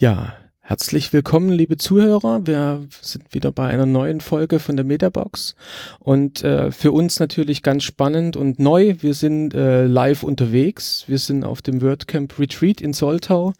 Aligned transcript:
Ja, 0.00 0.34
herzlich 0.60 1.12
willkommen, 1.12 1.50
liebe 1.50 1.76
Zuhörer. 1.76 2.46
Wir 2.46 2.86
sind 3.00 3.34
wieder 3.34 3.50
bei 3.50 3.66
einer 3.66 3.84
neuen 3.84 4.20
Folge 4.20 4.60
von 4.60 4.76
der 4.76 4.84
Metabox 4.84 5.56
und 5.98 6.44
äh, 6.44 6.70
für 6.70 6.92
uns 6.92 7.18
natürlich 7.18 7.64
ganz 7.64 7.82
spannend 7.82 8.36
und 8.36 8.60
neu. 8.60 8.94
Wir 9.00 9.12
sind 9.14 9.54
äh, 9.54 9.86
live 9.86 10.22
unterwegs. 10.22 11.02
Wir 11.08 11.18
sind 11.18 11.42
auf 11.42 11.62
dem 11.62 11.82
WordCamp 11.82 12.38
Retreat 12.38 12.80
in 12.80 12.92
Soltau 12.92 13.54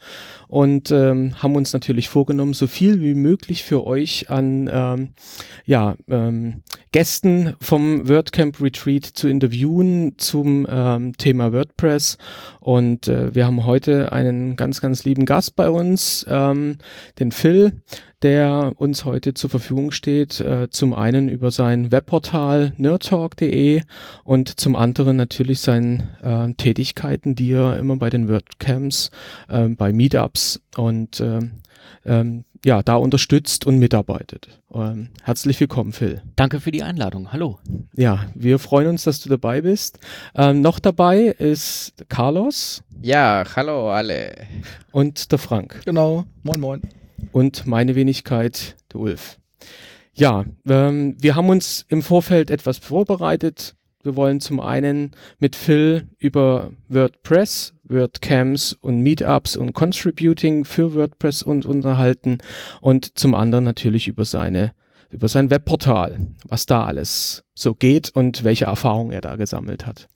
und 0.48 0.90
ähm, 0.90 1.40
haben 1.42 1.56
uns 1.56 1.72
natürlich 1.72 2.08
vorgenommen, 2.08 2.54
so 2.54 2.66
viel 2.66 3.00
wie 3.00 3.14
möglich 3.14 3.64
für 3.64 3.86
euch 3.86 4.30
an 4.30 4.68
ähm, 4.72 5.10
ja, 5.64 5.94
ähm, 6.08 6.62
Gästen 6.90 7.54
vom 7.60 8.08
WordCamp 8.08 8.60
Retreat 8.60 9.04
zu 9.04 9.28
interviewen 9.28 10.14
zum 10.16 10.66
ähm, 10.68 11.16
Thema 11.18 11.52
WordPress. 11.52 12.16
Und 12.60 13.08
äh, 13.08 13.34
wir 13.34 13.46
haben 13.46 13.66
heute 13.66 14.10
einen 14.12 14.56
ganz, 14.56 14.80
ganz 14.80 15.04
lieben 15.04 15.26
Gast 15.26 15.54
bei 15.54 15.68
uns, 15.68 16.24
ähm, 16.28 16.78
den 17.18 17.30
Phil, 17.30 17.82
der 18.22 18.72
uns 18.76 19.04
heute 19.04 19.34
zur 19.34 19.50
Verfügung 19.50 19.90
steht, 19.90 20.40
äh, 20.40 20.68
zum 20.70 20.92
einen 20.92 21.28
über 21.28 21.50
sein 21.50 21.92
Webportal 21.92 22.72
nerdtalk.de 22.76 23.82
und 24.24 24.60
zum 24.60 24.74
anderen 24.76 25.16
natürlich 25.16 25.60
seine 25.60 26.08
äh, 26.22 26.52
Tätigkeiten, 26.54 27.34
die 27.34 27.52
er 27.52 27.78
immer 27.78 27.96
bei 27.96 28.10
den 28.10 28.28
WordCamps, 28.28 29.10
äh, 29.48 29.68
bei 29.68 29.92
Meetups 29.92 30.60
und 30.76 31.20
äh, 31.20 31.40
ähm, 32.04 32.44
ja, 32.64 32.82
da 32.82 32.96
unterstützt 32.96 33.66
und 33.66 33.78
mitarbeitet. 33.78 34.48
Ähm, 34.74 35.10
herzlich 35.22 35.60
willkommen, 35.60 35.92
Phil. 35.92 36.22
Danke 36.34 36.60
für 36.60 36.72
die 36.72 36.82
Einladung. 36.82 37.32
Hallo. 37.32 37.60
Ja, 37.94 38.26
wir 38.34 38.58
freuen 38.58 38.88
uns, 38.88 39.04
dass 39.04 39.20
du 39.20 39.28
dabei 39.28 39.60
bist. 39.60 40.00
Ähm, 40.34 40.60
noch 40.60 40.80
dabei 40.80 41.20
ist 41.20 41.92
Carlos. 42.08 42.82
Ja, 43.00 43.44
hallo 43.54 43.90
alle. 43.90 44.34
Und 44.90 45.30
der 45.30 45.38
Frank. 45.38 45.82
Genau. 45.84 46.24
Moin, 46.42 46.58
moin 46.58 46.82
und 47.32 47.66
meine 47.66 47.94
Wenigkeit, 47.94 48.76
der 48.92 49.00
Ulf. 49.00 49.38
Ja, 50.14 50.44
ähm, 50.68 51.16
wir 51.20 51.36
haben 51.36 51.48
uns 51.48 51.84
im 51.88 52.02
Vorfeld 52.02 52.50
etwas 52.50 52.78
vorbereitet. 52.78 53.76
Wir 54.02 54.16
wollen 54.16 54.40
zum 54.40 54.60
einen 54.60 55.12
mit 55.38 55.54
Phil 55.54 56.08
über 56.18 56.72
WordPress, 56.88 57.74
WordCamps 57.84 58.72
und 58.72 59.00
Meetups 59.00 59.56
und 59.56 59.74
Contributing 59.74 60.64
für 60.64 60.94
WordPress 60.94 61.42
und 61.42 61.66
unterhalten 61.66 62.38
und 62.80 63.18
zum 63.18 63.34
anderen 63.34 63.64
natürlich 63.64 64.08
über 64.08 64.24
seine 64.24 64.72
über 65.10 65.28
sein 65.28 65.50
Webportal, 65.50 66.18
was 66.46 66.66
da 66.66 66.84
alles 66.84 67.44
so 67.54 67.74
geht 67.74 68.10
und 68.10 68.44
welche 68.44 68.66
Erfahrungen 68.66 69.12
er 69.12 69.22
da 69.22 69.36
gesammelt 69.36 69.86
hat. 69.86 70.08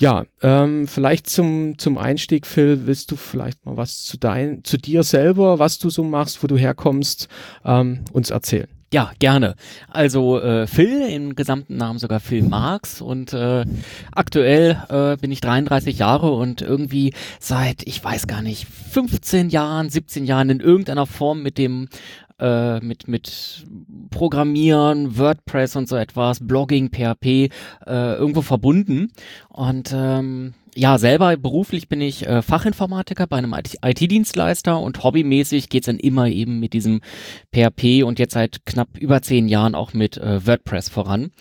Ja, 0.00 0.26
ähm, 0.42 0.86
vielleicht 0.86 1.28
zum, 1.28 1.76
zum 1.76 1.98
Einstieg, 1.98 2.46
Phil, 2.46 2.86
willst 2.86 3.10
du 3.10 3.16
vielleicht 3.16 3.66
mal 3.66 3.76
was 3.76 4.04
zu 4.04 4.16
dein, 4.16 4.62
zu 4.62 4.78
dir 4.78 5.02
selber, 5.02 5.58
was 5.58 5.80
du 5.80 5.90
so 5.90 6.04
machst, 6.04 6.40
wo 6.40 6.46
du 6.46 6.56
herkommst, 6.56 7.28
ähm, 7.64 8.04
uns 8.12 8.30
erzählen? 8.30 8.68
Ja, 8.92 9.10
gerne. 9.18 9.56
Also 9.90 10.40
äh, 10.40 10.68
Phil, 10.68 11.02
im 11.10 11.34
gesamten 11.34 11.76
Namen 11.76 11.98
sogar 11.98 12.20
Phil 12.20 12.42
Marx 12.42 13.02
und 13.02 13.34
äh, 13.34 13.64
aktuell 14.12 14.82
äh, 14.88 15.16
bin 15.18 15.32
ich 15.32 15.40
33 15.40 15.98
Jahre 15.98 16.30
und 16.30 16.62
irgendwie 16.62 17.12
seit, 17.40 17.82
ich 17.86 18.02
weiß 18.02 18.28
gar 18.28 18.40
nicht, 18.40 18.66
15 18.66 19.50
Jahren, 19.50 19.90
17 19.90 20.24
Jahren 20.24 20.48
in 20.48 20.60
irgendeiner 20.60 21.06
Form 21.06 21.42
mit 21.42 21.58
dem 21.58 21.88
äh, 22.38 22.80
mit, 22.80 23.08
mit 23.08 23.66
Programmieren, 24.10 25.18
WordPress 25.18 25.76
und 25.76 25.88
so 25.88 25.96
etwas, 25.96 26.46
Blogging, 26.46 26.90
PHP 26.90 27.24
äh, 27.24 27.48
irgendwo 27.86 28.42
verbunden. 28.42 29.12
Und 29.48 29.92
ähm, 29.94 30.54
ja, 30.74 30.98
selber 30.98 31.36
beruflich 31.36 31.88
bin 31.88 32.00
ich 32.00 32.26
äh, 32.26 32.40
Fachinformatiker 32.42 33.26
bei 33.26 33.38
einem 33.38 33.54
IT-Dienstleister 33.54 34.78
und 34.80 35.02
hobbymäßig 35.02 35.68
geht's 35.68 35.86
dann 35.86 35.98
immer 35.98 36.28
eben 36.28 36.60
mit 36.60 36.72
diesem 36.72 37.00
PHP 37.52 38.04
und 38.04 38.18
jetzt 38.18 38.34
seit 38.34 38.64
knapp 38.64 38.96
über 38.98 39.20
zehn 39.22 39.48
Jahren 39.48 39.74
auch 39.74 39.92
mit 39.92 40.18
äh, 40.18 40.46
WordPress 40.46 40.88
voran. 40.88 41.32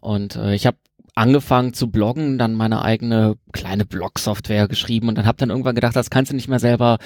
Und 0.00 0.36
äh, 0.36 0.54
ich 0.54 0.66
habe 0.66 0.76
angefangen 1.14 1.74
zu 1.74 1.90
bloggen, 1.90 2.38
dann 2.38 2.54
meine 2.54 2.82
eigene 2.82 3.36
kleine 3.52 3.84
Blog-Software 3.84 4.66
geschrieben 4.66 5.08
und 5.08 5.16
dann 5.16 5.26
habe 5.26 5.38
dann 5.38 5.50
irgendwann 5.50 5.76
gedacht, 5.76 5.94
das 5.94 6.10
kannst 6.10 6.32
du 6.32 6.36
nicht 6.36 6.48
mehr 6.48 6.58
selber 6.58 6.98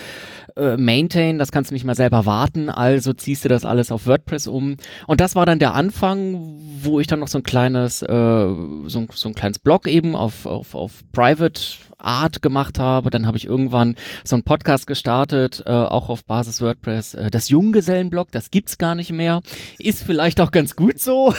äh, 0.56 0.76
maintain, 0.76 1.38
das 1.38 1.52
kannst 1.52 1.70
du 1.70 1.74
nicht 1.74 1.84
mehr 1.84 1.94
selber 1.94 2.24
warten, 2.24 2.70
also 2.70 3.12
ziehst 3.12 3.44
du 3.44 3.48
das 3.48 3.66
alles 3.66 3.92
auf 3.92 4.06
WordPress 4.06 4.46
um. 4.46 4.76
Und 5.06 5.20
das 5.20 5.34
war 5.34 5.44
dann 5.44 5.58
der 5.58 5.74
Anfang, 5.74 6.58
wo 6.80 7.00
ich 7.00 7.06
dann 7.06 7.20
noch 7.20 7.28
so 7.28 7.38
ein 7.38 7.42
kleines, 7.42 8.02
äh, 8.02 8.06
so, 8.06 9.06
so 9.12 9.28
ein 9.28 9.34
kleines 9.34 9.58
Blog 9.58 9.86
eben 9.86 10.16
auf, 10.16 10.46
auf, 10.46 10.74
auf 10.74 11.02
Private 11.12 11.60
Art 11.98 12.42
gemacht 12.42 12.78
habe. 12.78 13.10
Dann 13.10 13.26
habe 13.26 13.36
ich 13.36 13.46
irgendwann 13.46 13.96
so 14.24 14.36
einen 14.36 14.44
Podcast 14.44 14.86
gestartet, 14.86 15.62
äh, 15.66 15.70
auch 15.70 16.08
auf 16.08 16.24
Basis 16.24 16.60
WordPress. 16.60 17.14
Äh, 17.14 17.30
das 17.30 17.48
Junggesellenblog, 17.48 18.30
das 18.30 18.50
gibt's 18.50 18.78
gar 18.78 18.94
nicht 18.94 19.12
mehr. 19.12 19.42
Ist 19.78 20.02
vielleicht 20.02 20.40
auch 20.40 20.50
ganz 20.50 20.76
gut 20.76 20.98
so. 21.00 21.34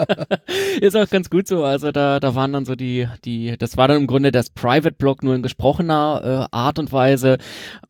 ist 0.80 0.96
auch 0.96 1.08
ganz 1.08 1.30
gut 1.30 1.48
so. 1.48 1.64
Also 1.64 1.92
da, 1.92 2.20
da 2.20 2.34
waren 2.34 2.52
dann 2.52 2.64
so 2.64 2.74
die, 2.74 3.08
die, 3.24 3.56
das 3.58 3.76
war 3.76 3.88
dann 3.88 3.98
im 3.98 4.06
Grunde 4.06 4.32
das 4.32 4.50
Private 4.50 4.92
Blog 4.92 5.22
nur 5.22 5.34
in 5.34 5.42
gesprochener 5.42 6.48
äh, 6.52 6.56
Art 6.56 6.78
und 6.78 6.92
Weise. 6.92 7.38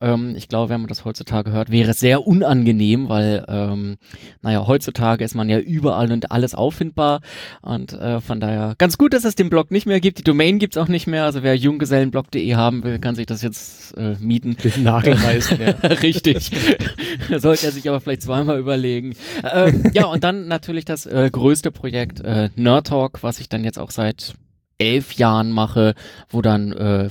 Ähm, 0.00 0.34
ich 0.36 0.48
glaube, 0.48 0.70
wenn 0.70 0.80
man 0.80 0.88
das 0.88 1.04
heutzutage 1.04 1.52
hört, 1.52 1.70
wäre 1.70 1.90
es 1.90 2.00
sehr 2.00 2.26
unangenehm, 2.26 3.08
weil, 3.08 3.44
ähm, 3.48 3.96
naja, 4.42 4.66
heutzutage 4.66 5.24
ist 5.24 5.34
man 5.34 5.48
ja 5.48 5.58
überall 5.58 6.12
und 6.12 6.30
alles 6.30 6.54
auffindbar. 6.54 7.20
Und 7.62 7.92
äh, 7.92 8.20
von 8.20 8.40
daher 8.40 8.74
ganz 8.78 8.96
gut, 8.96 9.12
dass 9.12 9.24
es 9.24 9.34
den 9.34 9.50
Blog 9.50 9.70
nicht 9.70 9.86
mehr 9.86 10.00
gibt. 10.00 10.18
Die 10.18 10.24
Domain 10.24 10.58
gibt's 10.58 10.76
auch 10.76 10.88
nicht 10.88 11.06
mehr. 11.06 11.24
Also 11.24 11.42
wer 11.42 11.56
jung 11.56 11.78
junggesellenblog.de 11.80 12.54
haben 12.54 12.84
will, 12.84 12.98
kann 12.98 13.14
sich 13.14 13.26
das 13.26 13.40
jetzt 13.42 13.96
äh, 13.96 14.14
mieten. 14.20 14.56
Den 14.62 14.82
Nagelmeister. 14.82 15.58
ja. 15.58 15.70
Richtig. 16.02 16.50
Sollte 17.36 17.66
er 17.66 17.72
sich 17.72 17.88
aber 17.88 18.00
vielleicht 18.00 18.22
zweimal 18.22 18.58
überlegen. 18.58 19.14
Äh, 19.42 19.72
ja, 19.94 20.04
und 20.04 20.22
dann 20.22 20.46
natürlich 20.46 20.84
das 20.84 21.06
äh, 21.06 21.30
größte 21.32 21.70
Projekt 21.70 22.20
äh, 22.20 22.50
Nerd 22.54 22.88
Talk, 22.88 23.22
was 23.22 23.40
ich 23.40 23.48
dann 23.48 23.64
jetzt 23.64 23.78
auch 23.78 23.90
seit 23.90 24.34
elf 24.78 25.12
Jahren 25.14 25.50
mache, 25.50 25.94
wo 26.28 26.42
dann 26.42 26.72
äh, 26.72 27.08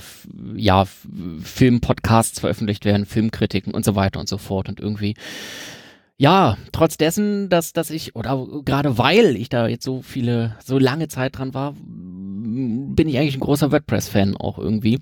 ja 0.54 0.86
Filmpodcasts 1.42 2.40
veröffentlicht 2.40 2.84
werden, 2.84 3.06
Filmkritiken 3.06 3.74
und 3.74 3.84
so 3.84 3.94
weiter 3.96 4.20
und 4.20 4.28
so 4.28 4.38
fort 4.38 4.68
und 4.68 4.80
irgendwie 4.80 5.14
ja, 6.20 6.58
trotz 6.70 6.98
dessen, 6.98 7.48
dass, 7.48 7.72
dass 7.72 7.88
ich, 7.88 8.14
oder 8.14 8.46
gerade 8.66 8.98
weil 8.98 9.36
ich 9.36 9.48
da 9.48 9.66
jetzt 9.66 9.86
so 9.86 10.02
viele, 10.02 10.54
so 10.62 10.78
lange 10.78 11.08
Zeit 11.08 11.38
dran 11.38 11.54
war, 11.54 11.72
bin 11.72 13.08
ich 13.08 13.16
eigentlich 13.16 13.38
ein 13.38 13.40
großer 13.40 13.72
WordPress-Fan 13.72 14.36
auch 14.36 14.58
irgendwie. 14.58 15.00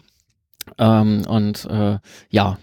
Ähm, 0.78 1.24
und 1.28 1.66
äh, 1.68 1.98
ja, 2.30 2.58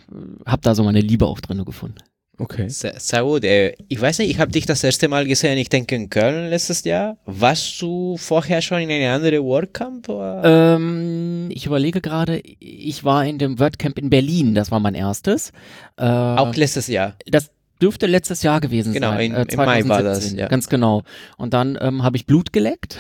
habe 0.46 0.62
da 0.62 0.74
so 0.74 0.84
meine 0.84 1.02
Liebe 1.02 1.26
auch 1.26 1.42
drin 1.42 1.66
gefunden. 1.66 1.98
Okay. 2.38 2.70
Sehr, 2.70 2.98
sehr 2.98 3.24
gut. 3.24 3.44
Äh, 3.44 3.76
ich 3.90 4.00
weiß 4.00 4.20
nicht, 4.20 4.30
ich 4.30 4.40
habe 4.40 4.54
dich 4.54 4.66
das 4.66 4.86
erste 4.86 5.10
Mal 5.10 5.26
gesehen, 5.26 5.58
ich 5.58 5.68
denke 5.68 5.96
in 5.96 6.10
Köln 6.10 6.50
letztes 6.50 6.86
Jahr. 6.86 7.18
Warst 7.26 7.82
du 7.82 8.16
vorher 8.16 8.62
schon 8.62 8.80
in 8.80 8.90
einem 8.90 9.16
anderen 9.16 9.44
WordCamp? 9.44 10.08
Ähm, 10.10 11.50
ich 11.52 11.66
überlege 11.66 12.00
gerade, 12.00 12.40
ich 12.40 13.04
war 13.04 13.26
in 13.26 13.38
dem 13.38 13.60
WordCamp 13.60 14.00
in 14.00 14.10
Berlin, 14.10 14.56
das 14.56 14.72
war 14.72 14.80
mein 14.80 14.96
erstes. 14.96 15.52
Äh, 15.98 16.06
auch 16.06 16.56
letztes 16.56 16.88
Jahr? 16.88 17.16
Das, 17.26 17.52
dürfte 17.82 18.08
letztes 18.08 18.44
Jahr 18.44 18.62
gewesen 18.62 18.94
genau, 18.94 19.12
sein. 19.12 19.32
Genau, 19.32 19.44
äh, 19.44 19.54
im 19.54 19.58
Mai 19.58 19.88
war 19.88 20.04
das. 20.04 20.34
Ja. 20.34 20.48
Ganz 20.48 20.70
genau. 20.70 21.04
Und 21.38 21.54
dann 21.54 21.78
ähm, 21.80 22.04
habe 22.04 22.18
ich 22.18 22.26
Blut 22.26 22.54
geleckt 22.54 22.98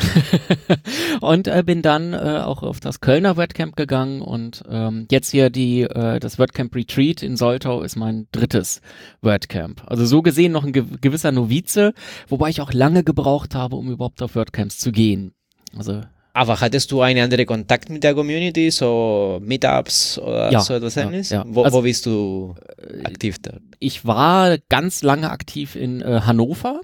und 1.21 1.47
äh, 1.47 1.63
bin 1.65 1.81
dann 1.81 2.13
äh, 2.13 2.41
auch 2.43 2.63
auf 2.63 2.79
das 2.79 2.99
Kölner 2.99 3.37
WordCamp 3.37 3.75
gegangen 3.75 4.21
und 4.21 4.63
ähm, 4.69 5.07
jetzt 5.09 5.31
hier 5.31 5.49
die 5.49 5.81
äh, 5.81 6.19
das 6.19 6.39
WordCamp 6.39 6.75
Retreat 6.75 7.23
in 7.23 7.37
Soltau 7.37 7.81
ist 7.81 7.95
mein 7.95 8.27
drittes 8.31 8.81
WordCamp. 9.21 9.83
Also 9.85 10.05
so 10.05 10.21
gesehen 10.21 10.51
noch 10.51 10.63
ein 10.63 10.73
ge 10.73 10.85
gewisser 11.01 11.31
Novize, 11.31 11.93
wobei 12.27 12.49
ich 12.49 12.61
auch 12.61 12.73
lange 12.73 13.03
gebraucht 13.03 13.55
habe, 13.55 13.75
um 13.75 13.89
überhaupt 13.91 14.21
auf 14.21 14.35
WordCamps 14.35 14.79
zu 14.79 14.91
gehen. 14.91 15.33
Also 15.77 16.01
aber 16.35 16.59
hattest 16.59 16.91
du 16.91 17.01
einen 17.01 17.23
anderen 17.23 17.45
Kontakt 17.45 17.89
mit 17.89 18.03
der 18.03 18.13
Community, 18.13 18.69
so 18.69 19.39
Meetups 19.41 20.19
oder 20.19 20.51
ja, 20.51 20.59
so 20.59 20.73
etwas 20.73 20.97
ähnliches? 20.97 21.29
Ja, 21.29 21.37
ja. 21.39 21.45
Wo, 21.47 21.63
also, 21.63 21.77
wo 21.77 21.81
bist 21.83 22.05
du 22.05 22.55
äh, 22.77 23.05
aktiv 23.05 23.37
da? 23.41 23.53
Ich 23.79 24.05
war 24.05 24.57
ganz 24.67 25.01
lange 25.01 25.31
aktiv 25.31 25.77
in 25.77 26.01
äh, 26.01 26.21
Hannover 26.25 26.81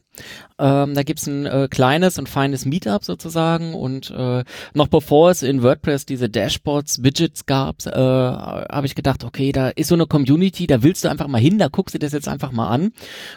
ähm, 0.62 0.94
da 0.94 1.02
gibt's 1.02 1.26
ein 1.26 1.48
äh, 1.48 1.68
kleines 1.72 2.20
und 2.20 2.30
feines 2.30 2.66
Meetup 2.66 3.04
sozusagen 3.04 3.74
und 3.74 4.12
äh, 4.12 4.44
noch 4.76 4.88
bevor 4.88 5.32
es 5.32 5.42
in 5.42 5.64
WordPress 5.64 6.06
diese 6.06 6.30
Dashboards, 6.30 7.04
Widgets 7.04 7.48
gab, 7.48 7.84
äh, 7.88 7.92
habe 7.92 8.86
ich 8.86 8.94
gedacht, 8.94 9.24
okay, 9.24 9.52
da 9.52 9.70
ist 9.70 9.88
so 9.88 9.96
eine 9.96 10.06
Community, 10.06 10.68
da 10.68 10.84
willst 10.84 11.04
du 11.04 11.10
einfach 11.10 11.28
mal 11.28 11.42
hin, 11.42 11.58
da 11.58 11.68
guckst 11.68 11.96
du 11.96 12.00
das 12.00 12.12
jetzt 12.12 12.28
einfach 12.28 12.52
mal 12.52 12.68
an 12.68 12.92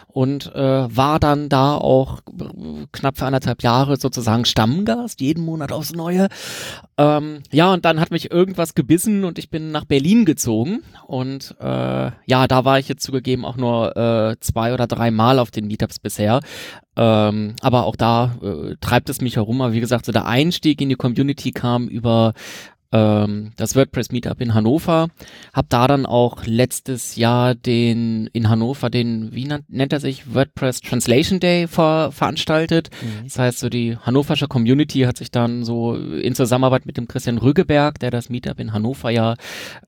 und 0.07 0.53
äh, 0.53 0.95
war 0.95 1.19
dann 1.19 1.49
da 1.49 1.75
auch 1.75 2.19
knapp 2.91 3.17
für 3.17 3.25
anderthalb 3.25 3.63
Jahre 3.63 3.97
sozusagen 3.97 4.45
Stammgast, 4.45 5.19
jeden 5.19 5.43
Monat 5.43 5.71
aufs 5.71 5.93
Neue. 5.93 6.04
Ähm, 6.97 7.43
ja, 7.51 7.73
und 7.73 7.85
dann 7.85 7.99
hat 7.99 8.11
mich 8.11 8.31
irgendwas 8.31 8.73
gebissen 8.73 9.25
und 9.25 9.37
ich 9.37 9.49
bin 9.49 9.71
nach 9.71 9.85
Berlin 9.85 10.25
gezogen 10.25 10.81
und 11.07 11.55
äh, 11.59 12.11
ja, 12.25 12.47
da 12.47 12.65
war 12.65 12.79
ich 12.79 12.87
jetzt 12.87 13.03
zugegeben 13.03 13.45
auch 13.45 13.57
nur 13.57 13.95
äh, 13.97 14.35
zwei 14.39 14.73
oder 14.73 14.87
drei 14.87 15.11
Mal 15.11 15.39
auf 15.39 15.51
den 15.51 15.67
Meetups 15.67 15.99
bisher. 15.99 16.39
Ähm, 16.97 17.55
aber 17.61 17.85
auch 17.85 17.95
da 17.95 18.37
äh, 18.41 18.75
treibt 18.79 19.09
es 19.09 19.19
mich 19.19 19.35
herum. 19.35 19.61
Aber 19.61 19.73
wie 19.73 19.81
gesagt, 19.81 20.05
so 20.05 20.11
der 20.11 20.25
Einstieg 20.25 20.79
in 20.79 20.89
die 20.89 20.95
Community 20.95 21.51
kam 21.51 21.87
über 21.87 22.33
ähm, 22.95 23.51
das 23.57 23.75
WordPress 23.75 24.11
Meetup 24.11 24.39
in 24.39 24.53
Hannover, 24.53 25.09
habe 25.53 25.67
da 25.69 25.87
dann 25.87 26.05
auch 26.05 26.45
letztes 26.45 27.17
Jahr 27.17 27.53
den 27.53 28.27
in 28.27 28.47
Hannover 28.47 28.89
den, 28.89 29.33
wie 29.33 29.43
nennt, 29.43 29.69
nennt 29.69 29.91
er 29.91 29.99
sich, 29.99 30.33
WordPress 30.33 30.79
Translation 30.79 31.41
Day 31.41 31.67
ver, 31.67 32.11
veranstaltet. 32.13 32.89
Mhm. 33.01 33.25
Das 33.25 33.37
heißt, 33.37 33.59
so 33.59 33.67
die 33.67 33.97
hannoversche 33.97 34.47
Community 34.47 35.01
hat 35.01 35.17
sich 35.17 35.29
dann 35.29 35.65
so 35.65 35.95
in 35.95 36.35
Zusammenarbeit 36.35 36.85
mit 36.85 36.95
dem 36.95 37.07
Christian 37.07 37.37
Rügeberg, 37.37 37.99
der 37.99 38.11
das 38.11 38.29
Meetup 38.29 38.59
in 38.61 38.71
Hannover 38.71 39.09
ja 39.09 39.35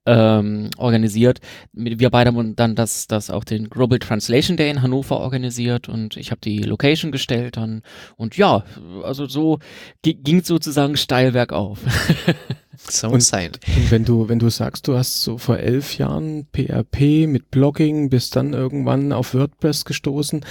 ähm, 0.05 0.69
organisiert, 0.77 1.39
wir 1.71 2.09
beide 2.09 2.31
haben 2.31 2.55
dann 2.55 2.75
das, 2.75 3.07
das 3.07 3.29
auch 3.29 3.45
den 3.45 3.69
Global 3.69 3.99
Translation 3.99 4.57
Day 4.57 4.69
in 4.69 4.81
Hannover 4.81 5.19
organisiert 5.19 5.87
und 5.87 6.17
ich 6.17 6.31
habe 6.31 6.41
die 6.41 6.59
Location 6.59 7.11
gestellt 7.13 7.55
dann 7.55 7.83
und 8.17 8.35
ja, 8.35 8.63
also 9.03 9.27
so 9.27 9.59
ging 10.01 10.43
sozusagen 10.43 10.97
steil 10.97 11.31
bergauf. 11.31 11.79
So 12.77 13.09
und, 13.09 13.21
sein. 13.21 13.51
Und 13.75 13.91
wenn 13.91 14.05
du, 14.05 14.29
wenn 14.29 14.39
du 14.39 14.49
sagst, 14.49 14.87
du 14.87 14.97
hast 14.97 15.21
so 15.21 15.37
vor 15.37 15.57
elf 15.57 15.97
Jahren 15.97 16.47
PHP 16.53 17.27
mit 17.27 17.51
Blogging, 17.51 18.09
bist 18.09 18.35
dann 18.35 18.53
irgendwann 18.53 19.11
auf 19.11 19.33
WordPress 19.33 19.85
gestoßen, 19.85 20.45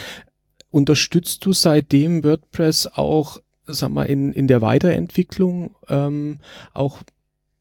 unterstützt 0.71 1.45
du 1.45 1.53
seitdem 1.53 2.25
WordPress 2.25 2.87
auch, 2.87 3.41
sag 3.67 3.91
mal, 3.91 4.05
in, 4.05 4.33
in 4.33 4.49
der 4.49 4.61
Weiterentwicklung 4.61 5.75
ähm, 5.89 6.41
auch 6.75 7.03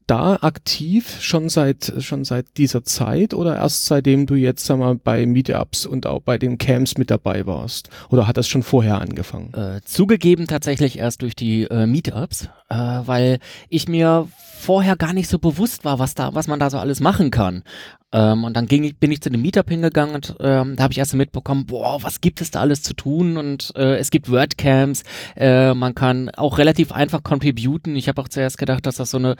da 0.06 0.36
aktiv 0.40 1.20
schon 1.20 1.48
seit 1.48 1.92
schon 1.98 2.24
seit 2.24 2.56
dieser 2.56 2.84
Zeit 2.84 3.34
oder 3.34 3.56
erst 3.56 3.86
seitdem 3.86 4.26
du 4.26 4.34
jetzt 4.34 4.64
sag 4.64 4.78
mal 4.78 4.94
bei 4.94 5.26
Meetups 5.26 5.84
und 5.84 6.06
auch 6.06 6.20
bei 6.20 6.38
den 6.38 6.58
Camps 6.58 6.96
mit 6.96 7.10
dabei 7.10 7.46
warst 7.46 7.90
oder 8.10 8.26
hat 8.26 8.36
das 8.36 8.48
schon 8.48 8.62
vorher 8.62 9.00
angefangen? 9.00 9.52
Äh, 9.54 9.80
zugegeben 9.84 10.46
tatsächlich 10.46 10.98
erst 10.98 11.22
durch 11.22 11.34
die 11.34 11.64
äh, 11.64 11.86
Meetups, 11.86 12.48
äh, 12.68 12.76
weil 12.76 13.38
ich 13.68 13.88
mir 13.88 14.28
vorher 14.56 14.96
gar 14.96 15.12
nicht 15.12 15.28
so 15.28 15.38
bewusst 15.38 15.84
war, 15.84 15.98
was 15.98 16.14
da, 16.14 16.34
was 16.34 16.48
man 16.48 16.58
da 16.58 16.70
so 16.70 16.78
alles 16.78 17.00
machen 17.00 17.30
kann. 17.30 17.62
Ähm, 18.12 18.44
und 18.44 18.56
dann 18.56 18.66
ging 18.66 18.84
ich, 18.84 18.96
bin 18.96 19.12
ich 19.12 19.20
zu 19.20 19.30
dem 19.30 19.42
Meetup 19.42 19.68
hingegangen 19.68 20.14
und 20.14 20.36
ähm, 20.40 20.76
da 20.76 20.84
habe 20.84 20.92
ich 20.92 20.98
erst 20.98 21.14
mitbekommen, 21.14 21.66
boah, 21.66 22.02
was 22.02 22.20
gibt 22.20 22.40
es 22.40 22.50
da 22.50 22.60
alles 22.60 22.82
zu 22.82 22.94
tun? 22.94 23.36
Und 23.36 23.72
äh, 23.76 23.96
es 23.96 24.10
gibt 24.10 24.30
WordCamps, 24.30 25.02
äh, 25.36 25.74
man 25.74 25.94
kann 25.94 26.30
auch 26.30 26.58
relativ 26.58 26.92
einfach 26.92 27.22
contributen. 27.22 27.96
Ich 27.96 28.08
habe 28.08 28.22
auch 28.22 28.28
zuerst 28.28 28.58
gedacht, 28.58 28.86
dass 28.86 28.96
das 28.96 29.10
so 29.10 29.18
eine 29.18 29.36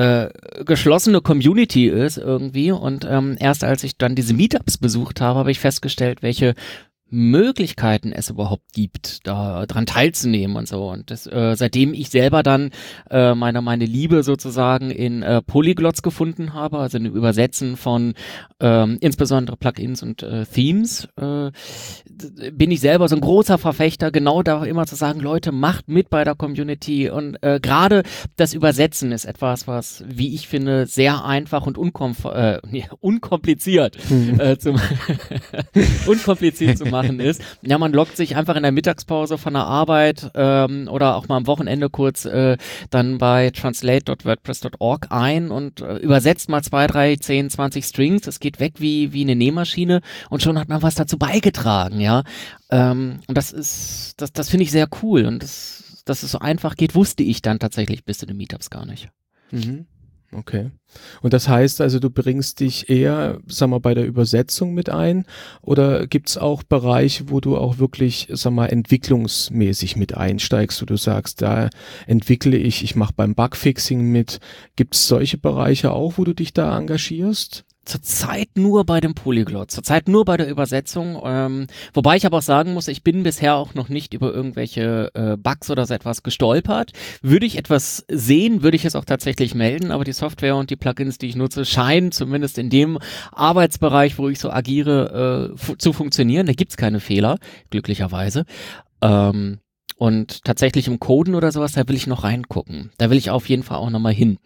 äh, 0.00 0.30
geschlossene 0.64 1.20
Community 1.20 1.88
ist 1.88 2.16
irgendwie. 2.16 2.72
Und 2.72 3.06
ähm, 3.08 3.36
erst 3.38 3.64
als 3.64 3.84
ich 3.84 3.98
dann 3.98 4.14
diese 4.14 4.32
Meetups 4.32 4.78
besucht 4.78 5.20
habe, 5.20 5.38
habe 5.38 5.50
ich 5.50 5.60
festgestellt, 5.60 6.22
welche 6.22 6.54
Möglichkeiten 7.10 8.12
es 8.12 8.30
überhaupt 8.30 8.72
gibt, 8.72 9.26
da 9.26 9.66
dran 9.66 9.84
teilzunehmen 9.84 10.56
und 10.56 10.68
so. 10.68 10.88
Und 10.88 11.10
das, 11.10 11.26
äh, 11.26 11.54
seitdem 11.56 11.92
ich 11.92 12.08
selber 12.10 12.42
dann 12.42 12.70
äh, 13.10 13.34
meine, 13.34 13.62
meine 13.62 13.84
Liebe 13.84 14.22
sozusagen 14.22 14.90
in 14.90 15.22
äh, 15.22 15.42
Polyglots 15.42 16.02
gefunden 16.02 16.54
habe, 16.54 16.78
also 16.78 16.98
in 16.98 17.06
Übersetzen 17.06 17.76
von 17.76 18.14
ähm, 18.60 18.98
insbesondere 19.00 19.56
Plugins 19.56 20.02
und 20.02 20.22
äh, 20.22 20.46
Themes, 20.46 21.08
äh, 21.20 21.50
bin 22.52 22.70
ich 22.70 22.80
selber 22.80 23.08
so 23.08 23.16
ein 23.16 23.20
großer 23.20 23.58
Verfechter, 23.58 24.12
genau 24.12 24.42
da 24.42 24.64
immer 24.64 24.86
zu 24.86 24.94
sagen, 24.94 25.20
Leute, 25.20 25.50
macht 25.50 25.88
mit 25.88 26.10
bei 26.10 26.22
der 26.22 26.36
Community. 26.36 27.10
Und 27.10 27.42
äh, 27.42 27.58
gerade 27.60 28.04
das 28.36 28.54
Übersetzen 28.54 29.10
ist 29.10 29.24
etwas, 29.24 29.66
was, 29.66 30.04
wie 30.06 30.34
ich 30.34 30.46
finde, 30.46 30.86
sehr 30.86 31.24
einfach 31.24 31.66
und 31.66 31.76
unkomf 31.76 32.24
äh, 32.24 32.58
unkompliziert, 33.00 33.98
mhm. 34.10 34.38
äh, 34.38 34.58
zum 34.58 34.76
unkompliziert 36.06 36.78
zu 36.78 36.84
machen 36.84 36.99
machen 37.02 37.20
ist, 37.20 37.42
ja, 37.62 37.78
man 37.78 37.92
lockt 37.92 38.16
sich 38.16 38.36
einfach 38.36 38.56
in 38.56 38.62
der 38.62 38.72
Mittagspause 38.72 39.38
von 39.38 39.54
der 39.54 39.64
Arbeit 39.64 40.30
ähm, 40.34 40.88
oder 40.90 41.16
auch 41.16 41.28
mal 41.28 41.36
am 41.36 41.46
Wochenende 41.46 41.90
kurz 41.90 42.24
äh, 42.24 42.56
dann 42.90 43.18
bei 43.18 43.50
translate.wordpress.org 43.50 45.06
ein 45.10 45.50
und 45.50 45.80
äh, 45.80 45.96
übersetzt 45.96 46.48
mal 46.48 46.62
zwei, 46.62 46.86
drei, 46.86 47.16
zehn, 47.16 47.50
zwanzig 47.50 47.84
Strings. 47.84 48.26
Es 48.26 48.40
geht 48.40 48.60
weg 48.60 48.74
wie, 48.78 49.12
wie 49.12 49.22
eine 49.22 49.36
Nähmaschine 49.36 50.00
und 50.28 50.42
schon 50.42 50.58
hat 50.58 50.68
man 50.68 50.82
was 50.82 50.94
dazu 50.94 51.18
beigetragen, 51.18 52.00
ja. 52.00 52.24
Ähm, 52.70 53.20
und 53.26 53.36
das 53.36 53.52
ist, 53.52 54.14
das, 54.18 54.32
das 54.32 54.48
finde 54.48 54.64
ich 54.64 54.70
sehr 54.70 54.88
cool 55.02 55.24
und 55.26 55.42
das, 55.42 56.02
dass 56.04 56.22
es 56.22 56.32
so 56.32 56.38
einfach 56.38 56.76
geht, 56.76 56.94
wusste 56.94 57.22
ich 57.22 57.42
dann 57.42 57.58
tatsächlich 57.58 58.04
bis 58.04 58.18
zu 58.18 58.26
den 58.26 58.36
Meetups 58.36 58.70
gar 58.70 58.86
nicht. 58.86 59.08
Mhm. 59.50 59.86
Okay. 60.32 60.70
Und 61.22 61.32
das 61.32 61.48
heißt 61.48 61.80
also, 61.80 61.98
du 61.98 62.08
bringst 62.08 62.60
dich 62.60 62.88
eher, 62.88 63.40
sag 63.46 63.68
mal, 63.68 63.80
bei 63.80 63.94
der 63.94 64.06
Übersetzung 64.06 64.74
mit 64.74 64.88
ein 64.88 65.24
oder 65.60 66.06
gibt's 66.06 66.36
auch 66.38 66.62
Bereiche, 66.62 67.30
wo 67.30 67.40
du 67.40 67.56
auch 67.56 67.78
wirklich, 67.78 68.28
sag 68.30 68.52
mal, 68.52 68.66
entwicklungsmäßig 68.66 69.96
mit 69.96 70.16
einsteigst, 70.16 70.80
wo 70.82 70.86
du 70.86 70.96
sagst, 70.96 71.42
da 71.42 71.68
entwickle 72.06 72.56
ich, 72.56 72.84
ich 72.84 72.94
mache 72.94 73.14
beim 73.16 73.34
Bugfixing 73.34 74.02
mit. 74.12 74.38
Gibt's 74.76 75.08
solche 75.08 75.38
Bereiche 75.38 75.90
auch, 75.90 76.16
wo 76.16 76.24
du 76.24 76.32
dich 76.32 76.52
da 76.52 76.78
engagierst? 76.78 77.64
Zurzeit 77.84 78.48
nur 78.54 78.84
bei 78.84 79.00
dem 79.00 79.14
Polyglot, 79.14 79.70
zurzeit 79.70 80.08
nur 80.08 80.24
bei 80.24 80.36
der 80.36 80.48
Übersetzung. 80.48 81.20
Ähm, 81.24 81.66
wobei 81.94 82.16
ich 82.16 82.26
aber 82.26 82.38
auch 82.38 82.42
sagen 82.42 82.74
muss, 82.74 82.88
ich 82.88 83.02
bin 83.02 83.22
bisher 83.22 83.54
auch 83.56 83.74
noch 83.74 83.88
nicht 83.88 84.14
über 84.14 84.32
irgendwelche 84.32 85.10
äh, 85.14 85.36
Bugs 85.36 85.70
oder 85.70 85.86
so 85.86 85.94
etwas 85.94 86.22
gestolpert. 86.22 86.92
Würde 87.22 87.46
ich 87.46 87.56
etwas 87.56 88.04
sehen, 88.08 88.62
würde 88.62 88.76
ich 88.76 88.84
es 88.84 88.96
auch 88.96 89.04
tatsächlich 89.04 89.54
melden, 89.54 89.90
aber 89.90 90.04
die 90.04 90.12
Software 90.12 90.56
und 90.56 90.70
die 90.70 90.76
Plugins, 90.76 91.18
die 91.18 91.28
ich 91.28 91.36
nutze, 91.36 91.64
scheinen 91.64 92.12
zumindest 92.12 92.58
in 92.58 92.70
dem 92.70 92.98
Arbeitsbereich, 93.32 94.18
wo 94.18 94.28
ich 94.28 94.38
so 94.38 94.50
agiere, 94.50 95.54
äh, 95.58 95.76
zu 95.76 95.92
funktionieren. 95.92 96.46
Da 96.46 96.52
gibt's 96.52 96.76
keine 96.76 97.00
Fehler, 97.00 97.38
glücklicherweise. 97.70 98.44
Ähm, 99.02 99.58
und 100.00 100.44
tatsächlich 100.44 100.88
im 100.88 100.98
Coden 100.98 101.34
oder 101.34 101.52
sowas, 101.52 101.72
da 101.72 101.86
will 101.86 101.94
ich 101.94 102.06
noch 102.06 102.24
reingucken. 102.24 102.90
Da 102.96 103.10
will 103.10 103.18
ich 103.18 103.28
auf 103.28 103.50
jeden 103.50 103.62
Fall 103.62 103.76
auch 103.76 103.90
nochmal 103.90 104.14
hin. 104.14 104.38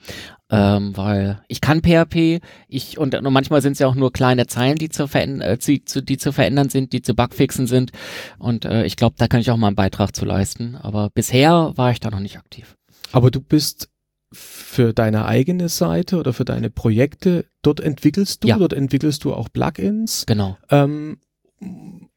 Ähm, 0.51 0.97
weil 0.97 1.45
ich 1.47 1.61
kann 1.61 1.81
PHP, 1.81 2.41
ich 2.67 2.99
und, 2.99 3.15
und 3.15 3.33
manchmal 3.33 3.63
sind 3.63 3.75
es 3.75 3.79
ja 3.79 3.87
auch 3.87 3.95
nur 3.95 4.13
kleine 4.13 4.49
Zeilen, 4.49 4.79
die 4.79 4.89
zu, 4.89 5.05
äh, 5.05 5.57
die, 5.57 5.85
zu, 5.85 6.03
die 6.03 6.19
zu 6.19 6.33
verändern 6.33 6.71
sind, 6.71 6.93
die 6.93 7.03
zu 7.03 7.15
bugfixen 7.15 7.69
sind. 7.69 7.93
Und 8.37 8.65
äh, 8.65 8.85
ich 8.85 8.97
glaube, 8.97 9.15
da 9.17 9.29
kann 9.29 9.39
ich 9.39 9.53
auch 9.53 9.57
mal 9.57 9.69
einen 9.69 9.77
Beitrag 9.77 10.17
zu 10.17 10.25
leisten. 10.25 10.75
Aber 10.75 11.11
bisher 11.15 11.73
war 11.77 11.93
ich 11.93 12.01
da 12.01 12.11
noch 12.11 12.19
nicht 12.19 12.37
aktiv. 12.37 12.75
Aber 13.13 13.31
du 13.31 13.41
bist 13.41 13.91
für 14.33 14.93
deine 14.93 15.25
eigene 15.27 15.69
Seite 15.69 16.19
oder 16.19 16.33
für 16.33 16.45
deine 16.45 16.69
Projekte, 16.69 17.45
dort 17.63 17.79
entwickelst 17.79 18.43
du, 18.43 18.49
ja. 18.49 18.59
dort 18.59 18.73
entwickelst 18.73 19.23
du 19.23 19.33
auch 19.33 19.49
Plugins. 19.53 20.27
Genau. 20.27 20.59
Ähm, 20.69 21.19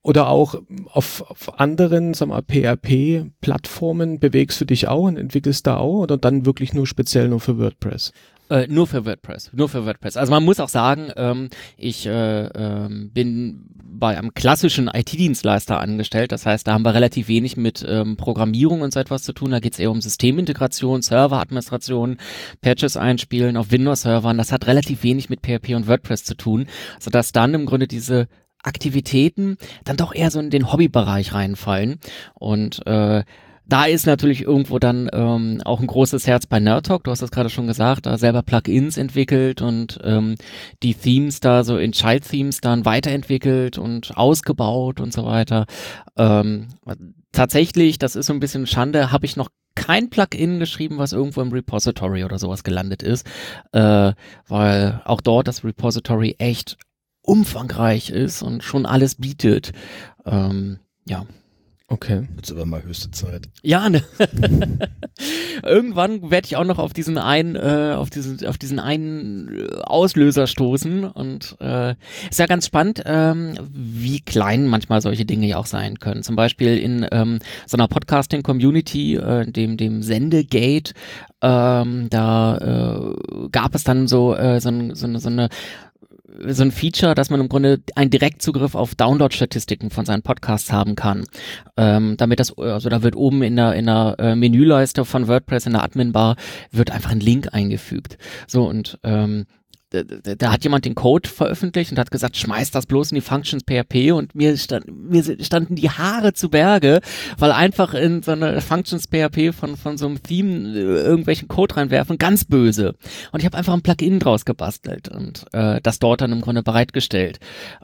oder 0.07 0.29
auch 0.29 0.55
auf, 0.85 1.21
auf 1.29 1.59
anderen, 1.59 2.13
sag 2.13 2.29
mal, 2.29 2.41
PHP-Plattformen 2.41 4.21
bewegst 4.21 4.59
du 4.61 4.63
dich 4.63 4.87
auch 4.87 5.03
und 5.03 5.17
entwickelst 5.17 5.67
da 5.67 5.75
auch 5.75 5.99
oder 5.99 6.15
dann 6.15 6.45
wirklich 6.45 6.73
nur 6.73 6.87
speziell 6.87 7.27
nur 7.27 7.41
für 7.41 7.57
WordPress? 7.57 8.13
Äh, 8.49 8.67
nur 8.67 8.87
für 8.87 9.05
WordPress, 9.05 9.51
nur 9.51 9.67
für 9.67 9.85
WordPress. 9.85 10.15
Also 10.15 10.31
man 10.31 10.45
muss 10.45 10.61
auch 10.61 10.69
sagen, 10.69 11.11
ähm, 11.17 11.49
ich 11.75 12.05
äh, 12.05 12.45
ähm, 12.45 13.11
bin 13.13 13.65
bei 13.75 14.17
einem 14.17 14.33
klassischen 14.33 14.87
IT-Dienstleister 14.87 15.77
angestellt. 15.77 16.31
Das 16.31 16.45
heißt, 16.45 16.65
da 16.65 16.71
haben 16.71 16.85
wir 16.85 16.93
relativ 16.93 17.27
wenig 17.27 17.57
mit 17.57 17.85
ähm, 17.85 18.15
Programmierung 18.15 18.79
und 18.79 18.93
so 18.93 19.01
etwas 19.01 19.23
zu 19.23 19.33
tun. 19.33 19.51
Da 19.51 19.59
geht 19.59 19.73
es 19.73 19.79
eher 19.79 19.91
um 19.91 19.99
Systemintegration, 19.99 21.01
Serveradministration, 21.01 22.15
Patches 22.61 22.95
einspielen 22.95 23.57
auf 23.57 23.71
Windows-Servern. 23.71 24.37
Das 24.37 24.53
hat 24.53 24.67
relativ 24.67 25.03
wenig 25.03 25.29
mit 25.29 25.41
PHP 25.41 25.75
und 25.75 25.89
WordPress 25.89 26.23
zu 26.23 26.37
tun, 26.37 26.67
sodass 26.97 27.33
dann 27.33 27.53
im 27.53 27.65
Grunde 27.65 27.87
diese 27.87 28.29
Aktivitäten 28.63 29.57
dann 29.85 29.97
doch 29.97 30.13
eher 30.13 30.31
so 30.31 30.39
in 30.39 30.49
den 30.49 30.71
Hobbybereich 30.71 31.33
reinfallen. 31.33 31.99
Und 32.33 32.85
äh, 32.85 33.23
da 33.69 33.85
ist 33.85 34.05
natürlich 34.05 34.43
irgendwo 34.43 34.79
dann 34.79 35.09
ähm, 35.11 35.61
auch 35.65 35.81
ein 35.81 35.87
großes 35.87 36.25
Herz 36.25 36.45
bei 36.45 36.59
Nerd 36.59 36.85
Talk. 36.85 37.03
Du 37.03 37.11
hast 37.11 37.21
das 37.21 37.31
gerade 37.31 37.49
schon 37.49 37.67
gesagt, 37.67 38.05
da 38.05 38.17
selber 38.17 38.41
Plugins 38.41 38.97
entwickelt 38.97 39.61
und 39.61 39.99
ähm, 40.03 40.35
die 40.83 40.93
Themes 40.93 41.41
da 41.41 41.63
so 41.63 41.77
in 41.77 41.91
Child 41.91 42.29
Themes 42.29 42.61
dann 42.61 42.85
weiterentwickelt 42.85 43.77
und 43.77 44.15
ausgebaut 44.15 45.01
und 45.01 45.11
so 45.11 45.25
weiter. 45.25 45.65
Ähm, 46.17 46.67
tatsächlich, 47.33 47.99
das 47.99 48.15
ist 48.15 48.27
so 48.27 48.33
ein 48.33 48.39
bisschen 48.39 48.67
Schande, 48.67 49.11
habe 49.11 49.25
ich 49.25 49.35
noch 49.35 49.49
kein 49.75 50.09
Plugin 50.09 50.59
geschrieben, 50.59 50.97
was 50.97 51.13
irgendwo 51.13 51.41
im 51.41 51.51
Repository 51.51 52.23
oder 52.23 52.39
sowas 52.39 52.63
gelandet 52.63 53.03
ist, 53.03 53.27
äh, 53.73 54.13
weil 54.47 55.01
auch 55.05 55.21
dort 55.21 55.47
das 55.47 55.63
Repository 55.63 56.35
echt 56.39 56.77
umfangreich 57.27 58.09
ist 58.09 58.41
und 58.41 58.63
schon 58.63 58.85
alles 58.85 59.15
bietet. 59.15 59.73
Ähm, 60.25 60.79
ja. 61.05 61.25
Okay. 61.89 62.27
Jetzt 62.35 62.51
aber 62.51 62.65
mal 62.65 62.83
höchste 62.83 63.11
Zeit. 63.11 63.47
Ja, 63.63 63.89
ne? 63.89 64.03
Irgendwann 65.63 66.29
werde 66.29 66.45
ich 66.45 66.57
auch 66.57 66.65
noch 66.65 66.79
auf 66.79 66.91
diesen 66.91 67.17
einen, 67.17 67.55
äh, 67.55 67.93
auf 67.95 68.09
diesen, 68.09 68.45
auf 68.45 68.57
diesen 68.57 68.79
einen 68.79 69.47
äh, 69.57 69.75
Auslöser 69.83 70.47
stoßen 70.47 71.05
und 71.05 71.55
äh, 71.61 71.95
ist 72.29 72.39
ja 72.39 72.45
ganz 72.45 72.65
spannend, 72.65 73.03
ähm, 73.05 73.53
wie 73.71 74.19
klein 74.19 74.67
manchmal 74.67 74.99
solche 74.99 75.23
Dinge 75.23 75.47
ja 75.47 75.57
auch 75.57 75.65
sein 75.65 75.97
können. 75.97 76.23
Zum 76.23 76.35
Beispiel 76.35 76.77
in 76.77 77.07
ähm, 77.09 77.39
so 77.65 77.77
einer 77.77 77.87
Podcasting-Community, 77.87 79.15
äh, 79.15 79.49
dem 79.49 79.77
dem 79.77 80.03
Sendegate, 80.03 80.93
ähm, 81.41 82.09
da 82.09 82.57
äh, 82.57 83.49
gab 83.49 83.75
es 83.75 83.85
dann 83.85 84.09
so 84.09 84.35
äh, 84.35 84.59
so, 84.59 84.71
so, 84.93 85.17
so 85.19 85.29
eine 85.29 85.47
so 86.47 86.63
ein 86.63 86.71
Feature, 86.71 87.15
dass 87.15 87.29
man 87.29 87.39
im 87.39 87.49
Grunde 87.49 87.81
einen 87.95 88.09
Direktzugriff 88.09 88.75
auf 88.75 88.95
Download-Statistiken 88.95 89.89
von 89.89 90.05
seinen 90.05 90.21
Podcasts 90.21 90.71
haben 90.71 90.95
kann. 90.95 91.25
Ähm, 91.77 92.15
damit 92.17 92.39
das, 92.39 92.57
also 92.57 92.89
da 92.89 93.03
wird 93.03 93.15
oben 93.15 93.41
in 93.43 93.55
der, 93.55 93.73
in 93.73 93.85
der 93.85 94.15
äh, 94.19 94.35
Menüleiste 94.35 95.05
von 95.05 95.27
WordPress 95.27 95.65
in 95.65 95.73
der 95.73 95.83
Admin-Bar 95.83 96.35
wird 96.71 96.91
einfach 96.91 97.11
ein 97.11 97.19
Link 97.19 97.49
eingefügt. 97.53 98.17
So 98.47 98.67
und 98.67 98.99
ähm, 99.03 99.45
da, 99.89 100.03
da, 100.03 100.51
hat 100.51 100.63
jemand 100.65 100.83
den 100.83 100.95
Code 100.95 101.29
veröffentlicht 101.29 101.91
und 101.91 101.99
hat 101.99 102.11
gesagt, 102.11 102.35
schmeiß 102.35 102.71
das 102.71 102.85
bloß 102.85 103.11
in 103.11 103.15
die 103.15 103.21
Functions 103.21 103.63
PHP 103.63 104.11
und 104.11 104.35
mir, 104.35 104.57
stand, 104.57 104.85
mir 104.87 105.23
standen 105.41 105.75
die 105.75 105.89
Haare 105.89 106.33
zu 106.33 106.49
Berge, 106.49 106.99
weil 107.37 107.53
einfach 107.53 107.93
in 107.93 108.21
so 108.21 108.33
eine 108.33 108.59
Functions 108.59 109.07
PHP 109.07 109.53
von, 109.53 109.77
von 109.77 109.97
so 109.97 110.07
einem 110.07 110.21
Theme 110.21 110.77
äh, 110.77 110.81
irgendwelchen 110.81 111.47
Code 111.47 111.77
reinwerfen, 111.77 112.17
ganz 112.17 112.43
böse. 112.43 112.95
Und 113.31 113.39
ich 113.39 113.45
habe 113.45 113.57
einfach 113.57 113.73
ein 113.73 113.81
Plugin 113.81 114.19
draus 114.19 114.43
gebastelt 114.43 115.07
und 115.07 115.45
äh, 115.53 115.79
das 115.81 115.99
dort 115.99 116.19
dann 116.19 116.33
im 116.33 116.41
Grunde 116.41 116.63
bereitgestellt. 116.63 117.39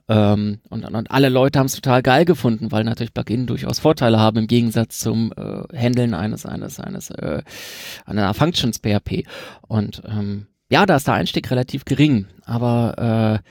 Ähm, 0.09 0.59
und, 0.69 0.83
und 0.83 1.09
alle 1.09 1.29
Leute 1.29 1.59
haben 1.59 1.67
es 1.67 1.75
total 1.75 2.03
geil 2.03 2.25
gefunden, 2.25 2.71
weil 2.73 2.83
natürlich 2.83 3.13
Plugin 3.13 3.47
durchaus 3.47 3.79
Vorteile 3.79 4.19
haben 4.19 4.39
im 4.39 4.47
Gegensatz 4.47 4.99
zum 4.99 5.31
äh, 5.37 5.77
Handeln 5.77 6.13
eines, 6.13 6.45
eines, 6.45 6.81
eines, 6.81 7.11
äh, 7.11 7.43
einer 8.05 8.33
Functions 8.33 8.79
PHP. 8.79 9.23
Und 9.67 10.01
ähm, 10.05 10.47
ja, 10.69 10.85
da 10.85 10.95
ist 10.95 11.07
der 11.07 11.15
Einstieg 11.15 11.49
relativ 11.51 11.85
gering, 11.85 12.27
aber 12.45 13.41
äh, 13.43 13.49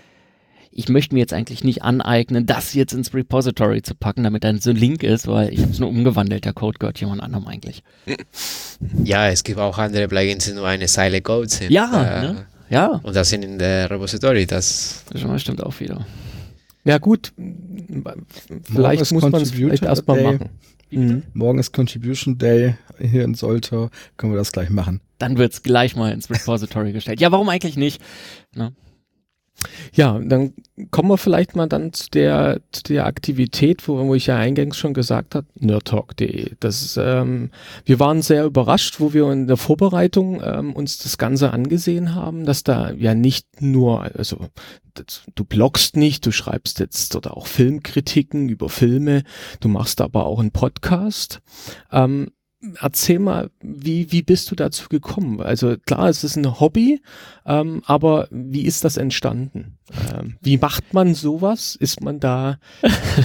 ich 0.74 0.88
möchte 0.88 1.14
mir 1.14 1.20
jetzt 1.20 1.34
eigentlich 1.34 1.64
nicht 1.64 1.82
aneignen, 1.82 2.46
das 2.46 2.72
jetzt 2.72 2.94
ins 2.94 3.12
Repository 3.12 3.82
zu 3.82 3.94
packen, 3.94 4.24
damit 4.24 4.42
dann 4.42 4.58
so 4.58 4.70
ein 4.70 4.76
Link 4.76 5.02
ist, 5.02 5.26
weil 5.26 5.52
ich 5.52 5.60
habe 5.60 5.70
es 5.70 5.78
nur 5.78 5.90
umgewandelt. 5.90 6.46
Der 6.46 6.54
Code 6.54 6.78
gehört 6.78 6.98
jemand 6.98 7.22
anderem 7.22 7.46
eigentlich. 7.46 7.82
Ja, 9.04 9.28
es 9.28 9.44
gibt 9.44 9.58
auch 9.58 9.78
andere 9.78 10.08
Plugins, 10.08 10.46
die 10.46 10.54
nur 10.54 10.66
eine 10.66 10.86
Zeile 10.86 11.20
Code 11.20 11.48
sind. 11.48 11.70
Ja, 11.70 12.22
äh, 12.22 12.22
ne? 12.22 12.46
ja. 12.70 13.00
Und 13.02 13.14
das 13.14 13.28
sind 13.28 13.44
in 13.44 13.58
der 13.58 13.90
Repository. 13.90 14.46
Das, 14.46 15.04
das 15.12 15.42
stimmt 15.42 15.62
auch 15.62 15.78
wieder. 15.78 16.06
Ja 16.84 16.98
gut, 16.98 17.32
vielleicht 18.64 19.12
muss 19.12 19.22
man 19.22 19.42
es 19.42 19.52
vielleicht 19.52 19.84
erstmal 19.84 20.22
machen. 20.22 20.48
Mhm. 20.98 21.22
Morgen 21.34 21.58
ist 21.58 21.72
Contribution 21.72 22.38
Day 22.38 22.76
hier 22.98 23.24
in 23.24 23.34
Soltau. 23.34 23.90
Können 24.16 24.32
wir 24.32 24.38
das 24.38 24.52
gleich 24.52 24.70
machen. 24.70 25.00
Dann 25.18 25.38
wird 25.38 25.52
es 25.52 25.62
gleich 25.62 25.96
mal 25.96 26.12
ins 26.12 26.30
Repository 26.30 26.92
gestellt. 26.92 27.20
Ja, 27.20 27.32
warum 27.32 27.48
eigentlich 27.48 27.76
nicht? 27.76 28.02
Ne? 28.54 28.72
Ja, 29.94 30.18
dann 30.18 30.54
kommen 30.90 31.10
wir 31.10 31.18
vielleicht 31.18 31.54
mal 31.54 31.68
dann 31.68 31.92
zu 31.92 32.08
der, 32.10 32.60
zu 32.72 32.82
der 32.84 33.06
Aktivität, 33.06 33.86
wo, 33.86 33.98
wo 34.06 34.14
ich 34.14 34.26
ja 34.26 34.36
eingangs 34.36 34.76
schon 34.76 34.94
gesagt 34.94 35.34
habe, 35.34 35.46
nerdtalk.de. 35.58 36.54
Das, 36.60 36.98
ähm, 37.00 37.50
wir 37.84 38.00
waren 38.00 38.22
sehr 38.22 38.44
überrascht, 38.44 38.98
wo 38.98 39.12
wir 39.12 39.30
in 39.30 39.46
der 39.46 39.56
Vorbereitung 39.56 40.40
ähm, 40.42 40.72
uns 40.72 40.98
das 40.98 41.18
Ganze 41.18 41.52
angesehen 41.52 42.14
haben, 42.14 42.44
dass 42.44 42.64
da 42.64 42.90
ja 42.92 43.14
nicht 43.14 43.60
nur, 43.60 44.02
also 44.16 44.46
das, 44.94 45.22
du 45.34 45.44
bloggst 45.44 45.96
nicht, 45.96 46.26
du 46.26 46.32
schreibst 46.32 46.80
jetzt 46.80 47.14
oder 47.14 47.36
auch 47.36 47.46
Filmkritiken 47.46 48.48
über 48.48 48.68
Filme, 48.68 49.22
du 49.60 49.68
machst 49.68 50.00
aber 50.00 50.26
auch 50.26 50.40
einen 50.40 50.52
Podcast. 50.52 51.40
Ähm, 51.90 52.30
erzähl 52.80 53.18
mal, 53.18 53.50
wie, 53.60 54.12
wie 54.12 54.22
bist 54.22 54.50
du 54.50 54.54
dazu 54.54 54.88
gekommen? 54.88 55.40
Also 55.40 55.76
klar, 55.84 56.08
es 56.08 56.24
ist 56.24 56.36
ein 56.36 56.60
Hobby, 56.60 57.00
ähm, 57.46 57.82
aber 57.86 58.28
wie 58.30 58.62
ist 58.62 58.84
das 58.84 58.96
entstanden? 58.96 59.78
Ähm, 60.14 60.36
wie 60.40 60.56
macht 60.58 60.94
man 60.94 61.14
sowas? 61.14 61.76
Ist 61.76 62.02
man 62.02 62.20
da 62.20 62.58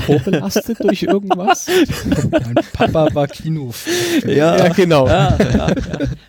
vorbelastet 0.06 0.84
durch 0.84 1.03
irgendwas? 1.03 1.67
Mein 2.32 2.56
Papa 2.74 3.13
war 3.13 3.27
Kino. 3.27 3.72
Ja, 4.25 4.58
ja 4.58 4.70
genau. 4.70 5.08
Ja, 5.08 5.38
ja, 5.38 5.75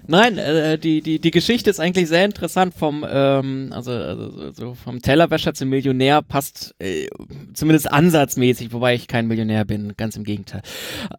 Nein, 0.06 0.38
äh, 0.38 0.78
die, 0.78 1.02
die, 1.02 1.18
die 1.18 1.30
Geschichte 1.30 1.70
ist 1.70 1.80
eigentlich 1.80 2.08
sehr 2.08 2.24
interessant 2.24 2.74
vom, 2.74 3.04
ähm, 3.08 3.70
also, 3.74 3.92
also 3.92 4.52
so 4.52 4.74
vom 4.74 5.02
Tellerwäscher 5.02 5.54
zum 5.54 5.68
Millionär 5.68 6.22
passt 6.22 6.74
äh, 6.78 7.08
zumindest 7.52 7.90
ansatzmäßig, 7.90 8.72
wobei 8.72 8.94
ich 8.94 9.06
kein 9.06 9.26
Millionär 9.26 9.64
bin, 9.64 9.94
ganz 9.96 10.16
im 10.16 10.24
Gegenteil. 10.24 10.62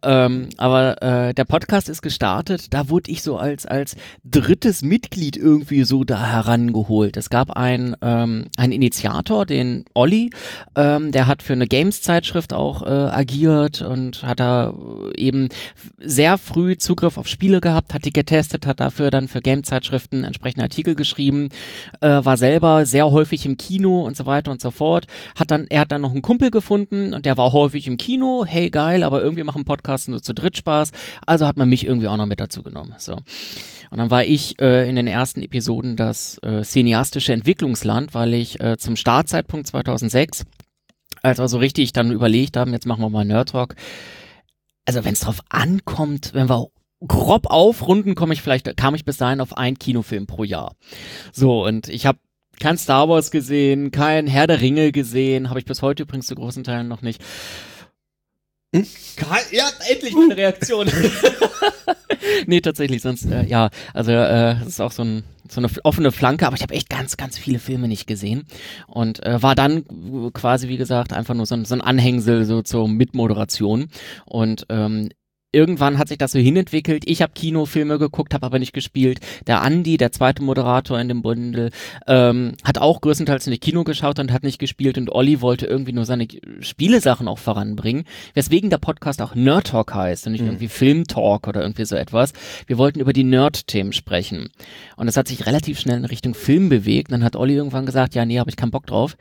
Ähm, 0.02 0.48
aber 0.56 1.02
äh, 1.02 1.34
der 1.34 1.44
Podcast 1.44 1.79
ist 1.88 2.02
gestartet, 2.02 2.72
da 2.72 2.88
wurde 2.88 3.10
ich 3.10 3.22
so 3.22 3.36
als, 3.36 3.66
als 3.66 3.96
drittes 4.24 4.82
Mitglied 4.82 5.36
irgendwie 5.36 5.84
so 5.84 6.04
da 6.04 6.26
herangeholt. 6.26 7.16
Es 7.16 7.30
gab 7.30 7.52
ein, 7.52 7.96
ähm, 8.02 8.46
ein 8.56 8.72
Initiator, 8.72 9.46
den 9.46 9.84
Olli, 9.94 10.30
ähm, 10.76 11.12
der 11.12 11.26
hat 11.26 11.42
für 11.42 11.54
eine 11.54 11.66
Games-Zeitschrift 11.66 12.52
auch 12.52 12.82
äh, 12.82 12.86
agiert 12.88 13.82
und 13.82 14.22
hat 14.22 14.40
da 14.40 14.74
eben 15.16 15.48
sehr 15.98 16.38
früh 16.38 16.76
Zugriff 16.76 17.18
auf 17.18 17.28
Spiele 17.28 17.60
gehabt, 17.60 17.94
hat 17.94 18.04
die 18.04 18.12
getestet, 18.12 18.66
hat 18.66 18.80
dafür 18.80 19.10
dann 19.10 19.28
für 19.28 19.40
Game-Zeitschriften 19.40 20.24
entsprechende 20.24 20.64
Artikel 20.64 20.94
geschrieben, 20.94 21.48
äh, 22.00 22.08
war 22.08 22.36
selber 22.36 22.86
sehr 22.86 23.10
häufig 23.10 23.46
im 23.46 23.56
Kino 23.56 24.02
und 24.02 24.16
so 24.16 24.26
weiter 24.26 24.50
und 24.50 24.60
so 24.60 24.70
fort. 24.70 25.06
Hat 25.36 25.50
dann, 25.50 25.66
er 25.68 25.80
hat 25.80 25.92
dann 25.92 26.02
noch 26.02 26.12
einen 26.12 26.22
Kumpel 26.22 26.50
gefunden 26.50 27.14
und 27.14 27.26
der 27.26 27.36
war 27.36 27.52
häufig 27.52 27.86
im 27.86 27.96
Kino, 27.96 28.44
hey 28.46 28.70
geil, 28.70 29.02
aber 29.02 29.22
irgendwie 29.22 29.44
machen 29.44 29.64
Podcasts 29.64 30.08
nur 30.08 30.22
zu 30.22 30.34
dritt 30.34 30.56
Spaß. 30.56 30.90
Also 31.26 31.46
hat 31.46 31.56
man 31.56 31.68
mich 31.70 31.86
irgendwie 31.86 32.08
auch 32.08 32.16
noch 32.16 32.26
mit 32.26 32.40
dazu 32.40 32.62
genommen. 32.62 32.94
So. 32.98 33.14
Und 33.14 33.98
dann 33.98 34.10
war 34.10 34.24
ich 34.24 34.60
äh, 34.60 34.88
in 34.88 34.96
den 34.96 35.06
ersten 35.06 35.42
Episoden 35.42 35.96
das 35.96 36.38
äh, 36.42 36.62
cineastische 36.62 37.32
Entwicklungsland, 37.32 38.14
weil 38.14 38.34
ich 38.34 38.60
äh, 38.60 38.76
zum 38.76 38.96
Startzeitpunkt 38.96 39.66
2006, 39.66 40.44
als 41.22 41.38
wir 41.38 41.48
so 41.48 41.58
richtig 41.58 41.92
dann 41.92 42.12
überlegt 42.12 42.56
haben, 42.56 42.72
jetzt 42.72 42.86
machen 42.86 43.00
wir 43.00 43.10
mal 43.10 43.24
Nerd 43.24 43.50
Talk, 43.50 43.74
also 44.84 45.04
wenn 45.04 45.12
es 45.12 45.20
drauf 45.20 45.40
ankommt, 45.48 46.34
wenn 46.34 46.48
wir 46.48 46.68
grob 47.06 47.46
aufrunden, 47.46 48.14
komme 48.14 48.34
ich 48.34 48.42
vielleicht, 48.42 48.76
kam 48.76 48.94
ich 48.94 49.04
bis 49.04 49.16
dahin 49.16 49.40
auf 49.40 49.56
einen 49.56 49.78
Kinofilm 49.78 50.26
pro 50.26 50.44
Jahr. 50.44 50.74
So, 51.32 51.64
und 51.64 51.88
ich 51.88 52.06
habe 52.06 52.18
kein 52.60 52.76
Star 52.76 53.08
Wars 53.08 53.30
gesehen, 53.30 53.90
kein 53.90 54.26
Herr 54.26 54.46
der 54.46 54.60
Ringe 54.60 54.92
gesehen, 54.92 55.48
habe 55.48 55.58
ich 55.58 55.64
bis 55.64 55.82
heute 55.82 56.02
übrigens 56.02 56.26
zu 56.26 56.34
großen 56.34 56.62
Teilen 56.62 56.88
noch 56.88 57.02
nicht. 57.02 57.22
Hm? 58.74 58.86
Ja, 59.50 59.68
endlich 59.90 60.14
eine 60.16 60.36
Reaktion. 60.36 60.88
nee, 62.46 62.60
tatsächlich, 62.60 63.02
sonst, 63.02 63.24
äh, 63.26 63.44
ja, 63.44 63.70
also 63.94 64.12
äh, 64.12 64.54
das 64.60 64.68
ist 64.68 64.80
auch 64.80 64.92
so, 64.92 65.02
ein, 65.02 65.24
so 65.48 65.60
eine 65.60 65.68
offene 65.82 66.12
Flanke, 66.12 66.46
aber 66.46 66.54
ich 66.54 66.62
habe 66.62 66.74
echt 66.74 66.88
ganz, 66.88 67.16
ganz 67.16 67.36
viele 67.36 67.58
Filme 67.58 67.88
nicht 67.88 68.06
gesehen 68.06 68.46
und 68.86 69.24
äh, 69.26 69.42
war 69.42 69.56
dann 69.56 69.84
quasi, 70.32 70.68
wie 70.68 70.76
gesagt, 70.76 71.12
einfach 71.12 71.34
nur 71.34 71.46
so 71.46 71.56
ein, 71.56 71.64
so 71.64 71.74
ein 71.74 71.80
Anhängsel 71.80 72.44
so 72.44 72.62
zur 72.62 72.88
Mitmoderation 72.88 73.88
und 74.24 74.66
ähm, 74.68 75.08
irgendwann 75.52 75.98
hat 75.98 76.08
sich 76.08 76.18
das 76.18 76.32
so 76.32 76.38
hinentwickelt. 76.38 77.04
Ich 77.06 77.22
habe 77.22 77.32
Kinofilme 77.34 77.98
geguckt, 77.98 78.34
habe 78.34 78.46
aber 78.46 78.58
nicht 78.58 78.72
gespielt. 78.72 79.20
Der 79.46 79.62
Andi, 79.62 79.96
der 79.96 80.12
zweite 80.12 80.42
Moderator 80.42 81.00
in 81.00 81.08
dem 81.08 81.22
Bundel, 81.22 81.70
ähm, 82.06 82.54
hat 82.64 82.78
auch 82.78 83.00
größtenteils 83.00 83.46
in 83.46 83.52
die 83.52 83.58
Kino 83.58 83.84
geschaut 83.84 84.18
und 84.18 84.32
hat 84.32 84.42
nicht 84.42 84.58
gespielt. 84.58 84.98
Und 84.98 85.10
Olli 85.10 85.40
wollte 85.40 85.66
irgendwie 85.66 85.92
nur 85.92 86.04
seine 86.04 86.26
Spielesachen 86.60 87.28
auch 87.28 87.38
voranbringen. 87.38 88.04
Weswegen 88.34 88.70
der 88.70 88.78
Podcast 88.78 89.20
auch 89.22 89.34
Nerd 89.34 89.68
Talk 89.68 89.94
heißt 89.94 90.26
und 90.26 90.32
nicht 90.32 90.42
mhm. 90.42 90.48
irgendwie 90.48 90.68
Film 90.68 91.06
Talk 91.06 91.48
oder 91.48 91.62
irgendwie 91.62 91.84
so 91.84 91.96
etwas. 91.96 92.32
Wir 92.66 92.78
wollten 92.78 93.00
über 93.00 93.12
die 93.12 93.24
Nerd-Themen 93.24 93.92
sprechen. 93.92 94.50
Und 94.96 95.08
es 95.08 95.16
hat 95.16 95.28
sich 95.28 95.46
relativ 95.46 95.80
schnell 95.80 95.98
in 95.98 96.04
Richtung 96.04 96.34
Film 96.34 96.68
bewegt. 96.68 97.12
Dann 97.12 97.24
hat 97.24 97.36
Olli 97.36 97.54
irgendwann 97.54 97.86
gesagt, 97.86 98.14
ja, 98.14 98.24
nee, 98.24 98.38
habe 98.38 98.50
ich 98.50 98.56
keinen 98.56 98.70
Bock 98.70 98.86
drauf. 98.86 99.16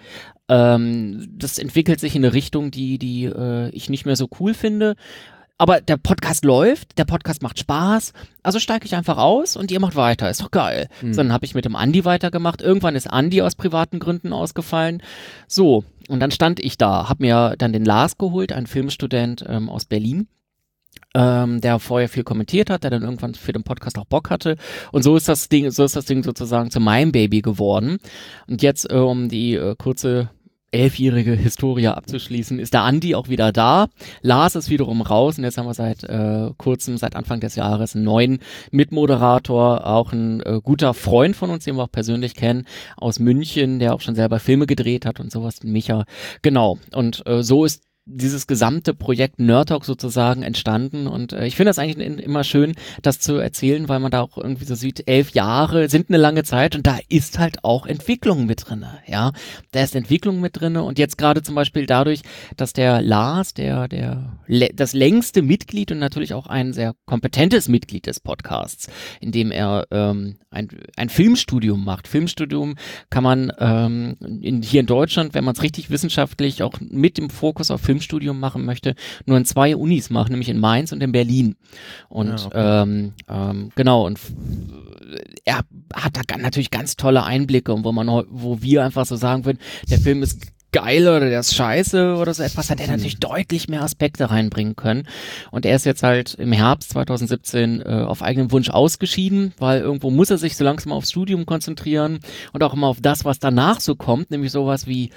Ähm, 0.48 1.28
das 1.38 1.58
entwickelt 1.58 2.00
sich 2.00 2.16
in 2.16 2.24
eine 2.24 2.34
Richtung, 2.34 2.72
die, 2.72 2.98
die 2.98 3.26
äh, 3.26 3.70
ich 3.70 3.90
nicht 3.90 4.06
mehr 4.06 4.16
so 4.16 4.28
cool 4.40 4.54
finde. 4.54 4.96
Aber 5.60 5.82
der 5.82 5.98
Podcast 5.98 6.46
läuft, 6.46 6.98
der 6.98 7.04
Podcast 7.04 7.44
macht 7.44 7.60
Spaß, 7.60 8.14
also 8.44 8.60
steige 8.60 8.86
ich 8.86 8.96
einfach 8.96 9.18
aus 9.18 9.58
und 9.58 9.72
ihr 9.72 9.82
macht 9.82 9.98
weiter. 9.98 10.30
Ist 10.30 10.42
doch 10.42 10.52
geil. 10.52 10.88
Mhm. 11.02 11.14
So, 11.14 11.22
dann 11.22 11.34
habe 11.34 11.46
ich 11.46 11.54
mit 11.54 11.66
dem 11.66 11.76
Andi 11.76 12.06
weitergemacht. 12.06 12.62
Irgendwann 12.62 12.96
ist 12.96 13.08
Andi 13.08 13.42
aus 13.42 13.56
privaten 13.56 14.00
Gründen 14.00 14.32
ausgefallen. 14.32 15.04
So, 15.50 15.84
und 16.08 16.22
dann 16.22 16.32
stand 16.32 16.62
ich 16.62 16.78
da, 16.78 17.10
habe 17.10 17.26
mir 17.26 17.56
dann 17.58 17.74
den 17.74 17.84
Lars 17.84 18.18
geholt, 18.18 18.54
ein 18.54 18.68
Filmstudent 18.68 19.44
ähm, 19.48 19.70
aus 19.70 19.84
Berlin. 19.84 20.28
Ähm, 21.14 21.60
der 21.60 21.80
vorher 21.80 22.08
viel 22.08 22.24
kommentiert 22.24 22.70
hat, 22.70 22.84
der 22.84 22.92
dann 22.92 23.02
irgendwann 23.02 23.34
für 23.34 23.52
den 23.52 23.64
Podcast 23.64 23.98
auch 23.98 24.06
Bock 24.06 24.30
hatte. 24.30 24.56
Und 24.92 25.02
so 25.02 25.16
ist 25.16 25.28
das 25.28 25.50
Ding, 25.50 25.70
so 25.72 25.84
ist 25.84 25.96
das 25.96 26.06
Ding 26.06 26.24
sozusagen 26.24 26.72
zu 26.72 26.80
meinem 26.80 27.12
Baby 27.12 27.42
geworden. 27.42 27.98
Und 28.48 28.62
jetzt, 28.62 28.90
äh, 28.92 28.96
um 28.96 29.28
die 29.28 29.56
äh, 29.56 29.76
kurze 29.76 30.30
elfjährige 30.72 31.34
Historia 31.34 31.94
abzuschließen, 31.94 32.60
ist 32.60 32.74
der 32.74 32.84
Andi 32.84 33.16
auch 33.16 33.30
wieder 33.30 33.52
da. 33.52 33.88
Lars 34.22 34.56
ist 34.56 34.70
wiederum 34.70 35.02
raus 35.02 35.38
und 35.38 35.44
jetzt 35.44 35.58
haben 35.58 35.66
wir 35.66 35.74
seit 35.74 36.04
äh, 36.04 36.52
kurzem, 36.58 36.98
seit 36.98 37.16
Anfang 37.16 37.40
des 37.40 37.56
Jahres, 37.56 37.96
einen 37.96 38.06
neuen 38.06 38.40
Mitmoderator, 38.72 39.86
auch 39.88 40.12
ein 40.14 40.42
äh, 40.42 40.60
guter 40.64 40.94
Freund 40.94 41.36
von 41.36 41.50
uns, 41.50 41.64
den 41.64 41.76
wir 41.76 41.84
auch 41.84 41.92
persönlich 41.92 42.36
kennen, 42.36 42.66
aus 42.98 43.20
München, 43.20 43.80
der 43.80 43.94
auch 43.94 44.02
schon 44.02 44.16
selber 44.16 44.40
Filme 44.40 44.68
gedreht 44.68 45.06
hat 45.06 45.20
und 45.20 45.32
sowas, 45.32 45.64
Micha. 45.64 46.06
Genau. 46.42 46.78
Und 46.94 47.26
äh, 47.26 47.44
so 47.44 47.66
ist 47.66 47.89
dieses 48.12 48.48
gesamte 48.48 48.94
Projekt 48.94 49.40
Nerd 49.40 49.70
Talk 49.70 49.86
sozusagen 49.86 50.44
entstanden 50.44 51.08
und 51.08 51.34
äh, 51.34 51.46
ich 51.46 51.56
finde 51.56 51.70
das 51.70 51.80
eigentlich 51.80 52.06
in, 52.06 52.18
immer 52.20 52.44
schön, 52.44 52.74
das 53.02 53.20
zu 53.20 53.36
erzählen, 53.36 53.88
weil 53.88 54.00
man 54.00 54.12
da 54.12 54.22
auch 54.22 54.38
irgendwie 54.38 54.66
so 54.66 54.76
sieht, 54.76 55.08
elf 55.08 55.32
Jahre 55.32 55.90
sind 55.90 56.10
eine 56.10 56.18
lange 56.18 56.44
Zeit 56.44 56.76
und 56.76 56.88
da 56.88 56.98
ist 57.10 57.40
halt 57.40 57.64
auch 57.64 57.86
Entwicklung 57.86 58.46
mit 58.46 58.68
drinne, 58.68 59.00
ja, 59.06 59.32
da 59.72 59.84
ist 59.84 59.96
Entwicklung 59.96 60.42
mit 60.42 60.60
drinne 60.60 60.84
und 60.84 60.98
jetzt 61.00 61.18
gerade 61.18 61.44
zum 61.44 61.56
Beispiel 61.56 61.86
dadurch, 61.86 62.22
dass 62.58 62.74
der 62.74 63.02
Lars, 63.02 63.54
der 63.54 63.88
der 63.88 64.40
das 64.74 64.94
längste 64.94 65.42
Mitglied 65.42 65.92
und 65.92 66.00
natürlich 66.00 66.34
auch 66.34 66.48
ein 66.48 66.74
sehr 66.74 66.96
kompetentes 67.06 67.68
Mitglied 67.68 68.08
des 68.08 68.20
Podcasts, 68.20 68.88
in 69.22 69.32
dem 69.32 69.52
er 69.52 69.86
ähm, 69.92 70.38
ein, 70.50 70.68
ein 70.96 71.10
Filmstudium 71.10 71.84
macht. 71.84 72.08
Filmstudium 72.08 72.76
kann 73.10 73.24
man 73.24 73.52
ähm, 73.60 74.18
in, 74.42 74.62
hier 74.62 74.80
in 74.80 74.86
Deutschland, 74.88 75.34
wenn 75.34 75.44
man 75.44 75.56
es 75.56 75.62
richtig 75.62 75.90
wissenschaftlich 75.90 76.64
auch 76.64 76.74
mit 76.80 77.18
dem 77.18 77.30
Fokus 77.30 77.70
auf 77.72 77.82
Filmstudium 78.00 78.40
machen 78.40 78.66
möchte, 78.66 78.96
nur 79.26 79.38
in 79.38 79.46
zwei 79.46 79.76
Unis 79.76 80.10
machen, 80.10 80.32
nämlich 80.32 80.50
in 80.50 80.60
Mainz 80.60 80.92
und 80.92 81.04
in 81.04 81.12
Berlin. 81.12 81.56
Und 82.08 82.40
ja, 82.40 82.46
okay. 82.46 82.82
ähm, 82.84 83.14
ähm, 83.28 83.72
genau, 83.76 84.06
und 84.06 84.20
er 85.46 85.62
hat 85.94 86.16
da 86.16 86.38
natürlich 86.38 86.72
ganz 86.72 86.96
tolle 86.96 87.24
Einblicke, 87.24 87.76
wo 87.84 87.92
man, 87.92 88.08
wo 88.30 88.62
wir 88.62 88.84
einfach 88.84 89.06
so 89.06 89.16
sagen 89.16 89.46
würden, 89.46 89.60
der 89.90 90.00
Film 90.00 90.24
ist 90.24 90.40
geil 90.72 91.08
oder 91.08 91.30
der 91.30 91.40
ist 91.40 91.56
scheiße 91.56 92.16
oder 92.16 92.32
so 92.34 92.44
etwas, 92.44 92.70
hat 92.70 92.80
er 92.80 92.88
natürlich 92.88 93.16
mhm. 93.16 93.22
deutlich 93.22 93.70
mehr 93.70 93.82
Aspekte 93.82 94.30
reinbringen 94.30 94.76
können. 94.76 95.08
Und 95.50 95.66
er 95.66 95.76
ist 95.76 95.86
jetzt 95.86 96.04
halt 96.04 96.36
im 96.36 96.52
Herbst 96.52 96.92
2017 96.92 97.82
äh, 97.82 97.86
auf 98.06 98.22
eigenen 98.22 98.52
Wunsch 98.52 98.70
ausgeschieden, 98.70 99.54
weil 99.58 99.82
irgendwo 99.82 100.12
muss 100.12 100.30
er 100.30 100.38
sich 100.38 100.56
so 100.56 100.64
langsam 100.64 100.94
aufs 100.94 101.10
Studium 101.10 101.48
konzentrieren 101.48 102.20
und 102.54 102.62
auch 102.62 102.74
immer 102.74 102.88
auf 102.88 103.02
das, 103.02 103.26
was 103.26 103.40
danach 103.40 103.80
so 103.80 103.96
kommt, 103.96 104.30
nämlich 104.30 104.52
sowas 104.52 104.86
wie 104.86 105.10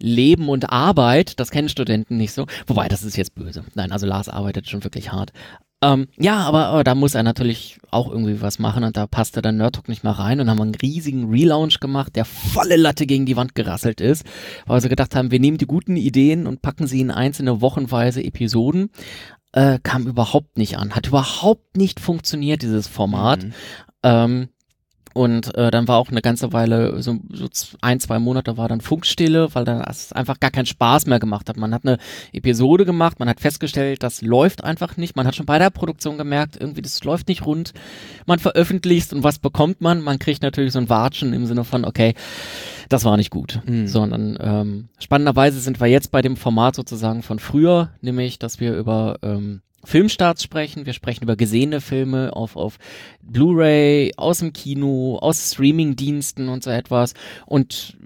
Leben 0.00 0.48
und 0.48 0.70
Arbeit, 0.70 1.38
das 1.40 1.50
kennen 1.50 1.68
Studenten 1.68 2.16
nicht 2.16 2.32
so. 2.32 2.46
Wobei, 2.66 2.88
das 2.88 3.02
ist 3.02 3.16
jetzt 3.16 3.34
böse. 3.34 3.64
Nein, 3.74 3.92
also 3.92 4.06
Lars 4.06 4.28
arbeitet 4.28 4.68
schon 4.68 4.84
wirklich 4.84 5.12
hart. 5.12 5.32
Ähm, 5.82 6.08
ja, 6.18 6.40
aber, 6.40 6.66
aber, 6.66 6.84
da 6.84 6.94
muss 6.94 7.14
er 7.14 7.22
natürlich 7.22 7.78
auch 7.90 8.10
irgendwie 8.10 8.42
was 8.42 8.58
machen 8.58 8.84
und 8.84 8.98
da 8.98 9.06
passte 9.06 9.40
dann 9.40 9.56
Nerdtalk 9.56 9.88
nicht 9.88 10.04
mehr 10.04 10.12
rein 10.12 10.38
und 10.38 10.50
haben 10.50 10.60
einen 10.60 10.74
riesigen 10.74 11.30
Relaunch 11.30 11.80
gemacht, 11.80 12.16
der 12.16 12.26
volle 12.26 12.76
Latte 12.76 13.06
gegen 13.06 13.24
die 13.24 13.36
Wand 13.36 13.54
gerasselt 13.54 14.02
ist, 14.02 14.26
weil 14.66 14.82
sie 14.82 14.90
gedacht 14.90 15.16
haben, 15.16 15.30
wir 15.30 15.40
nehmen 15.40 15.56
die 15.56 15.66
guten 15.66 15.96
Ideen 15.96 16.46
und 16.46 16.60
packen 16.60 16.86
sie 16.86 17.00
in 17.00 17.10
einzelne 17.10 17.62
wochenweise 17.62 18.22
Episoden. 18.22 18.90
Äh, 19.52 19.78
kam 19.82 20.06
überhaupt 20.06 20.58
nicht 20.58 20.76
an, 20.76 20.94
hat 20.94 21.08
überhaupt 21.08 21.76
nicht 21.76 21.98
funktioniert, 21.98 22.62
dieses 22.62 22.86
Format. 22.86 23.44
Mhm. 23.44 23.52
Ähm, 24.02 24.48
und 25.12 25.54
äh, 25.56 25.70
dann 25.70 25.88
war 25.88 25.98
auch 25.98 26.08
eine 26.08 26.22
ganze 26.22 26.52
Weile, 26.52 27.02
so, 27.02 27.18
so 27.32 27.48
ein, 27.80 27.98
zwei 27.98 28.18
Monate 28.18 28.56
war 28.56 28.68
dann 28.68 28.80
Funkstille, 28.80 29.48
weil 29.54 29.64
dann 29.64 29.80
es 29.82 30.12
einfach 30.12 30.38
gar 30.38 30.50
keinen 30.50 30.66
Spaß 30.66 31.06
mehr 31.06 31.18
gemacht 31.18 31.48
hat. 31.48 31.56
Man 31.56 31.74
hat 31.74 31.84
eine 31.84 31.98
Episode 32.32 32.84
gemacht, 32.84 33.18
man 33.18 33.28
hat 33.28 33.40
festgestellt, 33.40 34.02
das 34.02 34.22
läuft 34.22 34.62
einfach 34.62 34.96
nicht. 34.96 35.16
Man 35.16 35.26
hat 35.26 35.34
schon 35.34 35.46
bei 35.46 35.58
der 35.58 35.70
Produktion 35.70 36.16
gemerkt, 36.16 36.56
irgendwie 36.60 36.82
das 36.82 37.02
läuft 37.02 37.28
nicht 37.28 37.44
rund. 37.44 37.72
Man 38.26 38.38
veröffentlicht 38.38 39.12
und 39.12 39.24
was 39.24 39.38
bekommt 39.38 39.80
man? 39.80 40.00
Man 40.00 40.18
kriegt 40.20 40.42
natürlich 40.42 40.72
so 40.72 40.78
ein 40.78 40.88
Watschen 40.88 41.32
im 41.32 41.46
Sinne 41.46 41.64
von, 41.64 41.84
okay, 41.84 42.14
das 42.88 43.04
war 43.04 43.16
nicht 43.16 43.30
gut. 43.30 43.60
Mhm. 43.66 43.88
Sondern 43.88 44.38
ähm, 44.40 44.88
spannenderweise 44.98 45.58
sind 45.60 45.80
wir 45.80 45.88
jetzt 45.88 46.12
bei 46.12 46.22
dem 46.22 46.36
Format 46.36 46.76
sozusagen 46.76 47.22
von 47.22 47.40
früher, 47.40 47.90
nämlich, 48.00 48.38
dass 48.38 48.60
wir 48.60 48.76
über 48.76 49.18
ähm, 49.22 49.62
Filmstarts 49.84 50.42
sprechen, 50.42 50.84
wir 50.84 50.92
sprechen 50.92 51.24
über 51.24 51.36
gesehene 51.36 51.80
Filme 51.80 52.34
auf, 52.34 52.56
auf 52.56 52.78
Blu-ray, 53.22 54.12
aus 54.16 54.38
dem 54.38 54.52
Kino, 54.52 55.18
aus 55.20 55.52
Streaming-Diensten 55.52 56.48
und 56.48 56.64
so 56.64 56.70
etwas 56.70 57.14
und 57.46 57.96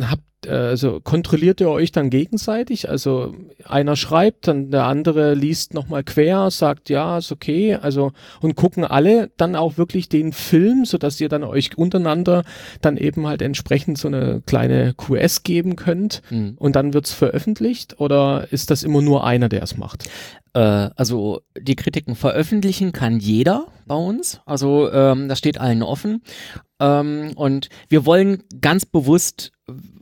habt 0.00 0.22
also 0.48 1.00
kontrolliert 1.00 1.60
ihr 1.60 1.68
euch 1.68 1.92
dann 1.92 2.10
gegenseitig? 2.10 2.88
Also 2.88 3.34
einer 3.64 3.96
schreibt, 3.96 4.48
dann 4.48 4.70
der 4.70 4.84
andere 4.84 5.34
liest 5.34 5.74
nochmal 5.74 6.04
quer, 6.04 6.50
sagt 6.50 6.88
ja, 6.88 7.18
ist 7.18 7.32
okay, 7.32 7.74
also 7.74 8.12
und 8.40 8.56
gucken 8.56 8.84
alle 8.84 9.30
dann 9.36 9.56
auch 9.56 9.76
wirklich 9.76 10.08
den 10.08 10.32
Film, 10.32 10.84
so 10.84 10.98
dass 10.98 11.20
ihr 11.20 11.28
dann 11.28 11.44
euch 11.44 11.76
untereinander 11.76 12.44
dann 12.80 12.96
eben 12.96 13.26
halt 13.26 13.42
entsprechend 13.42 13.98
so 13.98 14.08
eine 14.08 14.42
kleine 14.46 14.94
QS 14.94 15.42
geben 15.42 15.76
könnt 15.76 16.22
mhm. 16.30 16.54
und 16.58 16.76
dann 16.76 16.94
wird's 16.94 17.12
veröffentlicht 17.12 18.00
oder 18.00 18.48
ist 18.50 18.70
das 18.70 18.82
immer 18.82 19.02
nur 19.02 19.24
einer, 19.24 19.48
der 19.48 19.62
es 19.62 19.76
macht? 19.76 20.08
Äh, 20.54 20.90
also 20.96 21.42
die 21.58 21.76
Kritiken 21.76 22.16
veröffentlichen 22.16 22.92
kann 22.92 23.18
jeder 23.18 23.66
bei 23.86 23.94
uns, 23.94 24.40
also 24.46 24.90
ähm, 24.90 25.28
das 25.28 25.38
steht 25.38 25.58
allen 25.58 25.82
offen 25.82 26.22
ähm, 26.80 27.32
und 27.36 27.68
wir 27.88 28.06
wollen 28.06 28.42
ganz 28.60 28.86
bewusst 28.86 29.52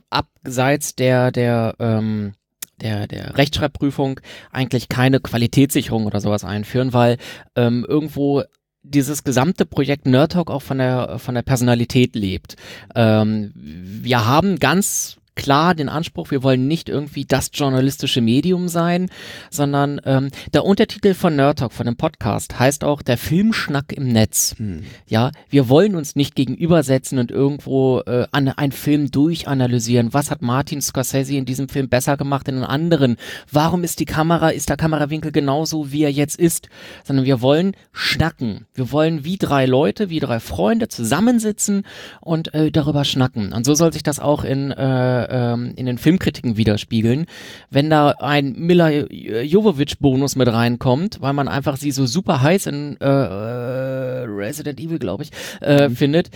abseits 0.09 0.95
der, 0.95 1.31
der, 1.31 1.75
ähm, 1.79 2.33
der, 2.81 3.07
der 3.07 3.37
Rechtschreibprüfung 3.37 4.19
eigentlich 4.51 4.89
keine 4.89 5.19
Qualitätssicherung 5.19 6.05
oder 6.05 6.19
sowas 6.19 6.43
einführen, 6.43 6.93
weil 6.93 7.17
ähm, 7.55 7.85
irgendwo 7.87 8.43
dieses 8.83 9.23
gesamte 9.23 9.65
Projekt 9.65 10.05
Nerd 10.05 10.33
Talk 10.33 10.51
auch 10.51 10.61
von 10.61 10.77
der 10.77 11.17
von 11.17 11.33
der 11.33 11.41
Personalität 11.41 12.15
lebt. 12.15 12.55
Ähm, 12.93 13.51
wir 13.55 14.27
haben 14.27 14.59
ganz 14.59 15.17
klar 15.35 15.75
den 15.75 15.89
Anspruch, 15.89 16.31
wir 16.31 16.43
wollen 16.43 16.67
nicht 16.67 16.89
irgendwie 16.89 17.25
das 17.25 17.51
journalistische 17.53 18.21
Medium 18.21 18.67
sein, 18.67 19.09
sondern 19.49 20.01
ähm, 20.05 20.29
der 20.53 20.65
Untertitel 20.65 21.13
von 21.13 21.35
Nerd 21.35 21.59
Talk, 21.59 21.73
von 21.73 21.85
dem 21.85 21.97
Podcast, 21.97 22.57
heißt 22.57 22.83
auch 22.83 23.01
der 23.01 23.17
Filmschnack 23.17 23.91
im 23.91 24.07
Netz. 24.07 24.55
Hm. 24.57 24.83
Ja, 25.07 25.31
wir 25.49 25.69
wollen 25.69 25.95
uns 25.95 26.15
nicht 26.15 26.35
gegenübersetzen 26.35 27.19
und 27.19 27.31
irgendwo 27.31 27.99
äh, 28.01 28.27
an, 28.31 28.47
einen 28.49 28.71
Film 28.71 29.11
durchanalysieren. 29.11 30.13
Was 30.13 30.31
hat 30.31 30.41
Martin 30.41 30.81
Scorsese 30.81 31.35
in 31.35 31.45
diesem 31.45 31.69
Film 31.69 31.89
besser 31.89 32.17
gemacht 32.17 32.47
in 32.47 32.55
einem 32.55 32.65
anderen? 32.65 33.17
Warum 33.51 33.83
ist 33.83 33.99
die 33.99 34.05
Kamera, 34.05 34.49
ist 34.49 34.69
der 34.69 34.77
Kamerawinkel 34.77 35.31
genauso, 35.31 35.91
wie 35.91 36.03
er 36.03 36.11
jetzt 36.11 36.39
ist? 36.39 36.69
Sondern 37.03 37.25
wir 37.25 37.41
wollen 37.41 37.75
schnacken. 37.91 38.65
Wir 38.73 38.91
wollen 38.91 39.25
wie 39.25 39.37
drei 39.37 39.65
Leute, 39.65 40.09
wie 40.09 40.19
drei 40.19 40.39
Freunde 40.39 40.87
zusammensitzen 40.87 41.83
und 42.21 42.53
äh, 42.53 42.71
darüber 42.71 43.03
schnacken. 43.03 43.53
Und 43.53 43.65
so 43.65 43.75
soll 43.75 43.91
sich 43.91 44.03
das 44.03 44.19
auch 44.19 44.43
in 44.43 44.71
äh, 44.71 45.24
ähm, 45.29 45.73
in 45.75 45.85
den 45.85 45.97
Filmkritiken 45.97 46.57
widerspiegeln, 46.57 47.25
wenn 47.69 47.89
da 47.89 48.11
ein 48.11 48.53
Mila 48.53 48.89
Jovovich-Bonus 48.89 50.35
mit 50.35 50.47
reinkommt, 50.47 51.21
weil 51.21 51.33
man 51.33 51.47
einfach 51.47 51.77
sie 51.77 51.91
so 51.91 52.05
super 52.05 52.41
heiß 52.41 52.67
in 52.67 52.97
äh, 52.99 53.05
äh 53.05 54.25
Resident 54.27 54.79
Evil, 54.79 54.99
glaube 54.99 55.23
ich, 55.23 55.31
äh, 55.61 55.89
mhm. 55.89 55.95
findet, 55.95 56.29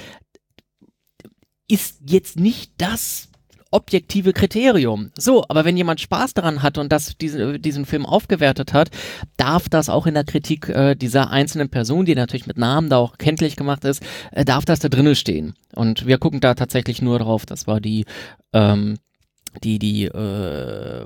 ist 1.67 1.99
jetzt 2.05 2.39
nicht 2.39 2.73
das 2.77 3.28
objektive 3.71 4.33
Kriterium. 4.33 5.11
So, 5.17 5.45
aber 5.47 5.65
wenn 5.65 5.77
jemand 5.77 6.01
Spaß 6.01 6.33
daran 6.33 6.63
hat 6.63 6.77
und 6.77 6.91
das 6.91 7.17
diesen, 7.17 7.61
diesen 7.61 7.85
Film 7.85 8.05
aufgewertet 8.05 8.73
hat, 8.73 8.89
darf 9.37 9.69
das 9.69 9.89
auch 9.89 10.07
in 10.07 10.15
der 10.15 10.23
Kritik 10.23 10.69
äh, 10.69 10.95
dieser 10.95 11.29
einzelnen 11.31 11.69
Person, 11.69 12.05
die 12.05 12.15
natürlich 12.15 12.47
mit 12.47 12.57
Namen 12.57 12.89
da 12.89 12.97
auch 12.97 13.17
kenntlich 13.17 13.55
gemacht 13.55 13.85
ist, 13.85 14.03
äh, 14.31 14.45
darf 14.45 14.65
das 14.65 14.79
da 14.79 14.89
drinnen 14.89 15.15
stehen. 15.15 15.53
Und 15.75 16.07
wir 16.07 16.17
gucken 16.17 16.39
da 16.39 16.55
tatsächlich 16.55 17.01
nur 17.01 17.19
drauf, 17.19 17.45
dass 17.45 17.67
wir 17.67 17.79
die 17.79 18.05
ähm, 18.53 18.97
die 19.63 19.79
die 19.79 20.05
äh, 20.05 21.05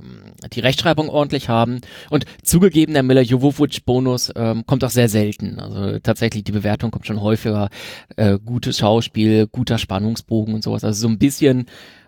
die 0.54 0.60
Rechtschreibung 0.60 1.10
ordentlich 1.10 1.50
haben. 1.50 1.82
Und 2.10 2.26
zugegeben 2.44 2.94
der 2.94 3.04
Miller 3.04 3.22
Jovovich 3.22 3.86
Bonus 3.86 4.32
ähm, 4.36 4.66
kommt 4.66 4.84
auch 4.84 4.90
sehr 4.90 5.10
selten. 5.10 5.60
Also 5.60 6.00
tatsächlich 6.00 6.44
die 6.44 6.52
Bewertung 6.52 6.92
kommt 6.92 7.08
schon 7.08 7.22
häufiger. 7.22 7.70
Äh, 8.16 8.40
gutes 8.44 8.80
Schauspiel 8.80 9.48
guter 9.48 9.78
Spannungsbogen 9.78 10.54
und 10.54 10.64
sowas. 10.64 10.84
Also 10.84 11.02
so 11.02 11.08
ein 11.08 11.20
bisschen 11.20 11.66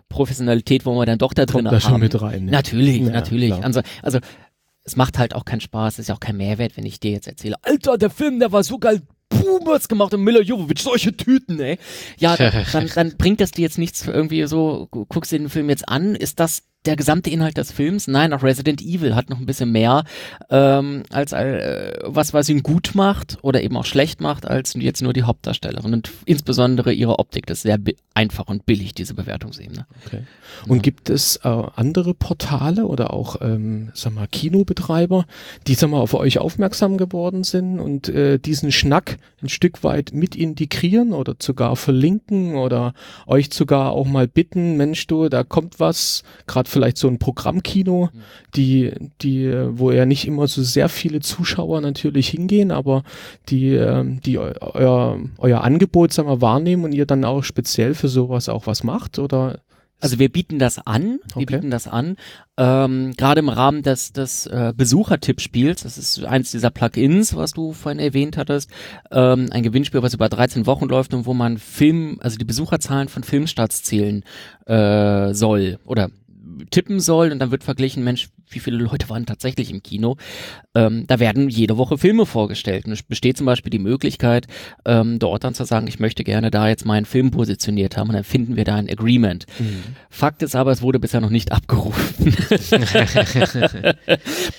Professionalität, 0.08 0.86
wo 0.86 0.94
wir 0.94 1.06
dann 1.06 1.18
doch 1.18 1.34
da 1.34 1.46
drin 1.46 1.64
Kommt 1.64 1.66
da 1.66 1.84
haben. 1.84 1.92
schon 1.92 2.00
mit 2.00 2.20
rein. 2.20 2.46
Ne? 2.46 2.50
Natürlich, 2.52 2.98
ja, 2.98 3.10
natürlich. 3.10 3.52
Also, 3.52 3.80
also 4.02 4.18
es 4.84 4.96
macht 4.96 5.18
halt 5.18 5.34
auch 5.34 5.44
keinen 5.44 5.60
Spaß, 5.60 5.94
es 5.94 5.98
ist 6.00 6.08
ja 6.08 6.14
auch 6.14 6.20
kein 6.20 6.36
Mehrwert, 6.36 6.76
wenn 6.76 6.86
ich 6.86 7.00
dir 7.00 7.10
jetzt 7.10 7.26
erzähle, 7.26 7.56
Alter, 7.62 7.98
der 7.98 8.10
Film, 8.10 8.38
der 8.38 8.52
war 8.52 8.62
so 8.62 8.78
geil, 8.78 9.02
Boomers 9.28 9.88
gemacht 9.88 10.14
und 10.14 10.22
Miller 10.22 10.42
Jovovich, 10.42 10.80
solche 10.80 11.16
Tüten, 11.16 11.58
ey. 11.58 11.78
Ja, 12.18 12.36
dann, 12.36 12.52
dann, 12.72 12.90
dann 12.94 13.16
bringt 13.16 13.40
das 13.40 13.50
dir 13.50 13.62
jetzt 13.62 13.78
nichts 13.78 14.02
für 14.04 14.12
irgendwie 14.12 14.46
so, 14.46 14.88
guckst 14.90 15.32
dir 15.32 15.38
den 15.38 15.50
Film 15.50 15.68
jetzt 15.68 15.88
an, 15.88 16.14
ist 16.14 16.38
das 16.38 16.62
der 16.86 16.96
gesamte 16.96 17.30
Inhalt 17.30 17.56
des 17.56 17.72
Films. 17.72 18.08
Nein, 18.08 18.32
auch 18.32 18.42
Resident 18.42 18.80
Evil 18.80 19.14
hat 19.14 19.30
noch 19.30 19.38
ein 19.38 19.46
bisschen 19.46 19.72
mehr 19.72 20.04
ähm, 20.50 21.02
als 21.10 21.32
äh, 21.32 21.92
was, 22.04 22.32
was 22.32 22.48
ihn 22.48 22.62
gut 22.62 22.92
macht 22.94 23.38
oder 23.42 23.62
eben 23.62 23.76
auch 23.76 23.84
schlecht 23.84 24.20
macht, 24.20 24.46
als 24.46 24.74
jetzt 24.74 25.02
nur 25.02 25.12
die 25.12 25.24
Hauptdarstellerin 25.24 25.92
und 25.92 26.10
insbesondere 26.24 26.92
ihre 26.92 27.18
Optik. 27.18 27.46
Das 27.46 27.58
ist 27.58 27.62
sehr 27.62 27.78
einfach 28.14 28.46
und 28.48 28.66
billig, 28.66 28.94
diese 28.94 29.14
Bewertungsebene. 29.14 29.86
Okay. 30.06 30.22
Und 30.66 30.82
gibt 30.82 31.10
es 31.10 31.36
äh, 31.44 31.48
andere 31.48 32.14
Portale 32.14 32.86
oder 32.86 33.12
auch, 33.12 33.40
ähm, 33.40 33.90
sag 33.94 34.14
mal, 34.14 34.26
Kinobetreiber, 34.26 35.26
die, 35.66 35.74
sag 35.74 35.90
mal, 35.90 36.00
auf 36.00 36.14
euch 36.14 36.38
aufmerksam 36.38 36.96
geworden 36.96 37.44
sind 37.44 37.78
und 37.78 38.08
äh, 38.08 38.38
diesen 38.38 38.72
Schnack 38.72 39.18
ein 39.42 39.48
Stück 39.48 39.84
weit 39.84 40.12
mit 40.12 40.34
integrieren 40.34 41.12
oder 41.12 41.34
sogar 41.40 41.76
verlinken 41.76 42.56
oder 42.56 42.94
euch 43.26 43.52
sogar 43.52 43.92
auch 43.92 44.06
mal 44.06 44.26
bitten, 44.26 44.76
Mensch, 44.76 45.06
du, 45.06 45.28
da 45.28 45.44
kommt 45.44 45.78
was, 45.78 46.22
gerade 46.46 46.70
vielleicht 46.76 46.98
so 46.98 47.08
ein 47.08 47.18
Programmkino, 47.18 48.10
die, 48.54 48.92
die, 49.22 49.50
wo 49.70 49.90
ja 49.92 50.04
nicht 50.04 50.26
immer 50.26 50.46
so 50.46 50.62
sehr 50.62 50.90
viele 50.90 51.20
Zuschauer 51.20 51.80
natürlich 51.80 52.28
hingehen, 52.28 52.70
aber 52.70 53.02
die, 53.48 53.70
ähm, 53.70 54.20
die 54.20 54.38
eu 54.38 54.52
euer, 54.60 55.18
euer 55.38 55.62
Angebot, 55.62 56.12
sag 56.12 56.26
mal, 56.26 56.42
wahrnehmen 56.42 56.84
und 56.84 56.92
ihr 56.92 57.06
dann 57.06 57.24
auch 57.24 57.42
speziell 57.42 57.94
für 57.94 58.08
sowas 58.08 58.50
auch 58.50 58.66
was 58.66 58.84
macht 58.84 59.18
oder 59.18 59.60
Also 60.00 60.18
wir 60.18 60.28
bieten 60.28 60.58
das 60.58 60.78
an, 60.86 61.20
wir 61.34 61.42
Okay. 61.44 61.46
bieten 61.46 61.70
das 61.70 61.88
an, 61.88 62.16
ähm, 62.58 63.12
gerade 63.16 63.38
im 63.38 63.48
Rahmen 63.48 63.82
des, 63.82 64.12
des 64.12 64.46
äh, 64.46 64.74
Besuchertippspiels, 64.76 65.84
das 65.84 65.96
ist 65.96 66.22
eins 66.24 66.50
dieser 66.50 66.70
Plugins, 66.70 67.34
was 67.34 67.52
du 67.52 67.72
vorhin 67.72 67.98
erwähnt 67.98 68.36
hattest, 68.36 68.70
ähm, 69.10 69.48
ein 69.52 69.62
Gewinnspiel, 69.62 70.02
was 70.02 70.12
über 70.12 70.28
13 70.28 70.66
Wochen 70.66 70.86
läuft 70.88 71.14
und 71.14 71.24
wo 71.24 71.32
man 71.32 71.56
Film, 71.56 72.18
also 72.20 72.36
die 72.36 72.44
Besucherzahlen 72.44 73.08
von 73.08 73.22
Filmstarts 73.24 73.82
zählen 73.84 74.22
äh, 74.66 75.32
soll 75.32 75.78
oder 75.86 76.10
tippen 76.70 77.00
soll 77.00 77.32
und 77.32 77.38
dann 77.38 77.50
wird 77.50 77.64
verglichen, 77.64 78.04
Mensch, 78.04 78.28
wie 78.48 78.60
viele 78.60 78.78
Leute 78.78 79.08
waren 79.10 79.26
tatsächlich 79.26 79.70
im 79.70 79.82
Kino. 79.82 80.16
Ähm, 80.74 81.04
da 81.06 81.18
werden 81.18 81.48
jede 81.48 81.76
Woche 81.78 81.98
Filme 81.98 82.26
vorgestellt. 82.26 82.86
Und 82.86 82.92
es 82.92 83.02
besteht 83.02 83.36
zum 83.36 83.46
Beispiel 83.46 83.70
die 83.70 83.78
Möglichkeit, 83.78 84.46
ähm, 84.84 85.18
dort 85.18 85.42
dann 85.44 85.54
zu 85.54 85.64
sagen, 85.64 85.86
ich 85.88 85.98
möchte 85.98 86.22
gerne 86.24 86.50
da 86.50 86.68
jetzt 86.68 86.84
meinen 86.84 87.06
Film 87.06 87.30
positioniert 87.30 87.96
haben 87.96 88.08
und 88.10 88.14
dann 88.14 88.24
finden 88.24 88.56
wir 88.56 88.64
da 88.64 88.76
ein 88.76 88.88
Agreement. 88.88 89.46
Fakt 90.10 90.42
ist 90.42 90.54
aber, 90.54 90.70
es 90.70 90.82
wurde 90.82 91.00
bisher 91.00 91.20
noch 91.20 91.30
nicht 91.30 91.50
abgerufen. 91.52 92.34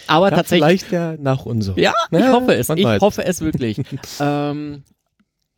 aber 0.07 0.29
Ja, 0.29 0.35
tatsächlich. 0.35 0.65
Vielleicht 0.83 0.91
ja 0.91 1.15
nach 1.17 1.45
unserem. 1.45 1.79
Ja, 1.79 1.93
ich 2.11 2.19
Ja, 2.19 2.31
hoffe 2.33 2.53
es. 2.55 2.69
Ich 2.69 2.83
weiß. 2.83 3.01
hoffe 3.01 3.25
es 3.25 3.41
wirklich. 3.41 3.77
ähm, 4.19 4.83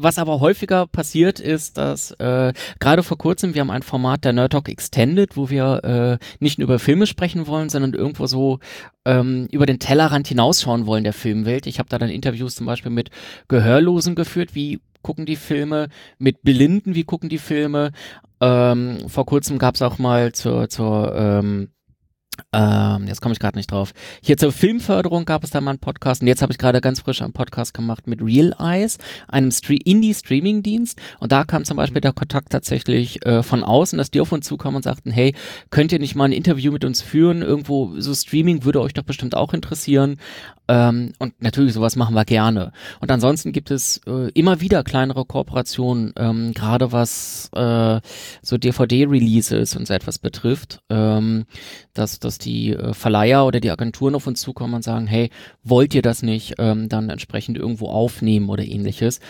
was 0.02 0.18
aber 0.18 0.40
häufiger 0.40 0.88
passiert 0.88 1.40
ist, 1.42 1.78
dass 1.78 2.12
äh, 2.12 2.54
gerade 2.80 3.04
vor 3.04 3.18
kurzem, 3.18 3.54
wir 3.54 3.62
haben 3.62 3.70
ein 3.70 3.84
Format 3.84 4.24
der 4.24 4.32
Nerd 4.32 4.54
Talk 4.54 4.70
Extended, 4.70 5.36
wo 5.36 5.50
wir 5.50 5.84
äh, 5.84 6.26
nicht 6.40 6.58
nur 6.58 6.68
über 6.68 6.80
Filme 6.80 7.06
sprechen 7.06 7.48
wollen, 7.48 7.70
sondern 7.70 7.94
irgendwo 7.94 8.26
so 8.26 8.60
ähm, 9.06 9.48
über 9.52 9.66
den 9.66 9.80
Tellerrand 9.80 10.28
hinausschauen 10.28 10.86
wollen 10.86 11.04
der 11.04 11.14
Filmwelt. 11.14 11.68
Ich 11.68 11.80
habe 11.80 11.90
da 11.90 11.98
dann 11.98 12.10
Interviews 12.10 12.56
zum 12.56 12.66
Beispiel 12.66 12.92
mit 12.92 13.10
Gehörlosen 13.50 14.16
geführt, 14.16 14.56
wie 14.56 14.80
gucken 15.02 15.26
die 15.26 15.36
Filme, 15.36 15.90
mit 16.18 16.42
Blinden, 16.44 16.96
wie 16.96 17.04
gucken 17.04 17.30
die 17.30 17.38
Filme. 17.38 17.92
Ähm, 18.42 19.10
vor 19.10 19.26
kurzem 19.26 19.58
gab 19.60 19.76
es 19.76 19.82
auch 19.82 19.98
mal 19.98 20.32
zur, 20.32 20.70
zur 20.70 21.14
ähm, 21.14 21.72
ähm, 22.52 23.06
jetzt 23.08 23.22
komme 23.22 23.34
ich 23.34 23.40
gerade 23.40 23.58
nicht 23.58 23.72
drauf. 23.72 23.94
Hier 24.24 24.36
zur 24.38 24.52
Filmförderung 24.52 25.26
gab 25.26 25.44
es 25.44 25.52
da 25.52 25.62
mal 25.62 25.72
einen 25.72 25.80
Podcast 25.80 26.22
und 26.22 26.28
jetzt 26.28 26.42
habe 26.42 26.52
ich 26.52 26.58
gerade 26.58 26.82
ganz 26.82 27.02
frisch 27.02 27.22
einen 27.22 27.34
Podcast 27.34 27.76
gemacht 27.76 28.08
mit 28.08 28.22
Real 28.24 28.56
Eyes, 28.60 28.98
einem 29.28 29.52
Stre 29.52 29.76
Indie-Streaming-Dienst 29.76 31.00
und 31.20 31.32
da 31.32 31.44
kam 31.44 31.64
zum 31.64 31.78
Beispiel 31.78 32.02
der 32.02 32.14
Kontakt 32.14 32.52
tatsächlich 32.52 33.24
äh, 33.26 33.44
von 33.44 33.64
außen, 33.64 33.98
dass 33.98 34.10
die 34.10 34.20
auf 34.20 34.32
uns 34.32 34.48
zukamen 34.48 34.78
und 34.78 34.84
sagten, 34.84 35.12
hey, 35.12 35.36
könnt 35.70 35.92
ihr 35.92 36.00
nicht 36.00 36.16
mal 36.16 36.26
ein 36.26 36.32
Interview 36.32 36.72
mit 36.72 36.86
uns 36.86 37.02
führen? 37.02 37.44
Irgendwo 37.44 38.00
so 38.00 38.16
Streaming 38.16 38.64
würde 38.64 38.82
euch 38.82 38.94
doch 38.94 39.04
bestimmt 39.04 39.36
auch 39.36 39.54
interessieren. 39.54 40.18
Ähm, 40.70 41.14
und 41.18 41.42
natürlich, 41.42 41.74
sowas 41.74 41.96
machen 41.96 42.14
wir 42.14 42.26
gerne. 42.26 42.72
Und 43.02 43.10
ansonsten 43.10 43.52
gibt 43.52 43.72
es 43.72 44.02
äh, 44.06 44.30
immer 44.34 44.62
wieder 44.62 44.84
kleinere 44.84 45.26
Kooperationen, 45.26 46.14
ähm, 46.16 46.54
gerade 46.54 46.92
was 46.92 47.50
äh, 47.56 48.00
so 48.44 48.58
DVD-Releases 48.58 49.76
und 49.76 49.88
so 49.88 49.94
etwas 49.96 50.20
betrifft, 50.20 50.82
ähm, 50.92 51.46
dass, 51.96 52.20
dass 52.20 52.38
die 52.38 52.74
äh, 52.74 52.94
Verleiher 52.94 53.48
oder 53.48 53.60
die 53.60 53.72
Agenturen 53.72 54.14
auf 54.14 54.28
uns 54.28 54.42
zukommen 54.42 54.76
und 54.76 54.84
sagen, 54.84 55.08
hey, 55.08 55.32
wollt 55.64 55.96
ihr 55.96 56.04
das 56.04 56.22
nicht 56.22 56.54
ähm, 56.60 56.88
dann 56.88 57.10
entsprechend 57.10 57.58
irgendwo 57.58 57.88
aufnehmen 57.88 58.48
oder 58.50 58.64
ähnliches. 58.64 59.22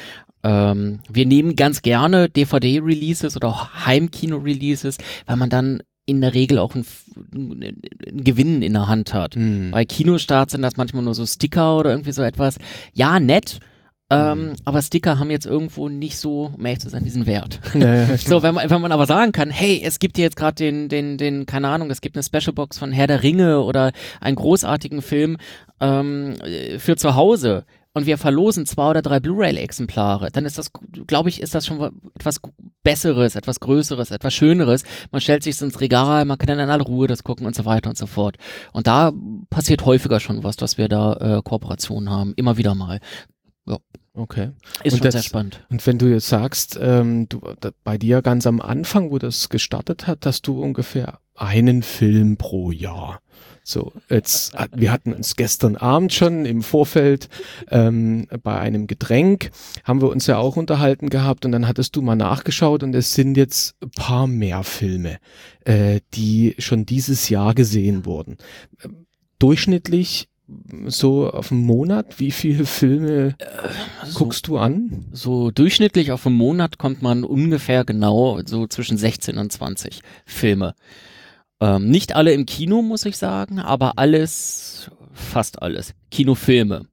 Ähm, 0.43 0.99
wir 1.09 1.25
nehmen 1.25 1.55
ganz 1.55 1.81
gerne 1.81 2.27
DVD-Releases 2.27 3.37
oder 3.37 3.47
auch 3.47 3.85
Heimkino-Releases, 3.85 4.97
weil 5.25 5.37
man 5.37 5.49
dann 5.49 5.83
in 6.09 6.21
der 6.21 6.33
Regel 6.33 6.59
auch 6.59 6.75
einen, 6.75 6.85
einen 7.33 8.23
Gewinn 8.23 8.61
in 8.61 8.73
der 8.73 8.87
Hand 8.87 9.13
hat. 9.13 9.35
Hm. 9.35 9.71
Bei 9.71 9.85
Kinostarts 9.85 10.53
sind 10.53 10.61
das 10.61 10.77
manchmal 10.77 11.03
nur 11.03 11.15
so 11.15 11.25
Sticker 11.25 11.77
oder 11.77 11.91
irgendwie 11.91 12.11
so 12.11 12.23
etwas. 12.23 12.57
Ja, 12.93 13.19
nett. 13.19 13.59
Ähm, 14.11 14.53
aber 14.65 14.81
Sticker 14.81 15.19
haben 15.19 15.29
jetzt 15.29 15.45
irgendwo 15.45 15.87
nicht 15.87 16.17
so, 16.17 16.51
um 16.57 16.65
ehrlich 16.65 16.79
zu 16.79 16.89
sein, 16.89 17.03
diesen 17.03 17.27
Wert. 17.27 17.59
Ja, 17.75 18.17
So, 18.17 18.41
wenn 18.41 18.55
man, 18.55 18.67
wenn 18.69 18.81
man 18.81 18.91
aber 18.91 19.05
sagen 19.05 19.31
kann, 19.31 19.51
hey, 19.51 19.79
es 19.83 19.99
gibt 19.99 20.17
hier 20.17 20.25
jetzt 20.25 20.35
gerade 20.35 20.55
den, 20.55 20.89
den, 20.89 21.17
den, 21.17 21.45
keine 21.45 21.67
Ahnung, 21.67 21.91
es 21.91 22.01
gibt 22.01 22.15
eine 22.15 22.23
Specialbox 22.23 22.79
von 22.79 22.91
Herr 22.91 23.05
der 23.05 23.21
Ringe 23.21 23.61
oder 23.61 23.91
einen 24.19 24.35
großartigen 24.35 25.03
Film 25.03 25.37
ähm, 25.79 26.33
äh, 26.41 26.79
für 26.79 26.95
zu 26.95 27.13
Hause 27.15 27.65
und 27.93 28.05
wir 28.05 28.17
verlosen 28.17 28.65
zwei 28.65 28.89
oder 28.91 29.01
drei 29.01 29.19
Blu-ray-Exemplare, 29.19 30.29
dann 30.31 30.45
ist 30.45 30.57
das, 30.57 30.71
glaube 31.07 31.29
ich, 31.29 31.41
ist 31.41 31.55
das 31.55 31.65
schon 31.65 31.79
wa- 31.79 31.91
etwas 32.15 32.39
Besseres, 32.83 33.35
etwas 33.35 33.59
Größeres, 33.59 34.11
etwas 34.11 34.33
Schöneres. 34.33 34.83
Man 35.11 35.21
stellt 35.21 35.43
sich 35.43 35.59
ins 35.61 35.81
Regal, 35.81 36.25
man 36.25 36.37
kann 36.37 36.47
dann 36.47 36.59
in 36.59 36.69
aller 36.69 36.83
Ruhe 36.85 37.07
das 37.07 37.23
gucken 37.23 37.45
und 37.45 37.55
so 37.55 37.65
weiter 37.65 37.89
und 37.89 37.97
so 37.97 38.05
fort. 38.05 38.37
Und 38.73 38.87
da 38.87 39.11
passiert 39.49 39.85
häufiger 39.85 40.19
schon 40.19 40.43
was, 40.43 40.55
dass 40.55 40.77
wir 40.77 40.87
da 40.87 41.13
äh, 41.37 41.41
Kooperationen 41.43 42.09
haben, 42.09 42.33
immer 42.35 42.57
wieder 42.57 42.75
mal. 42.75 42.99
Okay. 44.13 44.51
Ist 44.83 44.93
Und 44.93 44.99
schon 44.99 45.05
das- 45.05 45.13
sehr 45.13 45.23
spannend. 45.23 45.65
Und 45.69 45.85
wenn 45.87 45.97
du 45.97 46.07
jetzt 46.07 46.27
sagst, 46.27 46.77
ähm, 46.81 47.29
du, 47.29 47.41
da, 47.61 47.69
bei 47.83 47.97
dir 47.97 48.21
ganz 48.21 48.45
am 48.47 48.59
Anfang, 48.59 49.11
wo 49.11 49.17
das 49.19 49.49
gestartet 49.49 50.07
hat, 50.07 50.25
dass 50.25 50.41
du 50.41 50.61
ungefähr 50.61 51.19
einen 51.39 51.83
Film 51.83 52.37
pro 52.37 52.71
Jahr. 52.71 53.21
So, 53.63 53.93
jetzt, 54.09 54.53
hat- 54.55 54.71
wir 54.75 54.91
hatten 54.91 55.13
uns 55.13 55.35
gestern 55.35 55.75
Abend 55.75 56.11
schon 56.11 56.45
im 56.45 56.63
Vorfeld 56.63 57.29
ähm, 57.69 58.27
bei 58.41 58.57
einem 58.59 58.87
Getränk, 58.87 59.51
haben 59.83 60.01
wir 60.01 60.09
uns 60.09 60.25
ja 60.27 60.37
auch 60.37 60.55
unterhalten 60.57 61.09
gehabt 61.09 61.45
und 61.45 61.51
dann 61.51 61.67
hattest 61.67 61.95
du 61.95 62.01
mal 62.01 62.15
nachgeschaut 62.15 62.81
und 62.83 62.95
es 62.95 63.13
sind 63.13 63.37
jetzt 63.37 63.75
ein 63.83 63.91
paar 63.91 64.25
mehr 64.27 64.63
Filme, 64.63 65.17
äh, 65.65 65.99
die 66.15 66.55
schon 66.57 66.85
dieses 66.85 67.29
Jahr 67.29 67.53
gesehen 67.53 68.05
wurden. 68.05 68.37
Durchschnittlich 69.37 70.27
so 70.87 71.29
auf 71.29 71.51
einen 71.51 71.61
Monat, 71.63 72.19
wie 72.19 72.31
viele 72.31 72.65
Filme 72.65 73.35
guckst 74.15 74.47
du 74.47 74.57
an? 74.57 75.05
So 75.11 75.51
durchschnittlich 75.51 76.11
auf 76.11 76.25
einen 76.25 76.35
Monat 76.37 76.79
kommt 76.79 77.03
man 77.03 77.23
ungefähr 77.23 77.85
genau 77.85 78.39
so 78.45 78.65
zwischen 78.65 78.97
16 78.97 79.37
und 79.37 79.51
20 79.51 80.01
Filme. 80.25 80.73
Ähm, 81.61 81.89
nicht 81.89 82.15
alle 82.15 82.33
im 82.33 82.45
Kino, 82.45 82.81
muss 82.81 83.05
ich 83.05 83.17
sagen, 83.17 83.59
aber 83.59 83.97
alles, 83.97 84.89
fast 85.13 85.61
alles. 85.61 85.93
Kinofilme. 86.09 86.85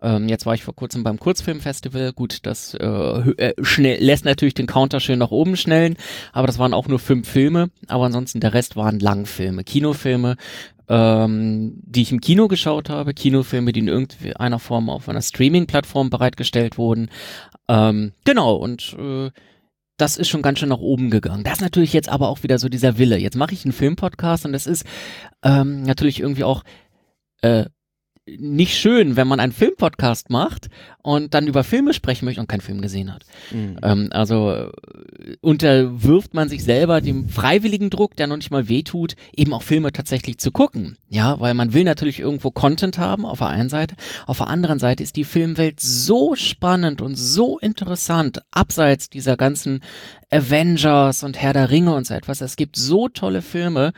Ähm, 0.00 0.28
jetzt 0.28 0.46
war 0.46 0.54
ich 0.54 0.64
vor 0.64 0.74
kurzem 0.74 1.02
beim 1.02 1.18
Kurzfilmfestival. 1.18 2.12
Gut, 2.12 2.38
das 2.42 2.74
äh, 2.74 2.86
äh, 2.86 3.54
schnell, 3.62 4.02
lässt 4.02 4.24
natürlich 4.24 4.54
den 4.54 4.66
Counter 4.66 5.00
schön 5.00 5.18
nach 5.18 5.30
oben 5.30 5.56
schnellen, 5.56 5.96
aber 6.32 6.46
das 6.46 6.58
waren 6.58 6.74
auch 6.74 6.88
nur 6.88 6.98
fünf 6.98 7.28
Filme. 7.28 7.70
Aber 7.88 8.06
ansonsten 8.06 8.40
der 8.40 8.54
Rest 8.54 8.76
waren 8.76 9.00
Langfilme, 9.00 9.64
Kinofilme, 9.64 10.36
ähm, 10.88 11.74
die 11.84 12.02
ich 12.02 12.12
im 12.12 12.20
Kino 12.20 12.48
geschaut 12.48 12.90
habe, 12.90 13.14
Kinofilme, 13.14 13.72
die 13.72 13.80
in 13.80 13.88
irgendeiner 13.88 14.58
Form 14.58 14.90
auf 14.90 15.08
einer 15.08 15.22
Streaming-Plattform 15.22 16.10
bereitgestellt 16.10 16.78
wurden. 16.78 17.10
Ähm, 17.68 18.12
genau, 18.24 18.56
und 18.56 18.96
äh, 18.98 19.30
das 19.96 20.16
ist 20.16 20.28
schon 20.28 20.42
ganz 20.42 20.58
schön 20.58 20.68
nach 20.70 20.78
oben 20.78 21.10
gegangen. 21.10 21.44
Das 21.44 21.54
ist 21.54 21.60
natürlich 21.60 21.92
jetzt 21.92 22.08
aber 22.08 22.28
auch 22.28 22.42
wieder 22.42 22.58
so 22.58 22.68
dieser 22.68 22.98
Wille. 22.98 23.18
Jetzt 23.18 23.36
mache 23.36 23.52
ich 23.54 23.64
einen 23.64 23.72
Filmpodcast 23.72 24.46
und 24.46 24.52
das 24.52 24.66
ist 24.66 24.84
ähm, 25.42 25.82
natürlich 25.82 26.20
irgendwie 26.20 26.44
auch 26.44 26.62
äh, 27.42 27.66
nicht 28.26 28.78
schön, 28.78 29.16
wenn 29.16 29.26
man 29.26 29.40
einen 29.40 29.52
Filmpodcast 29.52 30.30
macht 30.30 30.68
und 31.02 31.34
dann 31.34 31.48
über 31.48 31.64
Filme 31.64 31.92
sprechen 31.92 32.24
möchte 32.24 32.40
und 32.40 32.46
keinen 32.46 32.60
Film 32.60 32.80
gesehen 32.80 33.12
hat. 33.12 33.24
Ähm, 33.82 34.08
also 34.12 34.52
äh, 34.52 34.70
unterwirft 35.40 36.32
man 36.32 36.48
sich 36.48 36.62
selber 36.62 37.00
dem 37.00 37.28
freiwilligen 37.28 37.90
Druck, 37.90 38.14
der 38.14 38.28
noch 38.28 38.36
nicht 38.36 38.52
mal 38.52 38.68
wehtut, 38.68 39.16
eben 39.34 39.52
auch 39.52 39.62
Filme 39.62 39.92
tatsächlich 39.92 40.38
zu 40.38 40.52
gucken. 40.52 40.96
Ja, 41.08 41.40
weil 41.40 41.54
man 41.54 41.74
will 41.74 41.82
natürlich 41.82 42.20
irgendwo 42.20 42.52
Content 42.52 42.96
haben 42.96 43.26
auf 43.26 43.38
der 43.38 43.48
einen 43.48 43.68
Seite. 43.68 43.96
Auf 44.26 44.38
der 44.38 44.46
anderen 44.46 44.78
Seite 44.78 45.02
ist 45.02 45.16
die 45.16 45.24
Filmwelt 45.24 45.80
so 45.80 46.36
spannend 46.36 47.02
und 47.02 47.16
so 47.16 47.58
interessant, 47.58 48.42
abseits 48.52 49.10
dieser 49.10 49.36
ganzen 49.36 49.80
Avengers 50.30 51.24
und 51.24 51.42
Herr 51.42 51.52
der 51.52 51.70
Ringe 51.70 51.94
und 51.94 52.06
so 52.06 52.14
etwas. 52.14 52.40
Es 52.40 52.54
gibt 52.54 52.76
so 52.76 53.08
tolle 53.08 53.42
Filme, 53.42 53.92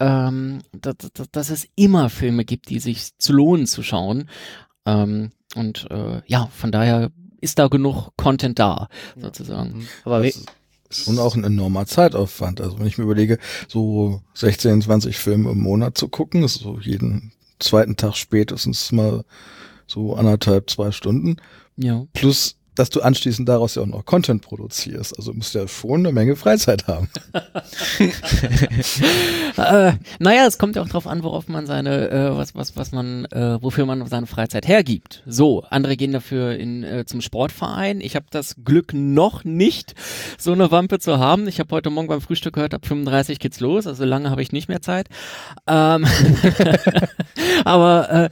ähm, 0.00 0.62
dass, 0.72 0.96
dass, 1.12 1.30
dass 1.30 1.50
es 1.50 1.68
immer 1.76 2.10
Filme 2.10 2.44
gibt, 2.44 2.70
die 2.70 2.80
sich 2.80 3.16
zu 3.18 3.32
lohnen 3.32 3.66
zu 3.66 3.82
schauen. 3.82 4.28
Ähm, 4.86 5.30
und 5.54 5.88
äh, 5.90 6.22
ja, 6.26 6.46
von 6.46 6.72
daher 6.72 7.10
ist 7.40 7.58
da 7.58 7.68
genug 7.68 8.10
Content 8.16 8.58
da, 8.58 8.88
sozusagen. 9.16 9.86
Aber 10.04 10.22
wie, 10.22 10.34
schon 10.90 11.18
auch 11.18 11.36
ein 11.36 11.44
enormer 11.44 11.86
Zeitaufwand. 11.86 12.60
Also 12.60 12.78
wenn 12.78 12.86
ich 12.86 12.98
mir 12.98 13.04
überlege, 13.04 13.38
so 13.68 14.22
16, 14.34 14.82
20 14.82 15.16
Filme 15.16 15.50
im 15.50 15.60
Monat 15.60 15.98
zu 15.98 16.08
gucken, 16.08 16.42
ist 16.42 16.54
so 16.54 16.78
jeden 16.80 17.32
zweiten 17.58 17.96
Tag 17.96 18.16
spätestens 18.16 18.92
mal 18.92 19.24
so 19.86 20.14
anderthalb, 20.14 20.70
zwei 20.70 20.92
Stunden. 20.92 21.36
Ja. 21.76 22.06
Plus 22.12 22.56
dass 22.74 22.90
du 22.90 23.00
anschließend 23.00 23.48
daraus 23.48 23.76
ja 23.76 23.82
auch 23.82 23.86
noch 23.86 24.04
Content 24.04 24.42
produzierst. 24.42 25.16
Also 25.16 25.32
du 25.32 25.38
musst 25.38 25.54
ja 25.54 25.66
schon 25.68 26.00
eine 26.00 26.12
Menge 26.12 26.36
Freizeit 26.36 26.86
haben. 26.86 27.08
äh, 29.56 29.92
naja, 30.18 30.46
es 30.46 30.58
kommt 30.58 30.76
ja 30.76 30.82
auch 30.82 30.88
drauf 30.88 31.06
an, 31.06 31.22
worauf 31.22 31.48
man 31.48 31.66
seine, 31.66 32.10
äh, 32.10 32.36
was, 32.36 32.54
was, 32.54 32.76
was 32.76 32.92
man, 32.92 33.26
äh, 33.26 33.62
wofür 33.62 33.86
man 33.86 34.06
seine 34.06 34.26
Freizeit 34.26 34.66
hergibt. 34.66 35.22
So, 35.26 35.62
andere 35.70 35.96
gehen 35.96 36.12
dafür 36.12 36.56
in, 36.56 36.82
äh, 36.82 37.04
zum 37.06 37.20
Sportverein. 37.20 38.00
Ich 38.00 38.16
habe 38.16 38.26
das 38.30 38.56
Glück 38.64 38.92
noch 38.92 39.44
nicht, 39.44 39.94
so 40.38 40.52
eine 40.52 40.70
Wampe 40.70 40.98
zu 40.98 41.18
haben. 41.18 41.46
Ich 41.48 41.60
habe 41.60 41.74
heute 41.74 41.90
Morgen 41.90 42.08
beim 42.08 42.20
Frühstück 42.20 42.54
gehört, 42.54 42.74
ab 42.74 42.86
35 42.86 43.38
geht's 43.38 43.60
los, 43.60 43.86
also 43.86 44.04
lange 44.04 44.30
habe 44.30 44.42
ich 44.42 44.52
nicht 44.52 44.68
mehr 44.68 44.82
Zeit. 44.82 45.08
Ähm 45.66 46.06
Aber 47.64 48.10
äh, 48.10 48.30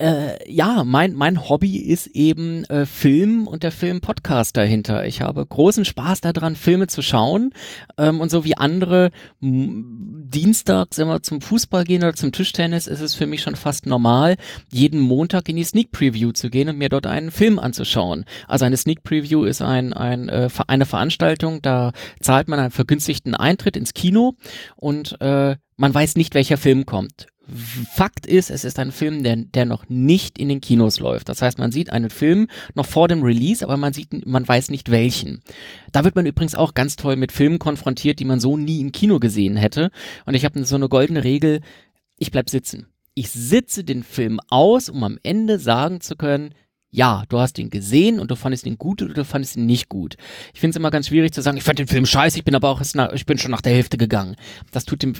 äh, 0.00 0.50
ja, 0.50 0.82
mein, 0.84 1.14
mein 1.14 1.48
Hobby 1.48 1.76
ist 1.76 2.06
eben 2.08 2.64
äh, 2.64 2.86
Film 2.86 3.46
und 3.46 3.62
der 3.62 3.70
Film-Podcast 3.70 4.56
dahinter. 4.56 5.04
Ich 5.06 5.20
habe 5.20 5.44
großen 5.44 5.84
Spaß 5.84 6.22
daran, 6.22 6.56
Filme 6.56 6.86
zu 6.86 7.02
schauen 7.02 7.52
ähm, 7.98 8.20
und 8.20 8.30
so 8.30 8.44
wie 8.44 8.56
andere 8.56 9.10
dienstags 9.40 10.98
immer 10.98 11.22
zum 11.22 11.42
Fußball 11.42 11.84
gehen 11.84 12.02
oder 12.02 12.14
zum 12.14 12.32
Tischtennis, 12.32 12.86
ist 12.86 13.00
es 13.00 13.14
für 13.14 13.26
mich 13.26 13.42
schon 13.42 13.56
fast 13.56 13.86
normal, 13.86 14.36
jeden 14.72 15.00
Montag 15.00 15.48
in 15.48 15.56
die 15.56 15.64
Sneak 15.64 15.92
Preview 15.92 16.32
zu 16.32 16.48
gehen 16.48 16.70
und 16.70 16.78
mir 16.78 16.88
dort 16.88 17.06
einen 17.06 17.30
Film 17.30 17.58
anzuschauen. 17.58 18.24
Also 18.48 18.64
eine 18.64 18.78
Sneak 18.78 19.02
Preview 19.02 19.44
ist 19.44 19.60
ein, 19.60 19.92
ein, 19.92 20.30
äh, 20.30 20.48
eine 20.66 20.86
Veranstaltung, 20.86 21.60
da 21.60 21.92
zahlt 22.20 22.48
man 22.48 22.58
einen 22.58 22.70
vergünstigten 22.70 23.34
Eintritt 23.34 23.76
ins 23.76 23.92
Kino 23.92 24.34
und 24.76 25.20
äh, 25.20 25.56
man 25.76 25.94
weiß 25.94 26.16
nicht, 26.16 26.34
welcher 26.34 26.56
Film 26.56 26.86
kommt. 26.86 27.26
Fakt 27.92 28.26
ist, 28.26 28.50
es 28.50 28.64
ist 28.64 28.78
ein 28.78 28.92
Film, 28.92 29.22
der, 29.22 29.36
der 29.36 29.64
noch 29.64 29.88
nicht 29.88 30.38
in 30.38 30.48
den 30.48 30.60
Kinos 30.60 31.00
läuft. 31.00 31.28
Das 31.28 31.42
heißt, 31.42 31.58
man 31.58 31.72
sieht 31.72 31.90
einen 31.90 32.10
Film 32.10 32.48
noch 32.74 32.86
vor 32.86 33.08
dem 33.08 33.22
Release, 33.22 33.64
aber 33.64 33.76
man 33.76 33.92
sieht, 33.92 34.26
man 34.26 34.46
weiß 34.46 34.70
nicht 34.70 34.90
welchen. 34.90 35.42
Da 35.92 36.04
wird 36.04 36.14
man 36.14 36.26
übrigens 36.26 36.54
auch 36.54 36.74
ganz 36.74 36.96
toll 36.96 37.16
mit 37.16 37.32
Filmen 37.32 37.58
konfrontiert, 37.58 38.20
die 38.20 38.24
man 38.24 38.40
so 38.40 38.56
nie 38.56 38.80
im 38.80 38.92
Kino 38.92 39.18
gesehen 39.18 39.56
hätte. 39.56 39.90
Und 40.26 40.34
ich 40.34 40.44
habe 40.44 40.64
so 40.64 40.76
eine 40.76 40.88
goldene 40.88 41.24
Regel, 41.24 41.60
ich 42.18 42.30
bleib 42.30 42.50
sitzen. 42.50 42.86
Ich 43.14 43.30
sitze 43.30 43.84
den 43.84 44.02
Film 44.02 44.40
aus, 44.48 44.88
um 44.88 45.02
am 45.02 45.18
Ende 45.22 45.58
sagen 45.58 46.00
zu 46.00 46.16
können, 46.16 46.54
ja, 46.92 47.22
du 47.28 47.38
hast 47.38 47.58
ihn 47.58 47.70
gesehen 47.70 48.18
und 48.18 48.30
du 48.30 48.36
fandest 48.36 48.66
ihn 48.66 48.76
gut 48.76 49.00
oder 49.00 49.14
du 49.14 49.24
fandest 49.24 49.56
ihn 49.56 49.66
nicht 49.66 49.88
gut. 49.88 50.16
Ich 50.52 50.60
finde 50.60 50.72
es 50.72 50.76
immer 50.76 50.90
ganz 50.90 51.06
schwierig 51.08 51.32
zu 51.32 51.40
sagen, 51.40 51.56
ich 51.56 51.62
fand 51.62 51.78
den 51.78 51.86
Film 51.86 52.04
scheiße, 52.04 52.38
ich 52.38 52.44
bin 52.44 52.54
aber 52.54 52.68
auch 52.68 52.82
nach, 52.94 53.12
ich 53.12 53.26
bin 53.26 53.38
schon 53.38 53.52
nach 53.52 53.60
der 53.60 53.72
Hälfte 53.72 53.96
gegangen. 53.96 54.34
Das 54.72 54.84
tut 54.84 55.02
dem 55.02 55.14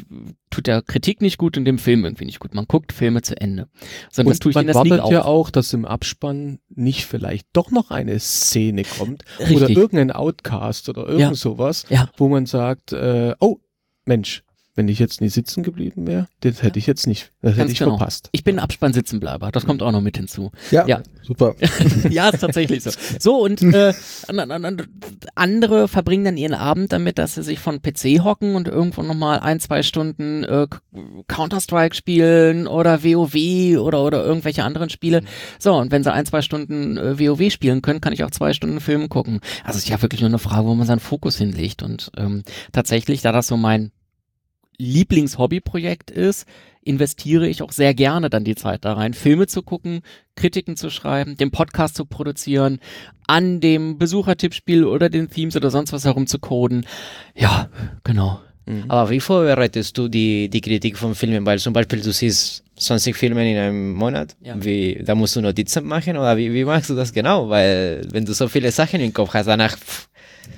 tut 0.50 0.66
der 0.66 0.83
Kritik 0.83 1.22
nicht 1.22 1.38
gut 1.38 1.56
und 1.56 1.64
dem 1.64 1.78
Film 1.78 2.04
irgendwie 2.04 2.24
nicht 2.24 2.40
gut. 2.40 2.54
Man 2.54 2.66
guckt 2.66 2.92
Filme 2.92 3.22
zu 3.22 3.40
Ende. 3.40 3.68
Sondern 4.11 4.28
und 4.28 4.33
das 4.33 4.38
tue 4.40 4.50
ich 4.50 4.56
man 4.56 4.74
wartet 4.74 5.00
auch. 5.00 5.12
ja 5.12 5.24
auch, 5.24 5.50
dass 5.50 5.72
im 5.72 5.85
Abspann 5.85 6.59
nicht 6.68 7.06
vielleicht 7.06 7.46
doch 7.52 7.70
noch 7.70 7.90
eine 7.90 8.18
Szene 8.18 8.83
kommt 8.83 9.24
Richtig. 9.38 9.56
oder 9.56 9.70
irgendein 9.70 10.11
Outcast 10.11 10.88
oder 10.88 11.06
irgend 11.06 11.20
ja. 11.20 11.35
sowas, 11.35 11.85
ja. 11.88 12.11
wo 12.16 12.28
man 12.28 12.46
sagt, 12.46 12.92
äh, 12.92 13.35
oh 13.38 13.59
Mensch, 14.06 14.42
wenn 14.80 14.88
ich 14.88 14.98
jetzt 14.98 15.20
nie 15.20 15.28
sitzen 15.28 15.62
geblieben 15.62 16.06
wäre, 16.06 16.26
das 16.40 16.62
hätte 16.62 16.78
ich 16.78 16.86
jetzt 16.86 17.06
nicht, 17.06 17.32
das 17.42 17.58
hätte 17.58 17.70
ich 17.70 17.80
genau. 17.80 17.98
verpasst. 17.98 18.30
Ich 18.32 18.44
bin 18.44 18.58
Abspann 18.58 18.94
Sitzenbleiber, 18.94 19.52
das 19.52 19.66
kommt 19.66 19.82
auch 19.82 19.92
noch 19.92 20.00
mit 20.00 20.16
hinzu. 20.16 20.52
Ja, 20.70 20.86
ja. 20.86 21.02
super. 21.22 21.54
ja, 22.08 22.30
ist 22.30 22.40
tatsächlich 22.40 22.82
so. 22.82 22.90
So, 23.18 23.44
und 23.44 23.60
äh, 23.60 23.92
andere 25.34 25.86
verbringen 25.86 26.24
dann 26.24 26.38
ihren 26.38 26.54
Abend 26.54 26.94
damit, 26.94 27.18
dass 27.18 27.34
sie 27.34 27.42
sich 27.42 27.58
von 27.58 27.82
PC 27.82 28.24
hocken 28.24 28.54
und 28.54 28.68
irgendwo 28.68 29.02
nochmal 29.02 29.40
ein, 29.40 29.60
zwei 29.60 29.82
Stunden 29.82 30.44
äh, 30.44 30.66
Counter-Strike 31.28 31.94
spielen 31.94 32.66
oder 32.66 33.04
WoW 33.04 33.78
oder, 33.80 34.02
oder 34.02 34.24
irgendwelche 34.24 34.64
anderen 34.64 34.88
Spiele. 34.88 35.20
So, 35.58 35.74
und 35.74 35.92
wenn 35.92 36.02
sie 36.02 36.10
ein, 36.10 36.24
zwei 36.24 36.40
Stunden 36.40 36.96
äh, 36.96 37.18
WoW 37.20 37.52
spielen 37.52 37.82
können, 37.82 38.00
kann 38.00 38.14
ich 38.14 38.24
auch 38.24 38.30
zwei 38.30 38.54
Stunden 38.54 38.80
Film 38.80 39.10
gucken. 39.10 39.40
Also 39.62 39.76
es 39.76 39.84
ist 39.84 39.90
ja 39.90 40.00
wirklich 40.00 40.22
nur 40.22 40.30
eine 40.30 40.38
Frage, 40.38 40.66
wo 40.66 40.74
man 40.74 40.86
seinen 40.86 41.00
Fokus 41.00 41.36
hinlegt. 41.36 41.82
Und 41.82 42.10
ähm, 42.16 42.44
tatsächlich, 42.72 43.20
da 43.20 43.30
das 43.30 43.46
so 43.46 43.58
mein 43.58 43.92
Lieblingshobbyprojekt 44.78 46.11
ist, 46.11 46.46
investiere 46.83 47.46
ich 47.46 47.62
auch 47.62 47.72
sehr 47.72 47.94
gerne 47.94 48.30
dann 48.30 48.44
die 48.44 48.54
Zeit 48.54 48.85
da 48.85 48.94
rein, 48.94 49.14
Filme 49.14 49.46
zu 49.46 49.62
gucken, 49.62 50.00
Kritiken 50.37 50.76
zu 50.76 50.90
schreiben, 50.90 51.37
den 51.37 51.50
Podcast 51.50 51.96
zu 51.96 52.06
produzieren, 52.06 52.80
an 53.26 53.61
dem 53.61 53.98
Besuchertippspiel 53.98 54.85
oder 54.85 55.11
den 55.11 55.28
Themes 55.28 55.56
oder 55.56 55.70
sonst 55.70 55.92
was 55.92 56.04
herum 56.04 56.26
zu 56.26 56.38
coden. 56.38 56.87
Ja, 57.35 57.68
genau. 58.04 58.40
Mhm. 58.66 58.85
Aber 58.88 59.11
wie 59.11 59.20
vorbereitest 59.20 59.96
du 59.98 60.09
die, 60.09 60.48
die 60.48 60.61
Kritik 60.61 60.96
von 60.96 61.14
Filmen? 61.14 61.44
Weil 61.44 61.59
zum 61.59 61.72
Beispiel 61.72 62.00
du 62.00 62.12
siehst 62.12 62.64
20 62.76 63.16
Filme 63.16 63.50
in 63.50 63.59
einem 63.59 63.92
Monat, 63.92 64.37
ja. 64.40 64.54
wie, 64.59 65.02
da 65.04 65.14
musst 65.14 65.37
du 65.37 65.40
Notizen 65.40 65.87
machen 65.87 66.16
oder 66.16 66.37
wie, 66.37 66.52
wie 66.54 66.64
machst 66.64 66.88
du 66.88 66.94
das 66.94 67.12
genau? 67.12 67.48
Weil 67.48 68.06
wenn 68.11 68.24
du 68.24 68.33
so 68.33 68.48
viele 68.48 68.70
Sachen 68.70 69.00
im 69.00 69.12
Kopf 69.12 69.35
hast, 69.35 69.46
danach 69.46 69.76
pff, 69.76 70.09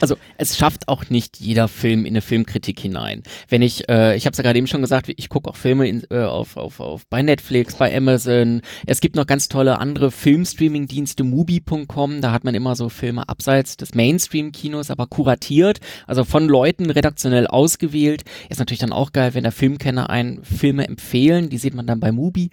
also 0.00 0.16
es 0.36 0.56
schafft 0.56 0.88
auch 0.88 1.10
nicht 1.10 1.38
jeder 1.38 1.68
Film 1.68 2.04
in 2.04 2.12
eine 2.12 2.22
Filmkritik 2.22 2.80
hinein. 2.80 3.22
Wenn 3.48 3.62
ich, 3.62 3.88
äh, 3.88 4.16
ich 4.16 4.26
habe 4.26 4.32
es 4.32 4.38
ja 4.38 4.42
gerade 4.42 4.58
eben 4.58 4.66
schon 4.66 4.80
gesagt, 4.80 5.10
ich 5.14 5.28
gucke 5.28 5.48
auch 5.48 5.56
Filme 5.56 5.88
in, 5.88 6.04
äh, 6.10 6.24
auf, 6.24 6.56
auf, 6.56 6.80
auf 6.80 7.06
bei 7.06 7.22
Netflix, 7.22 7.76
bei 7.76 7.94
Amazon. 7.96 8.62
Es 8.86 9.00
gibt 9.00 9.16
noch 9.16 9.26
ganz 9.26 9.48
tolle 9.48 9.78
andere 9.78 10.10
Filmstreaming-Dienste, 10.10 11.24
Mubi.com, 11.24 12.20
da 12.20 12.32
hat 12.32 12.44
man 12.44 12.54
immer 12.54 12.74
so 12.74 12.88
Filme 12.88 13.28
abseits 13.28 13.76
des 13.76 13.94
Mainstream-Kinos, 13.94 14.90
aber 14.90 15.06
kuratiert, 15.06 15.80
also 16.06 16.24
von 16.24 16.48
Leuten 16.48 16.90
redaktionell 16.90 17.46
ausgewählt. 17.46 18.22
Ist 18.48 18.58
natürlich 18.58 18.80
dann 18.80 18.92
auch 18.92 19.12
geil, 19.12 19.34
wenn 19.34 19.44
der 19.44 19.52
Filmkenner 19.52 20.10
einen 20.10 20.42
Filme 20.44 20.88
empfehlen, 20.88 21.48
die 21.48 21.58
sieht 21.58 21.74
man 21.74 21.86
dann 21.86 22.00
bei 22.00 22.12
Mubi. 22.12 22.50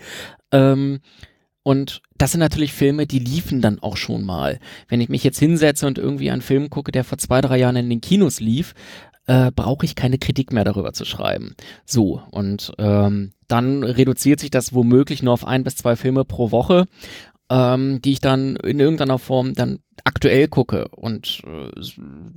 Ähm, 0.51 0.99
und 1.69 2.01
das 2.17 2.31
sind 2.31 2.39
natürlich 2.39 2.73
Filme, 2.73 3.05
die 3.05 3.19
liefen 3.19 3.61
dann 3.61 3.77
auch 3.77 3.95
schon 3.95 4.25
mal. 4.25 4.57
Wenn 4.87 5.01
ich 5.01 5.09
mich 5.09 5.23
jetzt 5.23 5.37
hinsetze 5.37 5.85
und 5.85 5.99
irgendwie 5.99 6.31
einen 6.31 6.41
Film 6.41 6.71
gucke, 6.71 6.91
der 6.91 7.03
vor 7.03 7.19
zwei, 7.19 7.41
drei 7.41 7.59
Jahren 7.59 7.75
in 7.75 7.91
den 7.91 8.01
Kinos 8.01 8.39
lief, 8.39 8.73
äh, 9.27 9.51
brauche 9.51 9.85
ich 9.85 9.93
keine 9.93 10.17
Kritik 10.17 10.51
mehr 10.51 10.63
darüber 10.63 10.93
zu 10.93 11.05
schreiben. 11.05 11.53
So, 11.85 12.23
und 12.31 12.73
ähm, 12.79 13.33
dann 13.47 13.83
reduziert 13.83 14.39
sich 14.39 14.49
das 14.49 14.73
womöglich 14.73 15.21
nur 15.21 15.31
auf 15.31 15.45
ein 15.45 15.63
bis 15.63 15.75
zwei 15.75 15.95
Filme 15.95 16.25
pro 16.25 16.49
Woche, 16.49 16.87
ähm, 17.49 18.01
die 18.01 18.13
ich 18.13 18.19
dann 18.19 18.55
in 18.57 18.79
irgendeiner 18.79 19.19
Form 19.19 19.53
dann 19.53 19.79
aktuell 20.03 20.47
gucke. 20.47 20.87
Und 20.89 21.41
äh, 21.45 21.69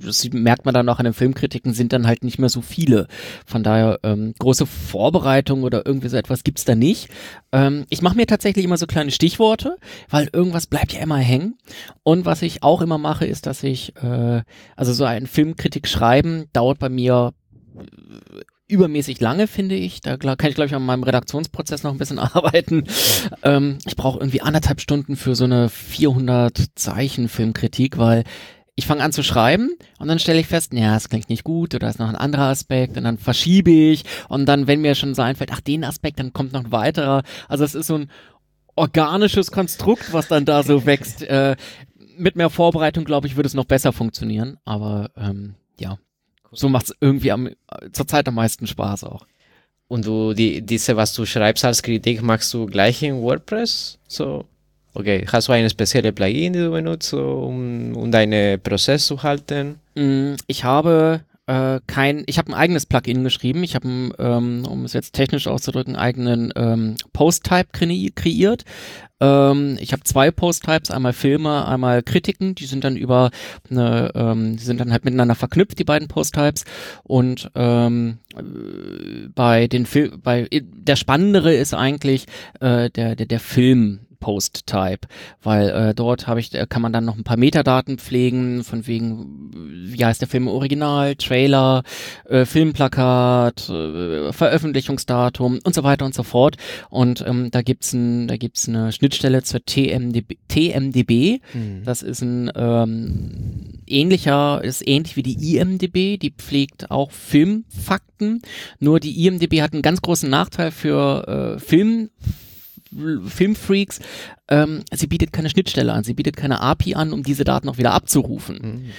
das 0.03 0.29
merkt 0.31 0.65
man 0.65 0.73
dann 0.73 0.89
auch 0.89 0.99
an 0.99 1.05
den 1.05 1.13
Filmkritiken, 1.13 1.73
sind 1.73 1.93
dann 1.93 2.07
halt 2.07 2.23
nicht 2.23 2.39
mehr 2.39 2.49
so 2.49 2.61
viele. 2.61 3.07
Von 3.45 3.63
daher 3.63 3.99
ähm, 4.03 4.33
große 4.37 4.65
Vorbereitung 4.65 5.63
oder 5.63 5.85
irgendwie 5.85 6.09
so 6.09 6.17
etwas 6.17 6.43
gibt's 6.43 6.65
da 6.65 6.75
nicht. 6.75 7.09
Ähm, 7.51 7.85
ich 7.89 8.01
mache 8.01 8.15
mir 8.15 8.27
tatsächlich 8.27 8.65
immer 8.65 8.77
so 8.77 8.87
kleine 8.87 9.11
Stichworte, 9.11 9.77
weil 10.09 10.29
irgendwas 10.33 10.67
bleibt 10.67 10.93
ja 10.93 11.01
immer 11.01 11.17
hängen. 11.17 11.57
Und 12.03 12.25
was 12.25 12.41
ich 12.41 12.63
auch 12.63 12.81
immer 12.81 12.97
mache, 12.97 13.25
ist, 13.25 13.45
dass 13.45 13.63
ich, 13.63 13.95
äh, 13.97 14.41
also 14.75 14.93
so 14.93 15.05
ein 15.05 15.27
Filmkritik 15.27 15.87
schreiben 15.87 16.45
dauert 16.53 16.79
bei 16.79 16.89
mir 16.89 17.33
übermäßig 18.73 19.21
lange, 19.21 19.47
finde 19.47 19.75
ich. 19.75 20.01
Da 20.01 20.17
kann 20.17 20.49
ich, 20.49 20.55
glaube 20.55 20.67
ich, 20.67 20.75
an 20.75 20.85
meinem 20.85 21.03
Redaktionsprozess 21.03 21.83
noch 21.83 21.91
ein 21.91 21.97
bisschen 21.97 22.19
arbeiten. 22.19 22.83
Ähm, 23.43 23.77
ich 23.85 23.95
brauche 23.95 24.19
irgendwie 24.19 24.41
anderthalb 24.41 24.81
Stunden 24.81 25.15
für 25.15 25.35
so 25.35 25.45
eine 25.45 25.69
400 25.69 26.65
Zeichen 26.75 27.29
Filmkritik, 27.29 27.97
weil 27.97 28.23
ich 28.75 28.87
fange 28.87 29.03
an 29.03 29.11
zu 29.11 29.21
schreiben 29.21 29.69
und 29.99 30.07
dann 30.07 30.17
stelle 30.17 30.39
ich 30.39 30.47
fest, 30.47 30.73
ja, 30.73 30.95
es 30.95 31.07
klingt 31.07 31.29
nicht 31.29 31.43
gut 31.43 31.75
oder 31.75 31.89
ist 31.89 31.99
noch 31.99 32.09
ein 32.09 32.15
anderer 32.15 32.45
Aspekt 32.49 32.97
und 32.97 33.03
dann 33.03 33.19
verschiebe 33.19 33.69
ich 33.69 34.03
und 34.29 34.47
dann, 34.47 34.65
wenn 34.65 34.81
mir 34.81 34.95
schon 34.95 35.13
so 35.13 35.21
einfällt, 35.21 35.51
ach, 35.53 35.61
den 35.61 35.83
Aspekt, 35.83 36.19
dann 36.19 36.33
kommt 36.33 36.53
noch 36.53 36.65
ein 36.65 36.71
weiterer. 36.71 37.21
Also 37.47 37.63
es 37.63 37.75
ist 37.75 37.85
so 37.87 37.95
ein 37.95 38.09
organisches 38.75 39.51
Konstrukt, 39.51 40.11
was 40.11 40.27
dann 40.27 40.45
da 40.45 40.63
so 40.63 40.87
wächst. 40.87 41.21
Äh, 41.21 41.55
mit 42.17 42.35
mehr 42.35 42.49
Vorbereitung, 42.49 43.05
glaube 43.05 43.27
ich, 43.27 43.35
würde 43.35 43.47
es 43.47 43.53
noch 43.53 43.65
besser 43.65 43.93
funktionieren, 43.93 44.57
aber 44.65 45.11
ähm, 45.17 45.55
ja, 45.79 45.97
so 46.53 46.69
macht 46.69 46.85
es 46.85 46.95
irgendwie 46.99 47.31
am, 47.31 47.49
zurzeit 47.91 48.27
am 48.27 48.35
meisten 48.35 48.67
Spaß 48.67 49.03
auch. 49.03 49.25
Und 49.87 50.05
du, 50.05 50.33
die, 50.33 50.61
diese, 50.61 50.95
was 50.95 51.13
du 51.13 51.25
schreibst 51.25 51.65
als 51.65 51.83
Kritik, 51.83 52.21
machst 52.21 52.53
du 52.53 52.65
gleich 52.65 53.03
in 53.03 53.21
WordPress? 53.21 53.99
So, 54.07 54.45
okay, 54.93 55.25
hast 55.31 55.47
du 55.47 55.51
eine 55.51 55.69
spezielle 55.69 56.11
Plugin, 56.11 56.53
die 56.53 56.59
du 56.59 56.71
benutzt, 56.71 57.13
um, 57.13 57.95
um 57.95 58.11
deinen 58.11 58.59
Prozess 58.61 59.05
zu 59.05 59.21
halten? 59.21 59.79
Mm, 59.95 60.33
ich 60.47 60.63
habe 60.63 61.21
äh, 61.45 61.81
kein, 61.87 62.23
ich 62.25 62.37
habe 62.37 62.51
ein 62.51 62.53
eigenes 62.53 62.85
Plugin 62.85 63.23
geschrieben. 63.23 63.63
Ich 63.63 63.75
habe, 63.75 63.87
ähm, 64.17 64.65
um 64.67 64.85
es 64.85 64.93
jetzt 64.93 65.13
technisch 65.13 65.47
auszudrücken, 65.47 65.95
eigenen 65.95 66.53
ähm, 66.55 66.95
Post-Type 67.11 67.67
kre 67.73 68.09
kreiert. 68.15 68.63
Ähm, 69.19 69.77
ich 69.79 69.91
habe 69.91 70.03
zwei 70.03 70.31
Post-Types, 70.31 70.89
einmal 70.89 71.13
Filme, 71.13 71.67
einmal 71.67 72.01
Kritiken. 72.01 72.55
Die 72.55 72.65
sind 72.65 72.83
dann 72.85 72.95
über 72.95 73.31
eine, 73.69 74.11
ähm, 74.15 74.55
die 74.55 74.63
sind 74.63 74.79
dann 74.79 74.91
halt 74.91 75.03
miteinander 75.03 75.35
verknüpft, 75.35 75.79
die 75.79 75.83
beiden 75.83 76.07
Post-Types. 76.07 76.63
Und 77.03 77.51
ähm, 77.55 78.19
bei 79.35 79.67
den 79.67 79.85
Film, 79.85 80.21
bei 80.21 80.47
der 80.51 80.95
spannendere 80.95 81.53
ist 81.53 81.73
eigentlich 81.73 82.25
äh, 82.61 82.89
der, 82.89 83.15
der, 83.15 83.25
der 83.25 83.39
Film 83.41 83.99
Post-Type, 84.23 85.07
weil 85.41 85.69
äh, 85.69 85.93
dort 85.93 86.27
habe 86.27 86.39
ich, 86.39 86.53
äh, 86.53 86.65
kann 86.67 86.81
man 86.81 86.93
dann 86.93 87.03
noch 87.03 87.17
ein 87.17 87.25
paar 87.25 87.35
Metadaten 87.35 87.97
pflegen, 87.97 88.63
von 88.63 88.87
wegen, 88.87 89.51
wie 89.93 90.05
heißt 90.05 90.21
der 90.21 90.29
Film 90.29 90.43
im 90.43 90.47
Original, 90.47 91.15
Trailer, 91.15 91.83
äh, 92.29 92.45
Filmplakat, 92.45 93.69
äh, 93.69 94.31
Veröffentlichungsdatum 94.31 95.59
und 95.61 95.75
so 95.75 95.83
weiter 95.83 96.05
und 96.05 96.13
so 96.15 96.23
fort. 96.23 96.55
Und 96.89 97.21
ähm, 97.27 97.51
da 97.51 97.61
gibt's 97.61 97.91
ein, 97.91 98.29
da 98.29 98.37
gibt's 98.37 98.69
eine 98.69 98.93
Schnittstelle 98.93 99.43
zur 99.43 99.65
TMDB. 99.65 100.37
TMDB. 100.47 101.41
Mhm. 101.53 101.83
Das 101.83 102.01
ist 102.01 102.21
ein 102.21 102.49
ähm, 102.55 103.81
ähnlicher, 103.87 104.63
ist 104.63 104.87
ähnlich 104.87 105.17
wie 105.17 105.23
die 105.23 105.57
IMDB. 105.57 106.17
Die 106.17 106.31
pflegt 106.31 106.91
auch 106.91 107.11
Filmfakten. 107.11 108.41
Nur 108.79 109.01
die 109.01 109.25
IMDB 109.25 109.61
hat 109.61 109.73
einen 109.73 109.81
ganz 109.81 110.01
großen 110.01 110.29
Nachteil 110.29 110.71
für 110.71 111.57
äh, 111.57 111.59
Film 111.59 112.09
Filmfreaks, 113.25 113.99
ähm, 114.49 114.83
sie 114.91 115.07
bietet 115.07 115.33
keine 115.33 115.49
Schnittstelle 115.49 115.93
an, 115.93 116.03
sie 116.03 116.13
bietet 116.13 116.37
keine 116.37 116.61
API 116.61 116.95
an, 116.95 117.13
um 117.13 117.23
diese 117.23 117.43
Daten 117.43 117.69
auch 117.69 117.77
wieder 117.77 117.93
abzurufen. 117.93 118.59
Mhm. 118.61 118.89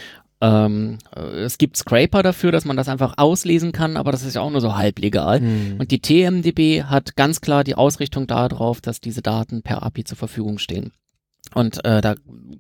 Ähm, 0.40 0.98
äh, 1.16 1.20
es 1.20 1.58
gibt 1.58 1.76
Scraper 1.76 2.22
dafür, 2.22 2.52
dass 2.52 2.64
man 2.64 2.76
das 2.76 2.88
einfach 2.88 3.14
auslesen 3.16 3.72
kann, 3.72 3.96
aber 3.96 4.12
das 4.12 4.24
ist 4.24 4.34
ja 4.34 4.42
auch 4.42 4.50
nur 4.50 4.60
so 4.60 4.76
halblegal. 4.76 5.40
Mhm. 5.40 5.76
Und 5.78 5.90
die 5.90 6.00
TMDB 6.00 6.84
hat 6.84 7.16
ganz 7.16 7.40
klar 7.40 7.64
die 7.64 7.76
Ausrichtung 7.76 8.26
darauf, 8.26 8.80
dass 8.80 9.00
diese 9.00 9.22
Daten 9.22 9.62
per 9.62 9.82
API 9.82 10.04
zur 10.04 10.18
Verfügung 10.18 10.58
stehen. 10.58 10.92
Und 11.52 11.84
äh, 11.84 12.00
da 12.00 12.14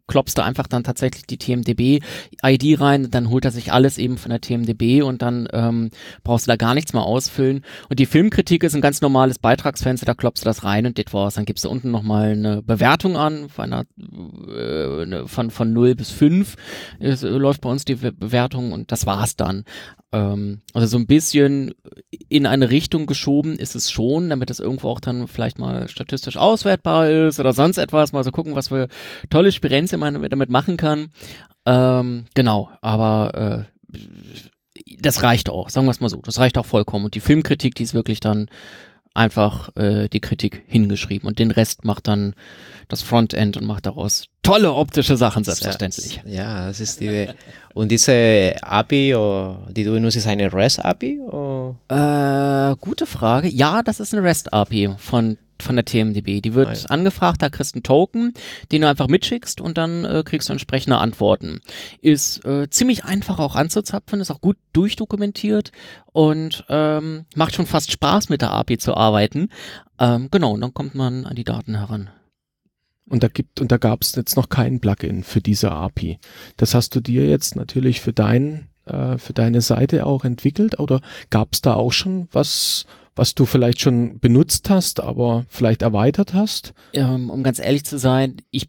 klopfst 0.06 0.34
du 0.36 0.44
einfach 0.44 0.66
dann 0.66 0.84
tatsächlich 0.84 1.26
die 1.26 1.38
TMDB-ID 1.38 2.80
rein, 2.80 3.10
dann 3.10 3.30
holt 3.30 3.44
er 3.44 3.50
sich 3.50 3.72
alles 3.72 3.98
eben 3.98 4.18
von 4.18 4.30
der 4.30 4.40
TMDB 4.40 5.02
und 5.02 5.22
dann 5.22 5.48
ähm, 5.52 5.90
brauchst 6.22 6.46
du 6.46 6.50
da 6.50 6.56
gar 6.56 6.74
nichts 6.74 6.92
mehr 6.92 7.02
ausfüllen. 7.02 7.64
Und 7.88 7.98
die 7.98 8.06
Filmkritik 8.06 8.62
ist 8.62 8.74
ein 8.74 8.82
ganz 8.82 9.00
normales 9.00 9.38
Beitragsfenster, 9.38 10.06
da 10.06 10.14
klopfst 10.14 10.42
du 10.42 10.44
das 10.44 10.64
rein 10.64 10.86
und 10.86 10.98
das 10.98 11.12
war's. 11.12 11.34
Dann 11.34 11.46
gibst 11.46 11.64
du 11.64 11.70
unten 11.70 11.90
nochmal 11.90 12.32
eine 12.32 12.62
Bewertung 12.62 13.16
an, 13.16 13.48
von, 13.48 13.72
einer, 13.72 13.84
äh, 14.54 15.26
von, 15.26 15.50
von 15.50 15.72
0 15.72 15.94
bis 15.94 16.10
5 16.10 16.56
ist, 17.00 17.22
läuft 17.22 17.62
bei 17.62 17.70
uns 17.70 17.84
die 17.84 17.94
Bewertung 17.96 18.72
und 18.72 18.92
das 18.92 19.06
war's 19.06 19.36
dann. 19.36 19.64
Ähm, 20.14 20.60
also 20.72 20.86
so 20.86 20.96
ein 20.96 21.08
bisschen 21.08 21.74
in 22.28 22.46
eine 22.46 22.70
Richtung 22.70 23.06
geschoben 23.06 23.58
ist 23.58 23.74
es 23.74 23.90
schon, 23.90 24.30
damit 24.30 24.48
es 24.48 24.60
irgendwo 24.60 24.88
auch 24.88 25.00
dann 25.00 25.26
vielleicht 25.26 25.58
mal 25.58 25.88
statistisch 25.88 26.36
auswertbar 26.36 27.10
ist 27.10 27.40
oder 27.40 27.52
sonst 27.52 27.78
etwas, 27.78 28.12
mal 28.12 28.22
so 28.22 28.30
gucken, 28.30 28.54
was 28.54 28.68
für 28.68 28.86
tolle 29.28 29.50
Spirenze 29.50 29.96
man 29.96 30.22
damit 30.30 30.50
machen 30.50 30.76
kann. 30.76 31.08
Ähm, 31.66 32.26
genau, 32.34 32.70
aber 32.80 33.66
äh, 33.74 34.02
das 35.00 35.24
reicht 35.24 35.50
auch, 35.50 35.68
sagen 35.68 35.86
wir 35.86 35.90
es 35.90 36.00
mal 36.00 36.08
so, 36.08 36.22
das 36.22 36.38
reicht 36.38 36.58
auch 36.58 36.66
vollkommen. 36.66 37.06
Und 37.06 37.16
die 37.16 37.20
Filmkritik, 37.20 37.74
die 37.74 37.82
ist 37.82 37.94
wirklich 37.94 38.20
dann 38.20 38.48
einfach 39.14 39.74
äh, 39.76 40.08
die 40.08 40.20
Kritik 40.20 40.64
hingeschrieben 40.66 41.28
und 41.28 41.38
den 41.38 41.52
Rest 41.52 41.84
macht 41.84 42.08
dann 42.08 42.34
das 42.88 43.02
Frontend 43.02 43.56
und 43.56 43.64
macht 43.64 43.86
daraus 43.86 44.26
tolle 44.42 44.72
optische 44.74 45.16
Sachen 45.16 45.44
selbstverständlich. 45.44 46.20
Ja, 46.26 46.66
das 46.66 46.80
ist 46.80 47.00
die 47.00 47.28
und 47.74 47.90
diese 47.90 48.56
API, 48.60 49.14
die 49.70 49.84
du 49.84 50.00
nutzt, 50.00 50.16
ist 50.16 50.26
eine 50.26 50.52
REST 50.52 50.84
API? 50.84 51.20
Äh, 51.88 52.76
gute 52.80 53.06
Frage. 53.06 53.48
Ja, 53.48 53.82
das 53.82 54.00
ist 54.00 54.12
eine 54.12 54.24
REST 54.24 54.52
API 54.52 54.90
von 54.98 55.38
von 55.62 55.76
der 55.76 55.84
TMDB. 55.84 56.40
Die 56.40 56.54
wird 56.54 56.68
Nein. 56.68 56.86
angefragt, 56.86 57.42
da 57.42 57.48
kriegst 57.48 57.74
du 57.74 57.78
einen 57.78 57.82
Token, 57.82 58.34
den 58.72 58.82
du 58.82 58.88
einfach 58.88 59.08
mitschickst 59.08 59.60
und 59.60 59.78
dann 59.78 60.04
äh, 60.04 60.22
kriegst 60.24 60.48
du 60.48 60.52
entsprechende 60.52 60.98
Antworten. 60.98 61.60
Ist 62.00 62.44
äh, 62.44 62.68
ziemlich 62.70 63.04
einfach 63.04 63.38
auch 63.38 63.56
anzuzapfen, 63.56 64.20
ist 64.20 64.30
auch 64.30 64.40
gut 64.40 64.56
durchdokumentiert 64.72 65.72
und 66.12 66.64
ähm, 66.68 67.24
macht 67.34 67.54
schon 67.54 67.66
fast 67.66 67.92
Spaß 67.92 68.28
mit 68.28 68.42
der 68.42 68.52
API 68.52 68.78
zu 68.78 68.96
arbeiten. 68.96 69.48
Ähm, 69.98 70.28
genau, 70.30 70.52
und 70.52 70.60
dann 70.60 70.74
kommt 70.74 70.94
man 70.94 71.26
an 71.26 71.36
die 71.36 71.44
Daten 71.44 71.76
heran. 71.76 72.10
Und 73.06 73.22
da 73.22 73.28
gibt 73.28 73.60
und 73.60 73.70
da 73.70 73.76
gab 73.76 74.02
es 74.02 74.14
jetzt 74.14 74.36
noch 74.36 74.48
kein 74.48 74.80
Plugin 74.80 75.24
für 75.24 75.40
diese 75.40 75.70
API. 75.70 76.18
Das 76.56 76.74
hast 76.74 76.94
du 76.94 77.00
dir 77.00 77.28
jetzt 77.28 77.54
natürlich 77.54 78.00
für 78.00 78.14
dein 78.14 78.68
äh, 78.86 79.18
für 79.18 79.32
deine 79.34 79.60
Seite 79.60 80.06
auch 80.06 80.24
entwickelt 80.24 80.78
oder 80.78 81.00
gab 81.30 81.52
es 81.52 81.60
da 81.60 81.74
auch 81.74 81.92
schon 81.92 82.28
was 82.32 82.86
was 83.16 83.34
du 83.34 83.44
vielleicht 83.44 83.80
schon 83.80 84.18
benutzt 84.18 84.70
hast, 84.70 85.00
aber 85.00 85.44
vielleicht 85.48 85.82
erweitert 85.82 86.34
hast? 86.34 86.74
Ähm, 86.92 87.30
um 87.30 87.42
ganz 87.42 87.58
ehrlich 87.58 87.84
zu 87.84 87.98
sein, 87.98 88.36
ich 88.50 88.68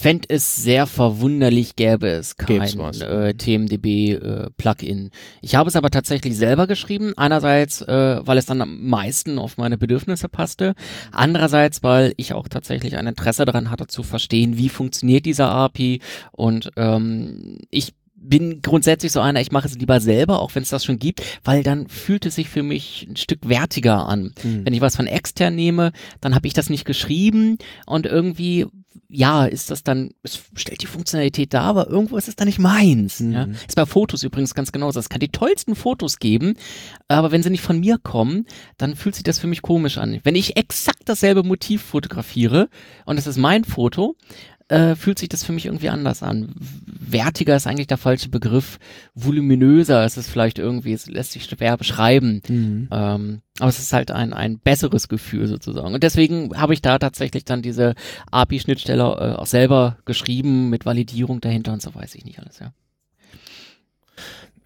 fände 0.00 0.28
es 0.30 0.56
sehr 0.56 0.86
verwunderlich, 0.86 1.76
gäbe 1.76 2.08
es 2.08 2.38
kein 2.38 2.80
äh, 3.00 3.34
TMDB-Plugin. 3.34 5.06
Äh, 5.06 5.10
ich 5.42 5.56
habe 5.56 5.68
es 5.68 5.76
aber 5.76 5.90
tatsächlich 5.90 6.38
selber 6.38 6.66
geschrieben. 6.66 7.12
Einerseits, 7.18 7.82
äh, 7.82 8.20
weil 8.22 8.38
es 8.38 8.46
dann 8.46 8.62
am 8.62 8.88
meisten 8.88 9.38
auf 9.38 9.58
meine 9.58 9.76
Bedürfnisse 9.76 10.30
passte. 10.30 10.74
Andererseits, 11.12 11.82
weil 11.82 12.14
ich 12.16 12.32
auch 12.32 12.48
tatsächlich 12.48 12.96
ein 12.96 13.06
Interesse 13.06 13.44
daran 13.44 13.70
hatte 13.70 13.88
zu 13.88 14.02
verstehen, 14.02 14.56
wie 14.56 14.70
funktioniert 14.70 15.26
dieser 15.26 15.50
API. 15.50 16.00
Und 16.32 16.70
ähm, 16.76 17.58
ich 17.68 17.92
bin 18.20 18.60
grundsätzlich 18.62 19.12
so 19.12 19.20
einer, 19.20 19.40
ich 19.40 19.50
mache 19.50 19.66
es 19.66 19.76
lieber 19.76 20.00
selber, 20.00 20.40
auch 20.40 20.54
wenn 20.54 20.62
es 20.62 20.68
das 20.68 20.84
schon 20.84 20.98
gibt, 20.98 21.22
weil 21.42 21.62
dann 21.62 21.88
fühlt 21.88 22.26
es 22.26 22.34
sich 22.34 22.48
für 22.48 22.62
mich 22.62 23.06
ein 23.08 23.16
Stück 23.16 23.48
wertiger 23.48 24.06
an. 24.06 24.32
Mhm. 24.42 24.64
Wenn 24.64 24.74
ich 24.74 24.80
was 24.80 24.96
von 24.96 25.06
extern 25.06 25.54
nehme, 25.54 25.92
dann 26.20 26.34
habe 26.34 26.46
ich 26.46 26.52
das 26.52 26.70
nicht 26.70 26.84
geschrieben 26.84 27.58
und 27.86 28.06
irgendwie, 28.06 28.66
ja, 29.08 29.46
ist 29.46 29.70
das 29.70 29.82
dann, 29.82 30.10
es 30.22 30.40
stellt 30.54 30.82
die 30.82 30.86
Funktionalität 30.86 31.54
da, 31.54 31.62
aber 31.62 31.88
irgendwo 31.88 32.16
ist 32.16 32.28
es 32.28 32.36
dann 32.36 32.46
nicht 32.46 32.58
meins. 32.58 33.20
Mhm. 33.20 33.32
Ja? 33.32 33.48
Ist 33.66 33.76
bei 33.76 33.86
Fotos 33.86 34.22
übrigens 34.22 34.54
ganz 34.54 34.70
genauso. 34.70 35.00
Es 35.00 35.08
kann 35.08 35.20
die 35.20 35.28
tollsten 35.28 35.74
Fotos 35.74 36.18
geben, 36.18 36.54
aber 37.08 37.32
wenn 37.32 37.42
sie 37.42 37.50
nicht 37.50 37.62
von 37.62 37.80
mir 37.80 37.98
kommen, 37.98 38.46
dann 38.76 38.96
fühlt 38.96 39.14
sich 39.14 39.24
das 39.24 39.38
für 39.38 39.46
mich 39.46 39.62
komisch 39.62 39.98
an. 39.98 40.20
Wenn 40.24 40.36
ich 40.36 40.56
exakt 40.56 41.02
dasselbe 41.06 41.42
Motiv 41.42 41.82
fotografiere 41.82 42.68
und 43.06 43.18
es 43.18 43.26
ist 43.26 43.38
mein 43.38 43.64
Foto, 43.64 44.16
äh, 44.70 44.94
fühlt 44.94 45.18
sich 45.18 45.28
das 45.28 45.42
für 45.42 45.52
mich 45.52 45.66
irgendwie 45.66 45.88
anders 45.88 46.22
an. 46.22 46.54
Wertiger 46.86 47.56
ist 47.56 47.66
eigentlich 47.66 47.88
der 47.88 47.98
falsche 47.98 48.28
Begriff. 48.28 48.78
Voluminöser 49.14 50.04
ist 50.04 50.16
es 50.16 50.28
vielleicht 50.28 50.60
irgendwie, 50.60 50.92
es 50.92 51.06
lässt 51.06 51.32
sich 51.32 51.44
schwer 51.44 51.76
beschreiben. 51.76 52.40
Mhm. 52.48 52.88
Ähm, 52.92 53.42
aber 53.58 53.68
es 53.68 53.80
ist 53.80 53.92
halt 53.92 54.12
ein, 54.12 54.32
ein 54.32 54.60
besseres 54.60 55.08
Gefühl 55.08 55.48
sozusagen. 55.48 55.92
Und 55.92 56.04
deswegen 56.04 56.56
habe 56.56 56.72
ich 56.72 56.82
da 56.82 56.98
tatsächlich 57.00 57.44
dann 57.44 57.62
diese 57.62 57.94
API-Schnittstelle 58.30 59.02
äh, 59.02 59.36
auch 59.36 59.46
selber 59.46 59.98
geschrieben 60.04 60.70
mit 60.70 60.86
Validierung 60.86 61.40
dahinter 61.40 61.72
und 61.72 61.82
so 61.82 61.92
weiß 61.92 62.14
ich 62.14 62.24
nicht 62.24 62.38
alles, 62.38 62.60
ja. 62.60 62.72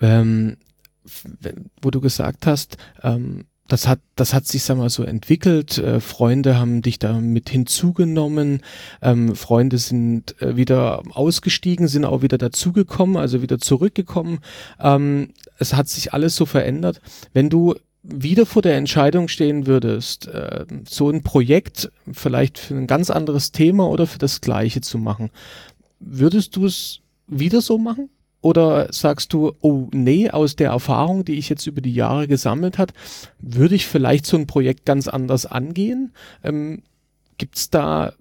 Ähm, 0.00 0.58
wo 1.80 1.90
du 1.90 2.00
gesagt 2.00 2.46
hast, 2.46 2.76
ähm, 3.02 3.46
das 3.68 3.88
hat, 3.88 4.00
das 4.14 4.34
hat 4.34 4.46
sich, 4.46 4.62
sag 4.62 4.76
mal, 4.76 4.90
so 4.90 5.04
entwickelt. 5.04 5.78
Äh, 5.78 6.00
Freunde 6.00 6.58
haben 6.58 6.82
dich 6.82 6.98
da 6.98 7.14
mit 7.14 7.48
hinzugenommen. 7.48 8.60
Ähm, 9.00 9.34
Freunde 9.34 9.78
sind 9.78 10.40
äh, 10.42 10.56
wieder 10.56 11.02
ausgestiegen, 11.10 11.88
sind 11.88 12.04
auch 12.04 12.22
wieder 12.22 12.36
dazugekommen, 12.36 13.16
also 13.16 13.40
wieder 13.40 13.58
zurückgekommen. 13.58 14.40
Ähm, 14.80 15.30
es 15.58 15.74
hat 15.74 15.88
sich 15.88 16.12
alles 16.12 16.36
so 16.36 16.44
verändert. 16.44 17.00
Wenn 17.32 17.48
du 17.48 17.74
wieder 18.02 18.44
vor 18.44 18.60
der 18.60 18.76
Entscheidung 18.76 19.28
stehen 19.28 19.66
würdest, 19.66 20.28
äh, 20.28 20.66
so 20.86 21.08
ein 21.08 21.22
Projekt 21.22 21.90
vielleicht 22.12 22.58
für 22.58 22.74
ein 22.74 22.86
ganz 22.86 23.08
anderes 23.08 23.50
Thema 23.50 23.88
oder 23.88 24.06
für 24.06 24.18
das 24.18 24.42
gleiche 24.42 24.82
zu 24.82 24.98
machen, 24.98 25.30
würdest 26.00 26.54
du 26.56 26.66
es 26.66 27.00
wieder 27.26 27.62
so 27.62 27.78
machen? 27.78 28.10
Oder 28.44 28.92
sagst 28.92 29.32
du, 29.32 29.54
oh 29.62 29.88
nee, 29.94 30.28
aus 30.28 30.54
der 30.54 30.68
Erfahrung, 30.68 31.24
die 31.24 31.38
ich 31.38 31.48
jetzt 31.48 31.66
über 31.66 31.80
die 31.80 31.94
Jahre 31.94 32.28
gesammelt 32.28 32.76
hat, 32.76 32.92
würde 33.38 33.74
ich 33.74 33.86
vielleicht 33.86 34.26
so 34.26 34.36
ein 34.36 34.46
Projekt 34.46 34.84
ganz 34.84 35.08
anders 35.08 35.46
angehen? 35.46 36.12
Ähm, 36.42 36.82
gibt's 37.38 37.70
da, 37.70 38.12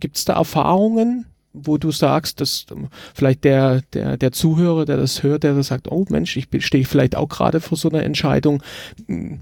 gibt's 0.00 0.24
da 0.24 0.32
Erfahrungen, 0.32 1.26
wo 1.52 1.78
du 1.78 1.92
sagst, 1.92 2.40
dass 2.40 2.66
ähm, 2.72 2.88
vielleicht 3.14 3.44
der, 3.44 3.82
der, 3.92 4.16
der 4.16 4.32
Zuhörer, 4.32 4.86
der 4.86 4.96
das 4.96 5.22
hört, 5.22 5.44
der 5.44 5.62
sagt, 5.62 5.86
oh 5.86 6.04
Mensch, 6.08 6.36
ich 6.36 6.48
stehe 6.66 6.84
vielleicht 6.84 7.14
auch 7.14 7.28
gerade 7.28 7.60
vor 7.60 7.78
so 7.78 7.90
einer 7.90 8.02
Entscheidung, 8.02 8.64
hm, 9.06 9.38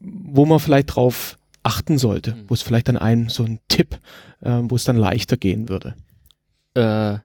wo 0.00 0.44
man 0.44 0.58
vielleicht 0.58 0.96
drauf 0.96 1.38
achten 1.62 1.98
sollte, 1.98 2.34
mhm. 2.34 2.44
wo 2.48 2.54
es 2.54 2.62
vielleicht 2.62 2.88
dann 2.88 2.96
ein, 2.96 3.28
so 3.28 3.44
ein 3.44 3.60
Tipp, 3.68 4.00
äh, 4.40 4.58
wo 4.62 4.74
es 4.74 4.82
dann 4.82 4.96
leichter 4.96 5.36
gehen 5.36 5.68
würde? 5.68 5.94
Äh, 6.74 7.18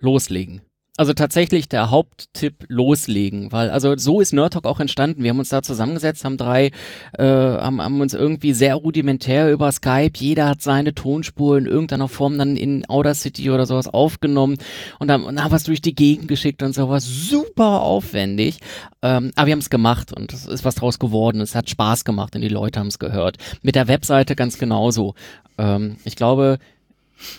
loslegen. 0.00 0.60
Also 0.98 1.12
tatsächlich 1.12 1.68
der 1.68 1.90
Haupttipp 1.90 2.64
loslegen, 2.68 3.52
weil 3.52 3.68
also 3.68 3.94
so 3.98 4.20
ist 4.20 4.32
Nerd 4.32 4.54
Talk 4.54 4.64
auch 4.64 4.80
entstanden. 4.80 5.22
Wir 5.22 5.30
haben 5.30 5.38
uns 5.38 5.50
da 5.50 5.62
zusammengesetzt, 5.62 6.24
haben 6.24 6.38
drei, 6.38 6.70
äh, 7.18 7.22
haben, 7.22 7.82
haben 7.82 8.00
uns 8.00 8.14
irgendwie 8.14 8.54
sehr 8.54 8.76
rudimentär 8.76 9.52
über 9.52 9.70
Skype, 9.72 10.12
jeder 10.16 10.48
hat 10.48 10.62
seine 10.62 10.94
Tonspur 10.94 11.58
in 11.58 11.66
irgendeiner 11.66 12.08
Form 12.08 12.38
dann 12.38 12.56
in 12.56 12.88
Audacity 12.88 13.50
oder 13.50 13.66
sowas 13.66 13.88
aufgenommen 13.88 14.56
und 14.98 15.08
dann, 15.08 15.24
und 15.24 15.42
haben 15.42 15.52
was 15.52 15.64
durch 15.64 15.82
die 15.82 15.94
Gegend 15.94 16.28
geschickt 16.28 16.62
und 16.62 16.74
sowas. 16.74 17.04
Super 17.04 17.82
aufwendig, 17.82 18.60
ähm, 19.02 19.32
aber 19.36 19.48
wir 19.48 19.52
haben 19.52 19.58
es 19.58 19.70
gemacht 19.70 20.14
und 20.14 20.32
es 20.32 20.46
ist 20.46 20.64
was 20.64 20.76
draus 20.76 20.98
geworden. 20.98 21.42
Es 21.42 21.54
hat 21.54 21.68
Spaß 21.68 22.06
gemacht 22.06 22.34
und 22.34 22.40
die 22.40 22.48
Leute 22.48 22.80
haben 22.80 22.86
es 22.86 22.98
gehört. 22.98 23.36
Mit 23.60 23.74
der 23.74 23.88
Webseite 23.88 24.34
ganz 24.34 24.56
genauso. 24.58 25.14
Ähm, 25.58 25.96
ich 26.04 26.16
glaube, 26.16 26.58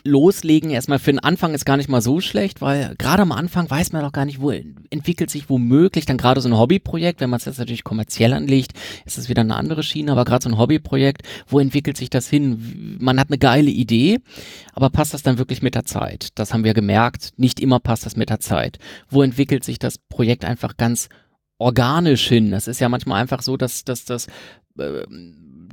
loslegen. 0.03 0.69
Erstmal 0.69 0.99
für 0.99 1.11
den 1.11 1.19
Anfang 1.19 1.53
ist 1.53 1.65
gar 1.65 1.77
nicht 1.77 1.89
mal 1.89 2.01
so 2.01 2.21
schlecht, 2.21 2.61
weil 2.61 2.95
gerade 2.97 3.21
am 3.21 3.31
Anfang 3.31 3.69
weiß 3.69 3.91
man 3.91 4.01
doch 4.01 4.11
gar 4.11 4.25
nicht, 4.25 4.41
wo 4.41 4.51
entwickelt 4.89 5.29
sich 5.29 5.49
womöglich 5.49 6.05
dann 6.05 6.17
gerade 6.17 6.41
so 6.41 6.49
ein 6.49 6.57
Hobbyprojekt. 6.57 7.21
Wenn 7.21 7.29
man 7.29 7.37
es 7.39 7.45
jetzt 7.45 7.59
natürlich 7.59 7.83
kommerziell 7.83 8.33
anlegt, 8.33 8.73
ist 9.05 9.17
es 9.17 9.29
wieder 9.29 9.41
eine 9.41 9.55
andere 9.55 9.83
Schiene, 9.83 10.11
aber 10.11 10.25
gerade 10.25 10.43
so 10.43 10.49
ein 10.49 10.57
Hobbyprojekt, 10.57 11.23
wo 11.47 11.59
entwickelt 11.59 11.97
sich 11.97 12.09
das 12.09 12.27
hin? 12.27 12.97
Man 12.99 13.19
hat 13.19 13.29
eine 13.29 13.37
geile 13.37 13.69
Idee, 13.69 14.19
aber 14.73 14.89
passt 14.89 15.13
das 15.13 15.23
dann 15.23 15.37
wirklich 15.37 15.61
mit 15.61 15.75
der 15.75 15.85
Zeit? 15.85 16.29
Das 16.35 16.53
haben 16.53 16.63
wir 16.63 16.73
gemerkt. 16.73 17.31
Nicht 17.37 17.59
immer 17.59 17.79
passt 17.79 18.05
das 18.05 18.15
mit 18.15 18.29
der 18.29 18.39
Zeit. 18.39 18.79
Wo 19.09 19.21
entwickelt 19.21 19.63
sich 19.63 19.79
das 19.79 19.97
Projekt 19.97 20.45
einfach 20.45 20.77
ganz 20.77 21.09
organisch 21.57 22.27
hin? 22.27 22.51
Das 22.51 22.67
ist 22.67 22.79
ja 22.79 22.89
manchmal 22.89 23.21
einfach 23.21 23.41
so, 23.41 23.57
dass, 23.57 23.83
dass 23.83 24.05
das 24.05 24.27
äh, 24.77 25.03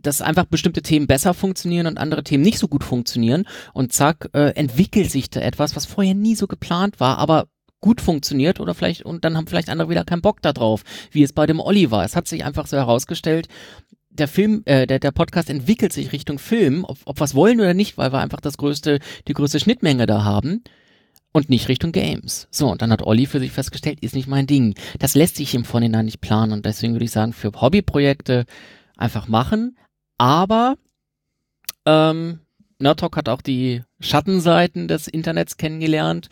dass 0.06 0.22
einfach 0.22 0.44
bestimmte 0.44 0.82
Themen 0.82 1.06
besser 1.06 1.34
funktionieren 1.34 1.86
und 1.86 1.98
andere 1.98 2.22
Themen 2.22 2.44
nicht 2.44 2.58
so 2.58 2.68
gut 2.68 2.84
funktionieren. 2.84 3.46
Und 3.72 3.92
zack, 3.92 4.28
äh, 4.32 4.50
entwickelt 4.54 5.10
sich 5.10 5.30
da 5.30 5.40
etwas, 5.40 5.74
was 5.76 5.86
vorher 5.86 6.14
nie 6.14 6.34
so 6.34 6.46
geplant 6.46 7.00
war, 7.00 7.18
aber 7.18 7.46
gut 7.80 8.00
funktioniert 8.00 8.60
oder 8.60 8.74
vielleicht, 8.74 9.02
und 9.02 9.24
dann 9.26 9.36
haben 9.36 9.46
vielleicht 9.46 9.68
andere 9.68 9.90
wieder 9.90 10.04
keinen 10.04 10.22
Bock 10.22 10.40
darauf, 10.40 10.84
wie 11.10 11.22
es 11.22 11.34
bei 11.34 11.44
dem 11.44 11.60
Olli 11.60 11.90
war. 11.90 12.02
Es 12.04 12.16
hat 12.16 12.26
sich 12.26 12.44
einfach 12.44 12.66
so 12.66 12.78
herausgestellt, 12.78 13.48
der 14.08 14.28
Film, 14.28 14.62
äh, 14.64 14.86
der, 14.86 15.00
der 15.00 15.10
Podcast 15.10 15.50
entwickelt 15.50 15.92
sich 15.92 16.12
Richtung 16.12 16.38
Film, 16.38 16.84
ob, 16.84 16.98
ob 17.04 17.20
es 17.20 17.34
wollen 17.34 17.60
oder 17.60 17.74
nicht, 17.74 17.98
weil 17.98 18.12
wir 18.12 18.20
einfach 18.20 18.40
das 18.40 18.56
größte, 18.56 19.00
die 19.28 19.34
größte 19.34 19.60
Schnittmenge 19.60 20.06
da 20.06 20.24
haben 20.24 20.62
und 21.32 21.50
nicht 21.50 21.68
Richtung 21.68 21.92
Games. 21.92 22.46
So, 22.50 22.70
und 22.70 22.80
dann 22.80 22.92
hat 22.92 23.02
Olli 23.02 23.26
für 23.26 23.40
sich 23.40 23.50
festgestellt, 23.50 23.98
ist 24.00 24.14
nicht 24.14 24.28
mein 24.28 24.46
Ding. 24.46 24.74
Das 25.00 25.14
lässt 25.14 25.36
sich 25.36 25.54
im 25.54 25.64
Vorhinein 25.64 26.04
nicht 26.04 26.20
planen 26.20 26.52
und 26.52 26.64
deswegen 26.64 26.94
würde 26.94 27.04
ich 27.04 27.10
sagen, 27.10 27.32
für 27.32 27.52
Hobbyprojekte 27.60 28.46
einfach 28.96 29.26
machen, 29.28 29.76
aber 30.18 30.76
ähm, 31.86 32.40
Nerdtalk 32.78 33.16
hat 33.16 33.28
auch 33.28 33.42
die 33.42 33.82
Schattenseiten 34.00 34.88
des 34.88 35.08
Internets 35.08 35.56
kennengelernt. 35.56 36.28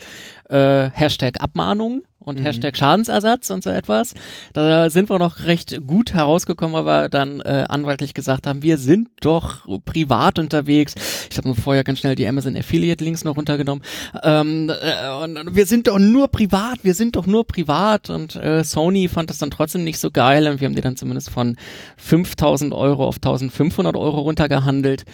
Äh, 0.49 0.91
Hashtag 0.91 1.41
Abmahnung 1.41 2.03
und 2.25 2.41
mhm. 2.41 2.45
Hashtag 2.45 2.77
Schadensersatz 2.77 3.51
und 3.51 3.63
so 3.63 3.71
etwas. 3.71 4.15
Da 4.53 4.91
sind 4.91 5.11
wir 5.11 5.19
noch 5.19 5.45
recht 5.45 5.87
gut 5.87 6.15
herausgekommen, 6.15 6.85
wir 6.85 7.09
dann 7.09 7.41
äh, 7.41 7.67
anwaltlich 7.69 8.15
gesagt 8.15 8.47
haben, 8.47 8.63
wir 8.63 8.79
sind 8.79 9.09
doch 9.21 9.67
privat 9.85 10.39
unterwegs. 10.39 10.95
Ich 11.31 11.37
habe 11.37 11.49
nur 11.49 11.57
vorher 11.57 11.85
ganz 11.85 12.01
schnell 12.01 12.15
die 12.15 12.27
Amazon 12.27 12.57
Affiliate 12.57 13.03
Links 13.05 13.25
noch 13.25 13.37
runtergenommen. 13.37 13.85
Ähm, 14.23 14.71
äh, 14.71 15.25
und 15.25 15.55
wir 15.55 15.67
sind 15.67 15.87
doch 15.87 15.99
nur 15.99 16.29
privat, 16.29 16.79
wir 16.83 16.95
sind 16.95 17.17
doch 17.17 17.27
nur 17.27 17.47
privat. 17.47 18.11
Und 18.11 18.37
äh, 18.37 18.65
Sony 18.65 19.09
fand 19.09 19.31
das 19.31 19.39
dann 19.39 19.51
trotzdem 19.51 19.85
nicht 19.85 19.99
so 19.99 20.11
geil 20.11 20.47
und 20.49 20.61
wir 20.61 20.67
haben 20.67 20.75
die 20.75 20.83
dann 20.83 20.97
zumindest 20.97 21.31
von 21.31 21.57
5000 21.97 22.73
Euro 22.73 23.07
auf 23.07 23.17
1500 23.17 23.97
Euro 23.97 24.21
runtergehandelt. 24.21 25.05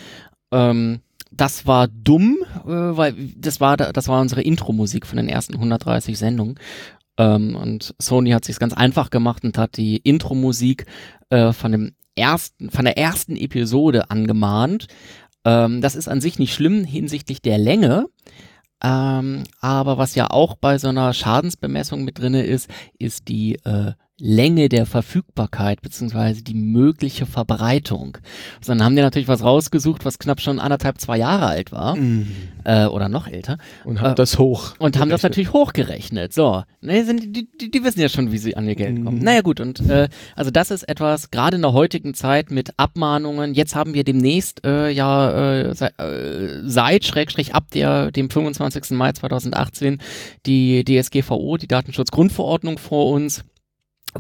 Ähm, 0.52 1.00
das 1.30 1.66
war 1.66 1.88
dumm, 1.88 2.38
äh, 2.64 2.70
weil 2.70 3.14
das 3.36 3.60
war 3.60 3.76
das 3.76 4.08
war 4.08 4.20
unsere 4.20 4.42
Intro-Musik 4.42 5.06
von 5.06 5.16
den 5.16 5.28
ersten 5.28 5.54
130 5.54 6.18
Sendungen. 6.18 6.58
Ähm, 7.18 7.56
und 7.56 7.94
Sony 8.00 8.30
hat 8.30 8.44
sich 8.44 8.58
ganz 8.58 8.72
einfach 8.72 9.10
gemacht 9.10 9.44
und 9.44 9.58
hat 9.58 9.76
die 9.76 9.98
Intro-Musik 9.98 10.86
äh, 11.30 11.52
von 11.52 11.72
dem 11.72 11.92
ersten, 12.14 12.70
von 12.70 12.84
der 12.84 12.96
ersten 12.96 13.36
Episode 13.36 14.10
angemahnt. 14.10 14.86
Ähm, 15.44 15.80
das 15.80 15.94
ist 15.94 16.08
an 16.08 16.20
sich 16.20 16.38
nicht 16.38 16.54
schlimm 16.54 16.84
hinsichtlich 16.84 17.42
der 17.42 17.58
Länge. 17.58 18.06
Ähm, 18.82 19.44
aber 19.60 19.98
was 19.98 20.14
ja 20.14 20.30
auch 20.30 20.54
bei 20.54 20.78
so 20.78 20.88
einer 20.88 21.12
Schadensbemessung 21.12 22.04
mit 22.04 22.18
drinne 22.18 22.44
ist, 22.44 22.70
ist 22.98 23.28
die 23.28 23.56
äh, 23.64 23.92
Länge 24.20 24.68
der 24.68 24.84
Verfügbarkeit 24.84 25.80
beziehungsweise 25.80 26.42
die 26.42 26.54
mögliche 26.54 27.24
Verbreitung. 27.24 28.18
Also 28.58 28.72
dann 28.72 28.82
haben 28.82 28.96
die 28.96 29.02
natürlich 29.02 29.28
was 29.28 29.44
rausgesucht, 29.44 30.04
was 30.04 30.18
knapp 30.18 30.40
schon 30.40 30.58
anderthalb, 30.58 31.00
zwei 31.00 31.18
Jahre 31.18 31.46
alt 31.46 31.70
war 31.70 31.94
mm. 31.94 32.26
äh, 32.64 32.86
oder 32.86 33.08
noch 33.08 33.28
älter. 33.28 33.58
Und 33.84 34.00
haben 34.00 34.12
äh, 34.12 34.16
das 34.16 34.38
hoch. 34.38 34.74
Und 34.78 34.98
haben 34.98 35.08
das 35.10 35.22
natürlich 35.22 35.52
hochgerechnet. 35.52 36.32
So, 36.32 36.64
ne, 36.80 37.04
sind, 37.04 37.36
die, 37.36 37.48
die, 37.48 37.70
die 37.70 37.84
wissen 37.84 38.00
ja 38.00 38.08
schon, 38.08 38.32
wie 38.32 38.38
sie 38.38 38.56
an 38.56 38.66
ihr 38.66 38.74
Geld 38.74 39.04
kommen. 39.04 39.20
Mm. 39.20 39.22
Naja 39.22 39.42
gut, 39.42 39.60
und 39.60 39.88
äh, 39.88 40.08
also 40.34 40.50
das 40.50 40.72
ist 40.72 40.88
etwas, 40.88 41.30
gerade 41.30 41.54
in 41.54 41.62
der 41.62 41.72
heutigen 41.72 42.12
Zeit 42.14 42.50
mit 42.50 42.72
Abmahnungen, 42.76 43.54
jetzt 43.54 43.76
haben 43.76 43.94
wir 43.94 44.02
demnächst 44.02 44.64
äh, 44.66 44.90
ja 44.90 45.60
äh, 45.60 45.74
seit, 45.76 45.96
äh, 46.00 46.62
seit 46.64 47.04
Schrägstrich 47.04 47.54
ab 47.54 47.70
der, 47.72 48.10
dem 48.10 48.30
25. 48.30 48.90
Mai 48.96 49.12
2018 49.12 49.98
die 50.44 50.84
DSGVO, 50.84 51.56
die 51.56 51.68
Datenschutzgrundverordnung 51.68 52.78
vor 52.78 53.12
uns 53.12 53.44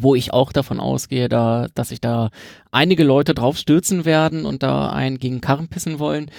wo 0.00 0.14
ich 0.14 0.32
auch 0.32 0.52
davon 0.52 0.80
ausgehe, 0.80 1.28
da, 1.28 1.66
dass 1.74 1.90
sich 1.90 2.00
da 2.00 2.30
einige 2.70 3.04
Leute 3.04 3.34
drauf 3.34 3.58
stürzen 3.58 4.04
werden 4.04 4.44
und 4.44 4.62
da 4.62 4.90
einen 4.90 5.18
gegen 5.18 5.40
Karren 5.40 5.68
pissen 5.68 5.98
wollen. 5.98 6.30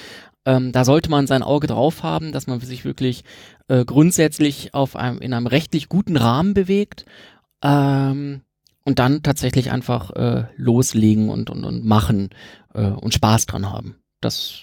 Ähm, 0.46 0.72
da 0.72 0.86
sollte 0.86 1.10
man 1.10 1.28
sein 1.28 1.44
Auge 1.44 1.68
drauf 1.68 2.04
haben, 2.04 2.32
dass 2.32 2.48
man 2.48 2.60
sich 2.60 2.86
wirklich 2.86 3.24
äh, 3.68 3.86
grundsätzlich 3.86 4.74
auf 4.74 4.96
einem, 4.96 5.20
in 5.20 5.34
einem 5.34 5.48
rechtlich 5.48 5.90
guten 5.90 6.18
Rahmen 6.18 6.54
bewegt 6.54 7.06
ähm, 7.62 8.42
und 8.86 9.00
dann 9.00 9.22
tatsächlich 9.22 9.72
einfach 9.72 10.12
äh, 10.12 10.46
loslegen 10.56 11.30
und, 11.30 11.50
und, 11.50 11.64
und 11.66 11.86
machen 11.86 12.30
äh, 12.74 12.86
und 12.86 13.14
Spaß 13.14 13.46
dran 13.46 13.72
haben. 13.72 13.98
Das 14.22 14.62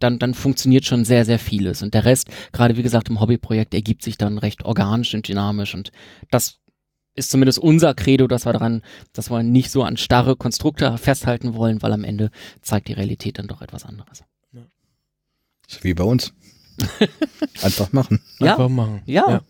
dann, 0.00 0.18
dann 0.18 0.34
funktioniert 0.34 0.84
schon 0.84 1.04
sehr, 1.04 1.24
sehr 1.24 1.38
vieles. 1.38 1.82
Und 1.82 1.94
der 1.94 2.04
Rest, 2.04 2.28
gerade 2.52 2.76
wie 2.76 2.82
gesagt 2.82 3.08
im 3.08 3.20
Hobbyprojekt, 3.20 3.74
ergibt 3.74 4.02
sich 4.02 4.16
dann 4.16 4.38
recht 4.38 4.64
organisch 4.64 5.14
und 5.14 5.28
dynamisch. 5.28 5.74
Und 5.74 5.92
das 6.30 6.58
ist 7.20 7.30
zumindest 7.30 7.58
unser 7.58 7.94
Credo, 7.94 8.26
dass 8.26 8.46
wir 8.46 8.52
daran, 8.52 8.82
dass 9.12 9.30
wir 9.30 9.42
nicht 9.42 9.70
so 9.70 9.82
an 9.82 9.96
starre 9.96 10.36
Konstrukte 10.36 10.96
festhalten 10.98 11.54
wollen, 11.54 11.82
weil 11.82 11.92
am 11.92 12.02
Ende 12.02 12.30
zeigt 12.62 12.88
die 12.88 12.94
Realität 12.94 13.38
dann 13.38 13.46
doch 13.46 13.62
etwas 13.62 13.84
anderes. 13.84 14.24
Ja. 14.52 14.62
Wie 15.82 15.94
bei 15.94 16.04
uns. 16.04 16.32
Einfach 17.62 17.92
machen. 17.92 18.20
Ja. 18.40 18.52
Einfach 18.52 18.68
machen. 18.68 19.02
Ja. 19.06 19.28
ja. 19.28 19.40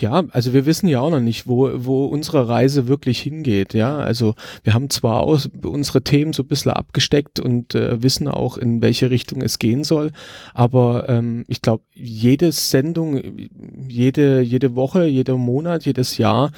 Ja, 0.00 0.24
also 0.30 0.52
wir 0.52 0.66
wissen 0.66 0.88
ja 0.88 1.00
auch 1.00 1.10
noch 1.10 1.20
nicht, 1.20 1.46
wo, 1.46 1.70
wo 1.74 2.06
unsere 2.06 2.48
Reise 2.48 2.88
wirklich 2.88 3.20
hingeht. 3.20 3.74
Ja, 3.74 3.96
also 3.96 4.34
wir 4.64 4.74
haben 4.74 4.90
zwar 4.90 5.20
aus, 5.20 5.48
unsere 5.62 6.02
Themen 6.02 6.32
so 6.32 6.42
ein 6.42 6.48
bisschen 6.48 6.72
abgesteckt 6.72 7.38
und 7.38 7.74
äh, 7.74 8.02
wissen 8.02 8.26
auch, 8.26 8.58
in 8.58 8.82
welche 8.82 9.10
Richtung 9.10 9.40
es 9.40 9.58
gehen 9.58 9.84
soll, 9.84 10.10
aber 10.52 11.08
ähm, 11.08 11.44
ich 11.46 11.62
glaube, 11.62 11.84
jede 11.94 12.50
Sendung, 12.50 13.22
jede, 13.88 14.40
jede 14.40 14.74
Woche, 14.74 15.06
jeder 15.06 15.36
Monat, 15.36 15.86
jedes 15.86 16.18
Jahr 16.18 16.50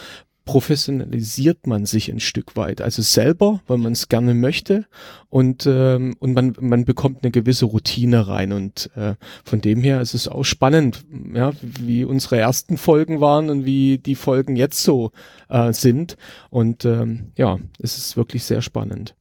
professionalisiert 0.46 1.66
man 1.66 1.84
sich 1.84 2.08
ein 2.10 2.20
Stück 2.20 2.56
weit. 2.56 2.80
Also 2.80 3.02
selber, 3.02 3.60
weil 3.66 3.78
man 3.78 3.92
es 3.92 4.08
gerne 4.08 4.32
möchte 4.32 4.86
und, 5.28 5.66
ähm, 5.66 6.16
und 6.20 6.32
man, 6.32 6.56
man 6.60 6.84
bekommt 6.84 7.22
eine 7.22 7.32
gewisse 7.32 7.66
Routine 7.66 8.28
rein. 8.28 8.52
Und 8.52 8.90
äh, 8.94 9.16
von 9.44 9.60
dem 9.60 9.82
her 9.82 10.00
ist 10.00 10.14
es 10.14 10.28
auch 10.28 10.44
spannend, 10.44 11.04
ja, 11.34 11.52
wie 11.60 12.04
unsere 12.04 12.38
ersten 12.38 12.78
Folgen 12.78 13.20
waren 13.20 13.50
und 13.50 13.66
wie 13.66 13.98
die 13.98 14.14
Folgen 14.14 14.56
jetzt 14.56 14.82
so 14.82 15.10
äh, 15.48 15.72
sind. 15.72 16.16
Und 16.48 16.84
ähm, 16.84 17.32
ja, 17.36 17.58
es 17.80 17.98
ist 17.98 18.16
wirklich 18.16 18.44
sehr 18.44 18.62
spannend. 18.62 19.16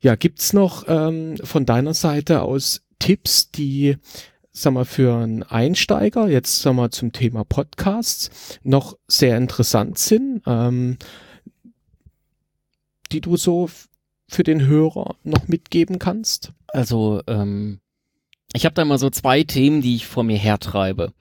Ja, 0.00 0.16
gibt's 0.16 0.52
noch 0.52 0.84
ähm, 0.88 1.36
von 1.42 1.66
deiner 1.66 1.94
Seite 1.94 2.42
aus 2.42 2.82
Tipps, 2.98 3.52
die 3.52 3.96
sag 4.60 4.72
mal, 4.72 4.84
für 4.84 5.16
einen 5.16 5.42
Einsteiger, 5.42 6.28
jetzt 6.28 6.60
sag 6.60 6.74
mal 6.74 6.90
zum 6.90 7.12
Thema 7.12 7.44
Podcasts, 7.44 8.58
noch 8.62 8.96
sehr 9.06 9.36
interessant 9.36 9.98
sind, 9.98 10.42
ähm, 10.46 10.98
die 13.12 13.20
du 13.20 13.36
so 13.36 13.70
für 14.28 14.42
den 14.42 14.66
Hörer 14.66 15.16
noch 15.24 15.48
mitgeben 15.48 15.98
kannst? 15.98 16.52
Also, 16.68 17.22
ähm, 17.26 17.80
ich 18.52 18.64
habe 18.64 18.74
da 18.74 18.82
immer 18.82 18.98
so 18.98 19.10
zwei 19.10 19.42
Themen, 19.42 19.80
die 19.82 19.96
ich 19.96 20.06
vor 20.06 20.24
mir 20.24 20.38
hertreibe. 20.38 21.12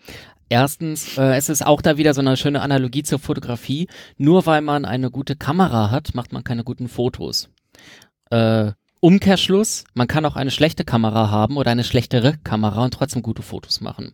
Erstens, 0.50 1.18
äh, 1.18 1.36
es 1.36 1.50
ist 1.50 1.66
auch 1.66 1.82
da 1.82 1.98
wieder 1.98 2.14
so 2.14 2.22
eine 2.22 2.38
schöne 2.38 2.62
Analogie 2.62 3.04
zur 3.04 3.20
Fotografie. 3.20 3.88
Nur 4.18 4.46
weil 4.46 4.62
man 4.62 4.86
eine 4.86 5.12
gute 5.12 5.36
Kamera 5.36 5.92
hat, 5.92 6.16
macht 6.16 6.32
man 6.32 6.44
keine 6.44 6.64
guten 6.64 6.88
Fotos. 6.88 7.50
Äh, 8.30 8.72
Umkehrschluss, 9.00 9.84
man 9.94 10.08
kann 10.08 10.26
auch 10.26 10.36
eine 10.36 10.52
schlechte 10.52 10.84
Kamera 10.84 11.30
haben 11.30 11.58
oder 11.58 11.72
eine 11.72 11.84
schlechtere 11.84 12.38
Kamera 12.44 12.84
und 12.84 12.94
trotzdem 12.94 13.22
gute 13.22 13.42
Fotos 13.42 13.82
machen. 13.82 14.14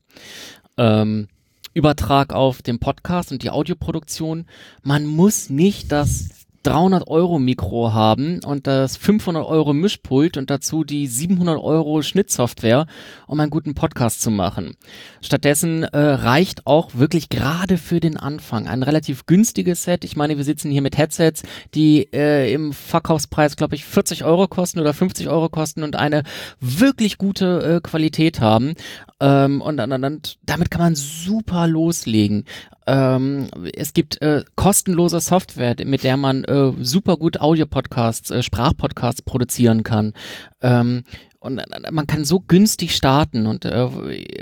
Ähm, 0.77 1.27
Übertrag 1.73 2.33
auf 2.33 2.61
den 2.61 2.79
Podcast 2.79 3.31
und 3.31 3.43
die 3.43 3.49
Audioproduktion. 3.49 4.45
Man 4.83 5.05
muss 5.05 5.49
nicht 5.49 5.91
das 5.91 6.42
300 6.63 7.07
Euro 7.07 7.39
Mikro 7.39 7.93
haben 7.93 8.39
und 8.43 8.67
das 8.67 8.97
500 8.97 9.45
Euro 9.45 9.73
Mischpult 9.73 10.37
und 10.37 10.49
dazu 10.49 10.83
die 10.83 11.07
700 11.07 11.59
Euro 11.61 12.01
Schnittsoftware, 12.01 12.87
um 13.27 13.39
einen 13.39 13.49
guten 13.49 13.73
Podcast 13.73 14.21
zu 14.21 14.31
machen. 14.31 14.75
Stattdessen 15.21 15.83
äh, 15.83 15.97
reicht 15.97 16.65
auch 16.65 16.95
wirklich 16.95 17.29
gerade 17.29 17.77
für 17.77 17.99
den 17.99 18.17
Anfang 18.17 18.67
ein 18.67 18.81
relativ 18.83 19.25
günstiges 19.25 19.83
Set. 19.83 20.05
Ich 20.05 20.15
meine, 20.15 20.37
wir 20.37 20.43
sitzen 20.43 20.71
hier 20.71 20.81
mit 20.81 20.97
Headsets, 20.97 21.43
die 21.75 22.07
äh, 22.13 22.51
im 22.53 22.71
Verkaufspreis, 22.71 23.55
glaube 23.55 23.75
ich, 23.75 23.85
40 23.85 24.23
Euro 24.23 24.47
kosten 24.47 24.79
oder 24.79 24.93
50 24.93 25.27
Euro 25.29 25.49
kosten 25.49 25.83
und 25.83 25.95
eine 25.97 26.23
wirklich 26.59 27.17
gute 27.17 27.75
äh, 27.75 27.81
Qualität 27.81 28.39
haben. 28.39 28.75
Ähm, 29.19 29.61
und, 29.61 29.79
und, 29.79 29.91
und 29.91 30.37
damit 30.45 30.71
kann 30.71 30.81
man 30.81 30.95
super 30.95 31.67
loslegen. 31.67 32.45
Ähm, 32.85 33.47
es 33.75 33.93
gibt 33.93 34.21
äh, 34.21 34.43
kostenlose 34.55 35.19
Software, 35.19 35.75
mit 35.85 36.03
der 36.03 36.17
man 36.17 36.43
äh, 36.43 36.73
super 36.81 37.17
gut 37.17 37.39
Audio-Podcasts, 37.39 38.31
äh, 38.31 38.43
Sprachpodcasts 38.43 39.21
produzieren 39.21 39.83
kann. 39.83 40.13
Ähm, 40.61 41.03
und 41.39 41.61
man 41.91 42.07
kann 42.07 42.23
so 42.23 42.39
günstig 42.39 42.95
starten 42.95 43.47
und 43.47 43.65
äh, 43.65 43.89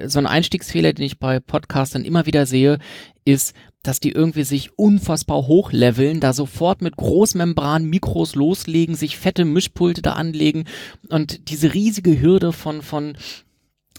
so 0.08 0.20
ein 0.20 0.28
Einstiegsfehler, 0.28 0.94
den 0.94 1.06
ich 1.06 1.18
bei 1.18 1.40
Podcastern 1.40 2.06
immer 2.06 2.28
wieder 2.28 2.46
sehe, 2.46 2.78
ist, 3.26 3.56
dass 3.82 4.00
die 4.00 4.12
irgendwie 4.12 4.44
sich 4.44 4.78
unfassbar 4.78 5.48
hochleveln, 5.48 6.20
da 6.20 6.34
sofort 6.34 6.84
mit 6.84 6.98
Großmembran 6.98 7.86
Mikros 7.86 8.36
loslegen, 8.36 8.96
sich 8.96 9.18
fette 9.18 9.46
Mischpulte 9.46 10.04
da 10.04 10.14
anlegen 10.14 10.66
und 11.10 11.50
diese 11.50 11.74
riesige 11.74 12.22
Hürde 12.22 12.54
von 12.54 12.84
von 12.84 13.18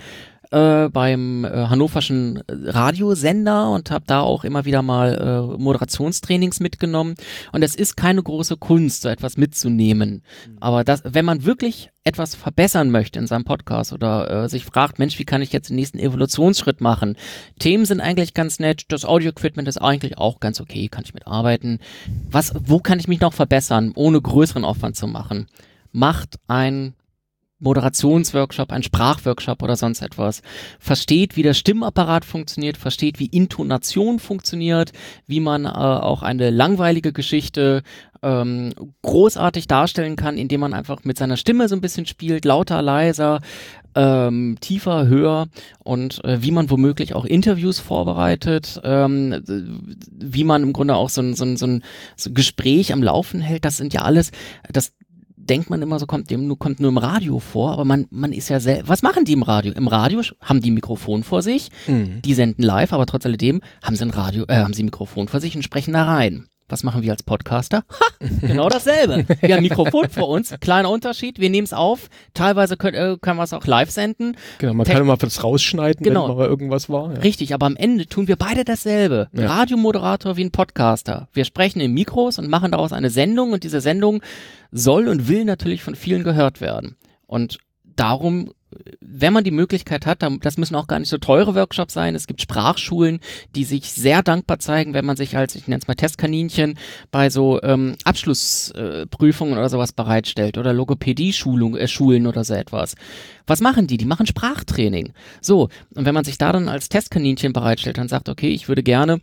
äh, 0.50 0.88
beim 0.88 1.44
äh, 1.44 1.48
hannoverschen 1.48 2.42
Radiosender 2.48 3.70
und 3.70 3.90
habe 3.90 4.04
da 4.06 4.20
auch 4.20 4.44
immer 4.44 4.64
wieder 4.64 4.82
mal 4.82 5.54
äh, 5.56 5.60
Moderationstrainings 5.60 6.60
mitgenommen. 6.60 7.14
Und 7.52 7.62
es 7.62 7.74
ist 7.74 7.96
keine 7.96 8.22
große 8.22 8.56
Kunst, 8.56 9.02
so 9.02 9.08
etwas 9.08 9.36
mitzunehmen. 9.36 10.22
Mhm. 10.48 10.56
Aber 10.60 10.84
das, 10.84 11.02
wenn 11.04 11.24
man 11.24 11.44
wirklich 11.44 11.90
etwas 12.04 12.34
verbessern 12.34 12.90
möchte 12.90 13.18
in 13.18 13.26
seinem 13.26 13.44
Podcast 13.44 13.92
oder 13.92 14.44
äh, 14.44 14.48
sich 14.48 14.64
fragt, 14.64 14.98
Mensch, 14.98 15.18
wie 15.18 15.24
kann 15.24 15.42
ich 15.42 15.52
jetzt 15.52 15.70
den 15.70 15.76
nächsten 15.76 15.98
Evolutionsschritt 15.98 16.80
machen? 16.80 17.16
Themen 17.58 17.84
sind 17.84 18.00
eigentlich 18.00 18.34
ganz 18.34 18.60
nett, 18.60 18.84
das 18.88 19.04
Audio-Equipment 19.04 19.66
ist 19.68 19.78
eigentlich 19.78 20.18
auch 20.18 20.40
ganz 20.40 20.60
okay, 20.60 20.88
kann 20.88 21.04
ich 21.04 21.14
mitarbeiten. 21.14 21.80
Was, 22.30 22.54
wo 22.64 22.78
kann 22.78 23.00
ich 23.00 23.08
mich 23.08 23.20
noch 23.20 23.32
verbessern, 23.32 23.92
ohne 23.94 24.20
größeren 24.20 24.64
Aufwand 24.64 24.96
zu 24.96 25.06
machen? 25.06 25.48
Macht 25.92 26.38
ein 26.46 26.94
Moderationsworkshop, 27.58 28.70
ein 28.70 28.82
Sprachworkshop 28.82 29.62
oder 29.62 29.76
sonst 29.76 30.02
etwas, 30.02 30.42
versteht, 30.78 31.36
wie 31.36 31.42
der 31.42 31.54
Stimmapparat 31.54 32.24
funktioniert, 32.24 32.76
versteht, 32.76 33.18
wie 33.18 33.26
Intonation 33.26 34.18
funktioniert, 34.18 34.92
wie 35.26 35.40
man 35.40 35.64
äh, 35.64 35.68
auch 35.68 36.22
eine 36.22 36.50
langweilige 36.50 37.12
Geschichte 37.12 37.82
ähm, 38.22 38.72
großartig 39.02 39.68
darstellen 39.68 40.16
kann, 40.16 40.36
indem 40.36 40.60
man 40.60 40.74
einfach 40.74 41.04
mit 41.04 41.16
seiner 41.16 41.36
Stimme 41.36 41.68
so 41.68 41.76
ein 41.76 41.80
bisschen 41.80 42.06
spielt, 42.06 42.44
lauter, 42.44 42.82
leiser, 42.82 43.40
ähm, 43.94 44.58
tiefer, 44.60 45.06
höher 45.06 45.46
und 45.82 46.22
äh, 46.24 46.42
wie 46.42 46.50
man 46.50 46.70
womöglich 46.70 47.14
auch 47.14 47.24
Interviews 47.24 47.78
vorbereitet, 47.78 48.80
ähm, 48.84 49.42
wie 50.10 50.44
man 50.44 50.62
im 50.62 50.72
Grunde 50.74 50.94
auch 50.94 51.08
so 51.08 51.22
ein, 51.22 51.34
so, 51.34 51.44
ein, 51.44 51.56
so 51.56 51.66
ein 51.66 51.82
Gespräch 52.34 52.92
am 52.92 53.02
Laufen 53.02 53.40
hält, 53.40 53.64
das 53.64 53.78
sind 53.78 53.94
ja 53.94 54.02
alles, 54.02 54.30
das 54.70 54.92
denkt 55.46 55.70
man 55.70 55.82
immer 55.82 55.98
so, 55.98 56.06
kommt 56.06 56.30
dem 56.30 56.58
kommt 56.58 56.80
nur 56.80 56.90
im 56.90 56.98
Radio 56.98 57.38
vor, 57.38 57.72
aber 57.72 57.84
man, 57.84 58.06
man 58.10 58.32
ist 58.32 58.48
ja 58.48 58.60
selber. 58.60 58.88
Was 58.88 59.02
machen 59.02 59.24
die 59.24 59.32
im 59.32 59.42
Radio? 59.42 59.72
Im 59.72 59.88
Radio 59.88 60.22
haben 60.40 60.60
die 60.60 60.70
Mikrofon 60.70 61.22
vor 61.22 61.42
sich, 61.42 61.70
mhm. 61.86 62.22
die 62.22 62.34
senden 62.34 62.62
live, 62.64 62.92
aber 62.92 63.06
trotz 63.06 63.26
alledem 63.26 63.60
haben 63.82 63.96
sie 63.96 64.04
ein 64.04 64.10
Radio, 64.10 64.44
äh, 64.48 64.56
haben 64.56 64.74
sie 64.74 64.82
ein 64.82 64.86
Mikrofon 64.86 65.28
vor 65.28 65.40
sich 65.40 65.56
und 65.56 65.62
sprechen 65.62 65.94
da 65.94 66.04
rein. 66.04 66.48
Was 66.68 66.82
machen 66.82 67.02
wir 67.02 67.12
als 67.12 67.22
Podcaster? 67.22 67.84
Ha, 67.90 68.26
genau 68.40 68.68
dasselbe. 68.68 69.24
Wir 69.40 69.54
haben 69.54 69.58
ein 69.58 69.62
Mikrofon 69.62 70.08
vor 70.10 70.28
uns, 70.28 70.52
kleiner 70.60 70.90
Unterschied, 70.90 71.38
wir 71.38 71.48
nehmen 71.48 71.64
es 71.64 71.72
auf, 71.72 72.08
teilweise 72.34 72.76
können, 72.76 72.96
äh, 72.96 73.16
können 73.20 73.38
wir 73.38 73.44
es 73.44 73.52
auch 73.52 73.66
live 73.66 73.90
senden. 73.90 74.36
Genau, 74.58 74.74
man 74.74 74.84
Te 74.84 74.92
kann 74.92 75.02
immer 75.02 75.20
was 75.20 75.44
rausschneiden, 75.44 76.02
genau. 76.02 76.28
wenn 76.28 76.36
mal 76.36 76.48
irgendwas 76.48 76.88
war. 76.88 77.14
Ja. 77.14 77.20
Richtig, 77.20 77.54
aber 77.54 77.66
am 77.66 77.76
Ende 77.76 78.06
tun 78.06 78.26
wir 78.26 78.34
beide 78.34 78.64
dasselbe. 78.64 79.28
Ja. 79.32 79.46
Radiomoderator 79.46 80.36
wie 80.36 80.44
ein 80.44 80.50
Podcaster. 80.50 81.28
Wir 81.32 81.44
sprechen 81.44 81.80
in 81.80 81.94
Mikros 81.94 82.38
und 82.38 82.48
machen 82.48 82.72
daraus 82.72 82.92
eine 82.92 83.10
Sendung 83.10 83.52
und 83.52 83.62
diese 83.62 83.80
Sendung 83.80 84.20
soll 84.72 85.06
und 85.06 85.28
will 85.28 85.44
natürlich 85.44 85.84
von 85.84 85.94
vielen 85.94 86.24
gehört 86.24 86.60
werden. 86.60 86.96
Und 87.26 87.58
darum 87.84 88.50
wenn 89.00 89.32
man 89.32 89.44
die 89.44 89.50
Möglichkeit 89.50 90.06
hat, 90.06 90.24
das 90.40 90.58
müssen 90.58 90.74
auch 90.74 90.86
gar 90.86 90.98
nicht 90.98 91.08
so 91.08 91.18
teure 91.18 91.54
Workshops 91.54 91.94
sein. 91.94 92.14
Es 92.14 92.26
gibt 92.26 92.42
Sprachschulen, 92.42 93.20
die 93.54 93.64
sich 93.64 93.92
sehr 93.92 94.22
dankbar 94.22 94.58
zeigen, 94.58 94.94
wenn 94.94 95.04
man 95.04 95.16
sich 95.16 95.36
als, 95.36 95.54
ich 95.54 95.68
nenne 95.68 95.80
es 95.80 95.88
mal 95.88 95.94
Testkaninchen, 95.94 96.78
bei 97.10 97.30
so 97.30 97.60
ähm, 97.62 97.96
Abschlussprüfungen 98.04 99.54
äh, 99.54 99.58
oder 99.58 99.68
sowas 99.68 99.92
bereitstellt 99.92 100.58
oder 100.58 100.72
Logopädie-Schulung, 100.72 101.76
äh, 101.76 102.26
oder 102.26 102.44
so 102.44 102.54
etwas. 102.54 102.94
Was 103.46 103.60
machen 103.60 103.86
die? 103.86 103.96
Die 103.96 104.04
machen 104.04 104.26
Sprachtraining. 104.26 105.12
So, 105.40 105.68
und 105.94 106.04
wenn 106.04 106.14
man 106.14 106.24
sich 106.24 106.38
da 106.38 106.52
dann 106.52 106.68
als 106.68 106.88
Testkaninchen 106.88 107.52
bereitstellt 107.52 107.98
und 107.98 108.08
sagt, 108.08 108.28
okay, 108.28 108.50
ich 108.50 108.68
würde 108.68 108.82
gerne 108.82 109.20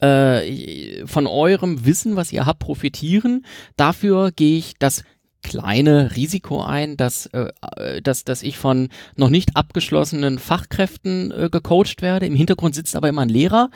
äh, 0.00 1.06
von 1.06 1.26
eurem 1.26 1.86
Wissen, 1.86 2.16
was 2.16 2.32
ihr 2.32 2.46
habt, 2.46 2.58
profitieren. 2.58 3.46
Dafür 3.76 4.32
gehe 4.32 4.58
ich 4.58 4.74
das 4.78 5.04
kleine 5.46 6.16
Risiko 6.16 6.62
ein, 6.62 6.96
dass, 6.96 7.26
äh, 7.26 7.50
äh, 7.76 8.02
dass, 8.02 8.24
dass 8.24 8.42
ich 8.42 8.58
von 8.58 8.88
noch 9.14 9.30
nicht 9.30 9.56
abgeschlossenen 9.56 10.38
Fachkräften 10.38 11.30
äh, 11.30 11.48
gecoacht 11.50 12.02
werde. 12.02 12.26
Im 12.26 12.34
Hintergrund 12.34 12.74
sitzt 12.74 12.96
aber 12.96 13.08
immer 13.08 13.22
ein 13.22 13.28
Lehrer. 13.28 13.70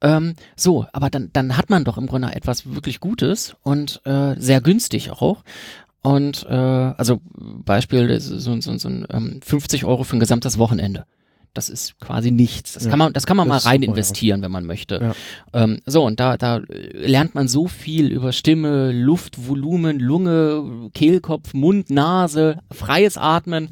Ähm, 0.00 0.34
so, 0.56 0.86
aber 0.92 1.10
dann, 1.10 1.30
dann 1.32 1.56
hat 1.56 1.70
man 1.70 1.84
doch 1.84 1.96
im 1.96 2.06
Grunde 2.08 2.34
etwas 2.34 2.74
wirklich 2.74 2.98
Gutes 2.98 3.54
und 3.62 4.00
äh, 4.04 4.34
sehr 4.38 4.60
günstig 4.60 5.10
auch. 5.10 5.44
Und 6.02 6.44
äh, 6.48 6.54
also 6.54 7.20
Beispiel, 7.32 8.18
so, 8.18 8.60
so, 8.60 8.78
so 8.78 8.88
ein 8.88 9.06
ähm, 9.10 9.40
50 9.44 9.84
Euro 9.84 10.02
für 10.02 10.16
ein 10.16 10.20
gesamtes 10.20 10.58
Wochenende 10.58 11.06
das 11.54 11.68
ist 11.68 12.00
quasi 12.00 12.30
nichts. 12.30 12.72
Das 12.72 12.84
ja, 12.84 12.90
kann 12.90 12.98
man, 12.98 13.12
das 13.12 13.26
kann 13.26 13.36
man 13.36 13.46
mal 13.46 13.58
rein 13.58 13.82
investieren, 13.82 14.40
ja. 14.40 14.44
wenn 14.44 14.52
man 14.52 14.64
möchte. 14.64 15.14
Ja. 15.52 15.62
Ähm, 15.64 15.80
so, 15.84 16.04
und 16.04 16.18
da, 16.18 16.38
da 16.38 16.60
lernt 16.66 17.34
man 17.34 17.46
so 17.46 17.68
viel 17.68 18.10
über 18.10 18.32
Stimme, 18.32 18.90
Luft, 18.92 19.46
Volumen, 19.46 20.00
Lunge, 20.00 20.90
Kehlkopf, 20.94 21.52
Mund, 21.52 21.90
Nase, 21.90 22.58
freies 22.70 23.18
Atmen, 23.18 23.68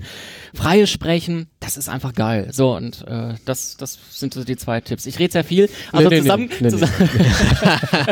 freies 0.54 0.90
Sprechen. 0.90 1.46
Das 1.58 1.76
ist 1.76 1.88
einfach 1.88 2.14
geil. 2.14 2.48
So, 2.52 2.74
und 2.76 3.06
äh, 3.06 3.34
das, 3.44 3.76
das 3.76 3.98
sind 4.10 4.34
so 4.34 4.44
die 4.44 4.56
zwei 4.56 4.80
Tipps. 4.80 5.06
Ich 5.06 5.18
rede 5.18 5.32
sehr 5.32 5.44
viel, 5.44 5.68
aber 5.92 6.04
nee, 6.04 6.16
nee, 6.16 6.20
zusammen, 6.22 6.50
nee, 6.60 6.68
zusammen 6.68 6.92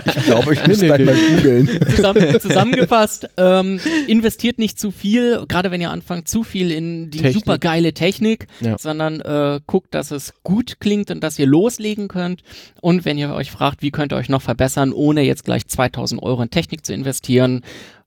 ich 0.06 0.24
glaube, 0.24 0.54
ich 0.54 0.66
muss 0.66 0.80
gleich 0.80 1.04
mal 1.04 1.14
googeln. 1.14 1.68
Zusammen, 1.94 2.40
zusammengefasst, 2.40 3.28
ähm, 3.36 3.80
investiert 4.06 4.58
nicht 4.58 4.78
zu 4.78 4.90
viel, 4.90 5.44
gerade 5.46 5.70
wenn 5.70 5.80
ihr 5.80 5.90
anfangt, 5.90 6.28
zu 6.28 6.42
viel 6.42 6.70
in 6.70 7.10
die 7.10 7.18
Technik. 7.18 7.34
super 7.34 7.58
geile 7.58 7.92
Technik, 7.92 8.46
sondern 8.78 9.20
äh, 9.20 9.57
guckt, 9.60 9.94
dass 9.94 10.10
es 10.10 10.34
gut 10.42 10.80
klingt 10.80 11.10
und 11.10 11.20
dass 11.22 11.38
ihr 11.38 11.46
loslegen 11.46 12.08
könnt. 12.08 12.42
Und 12.80 13.04
wenn 13.04 13.18
ihr 13.18 13.32
euch 13.32 13.50
fragt, 13.50 13.82
wie 13.82 13.90
könnt 13.90 14.12
ihr 14.12 14.16
euch 14.16 14.28
noch 14.28 14.42
verbessern, 14.42 14.92
ohne 14.92 15.22
jetzt 15.22 15.44
gleich 15.44 15.66
2000 15.66 16.22
Euro 16.22 16.42
in 16.42 16.50
Technik 16.50 16.84
zu 16.84 16.92
investieren, 16.92 17.62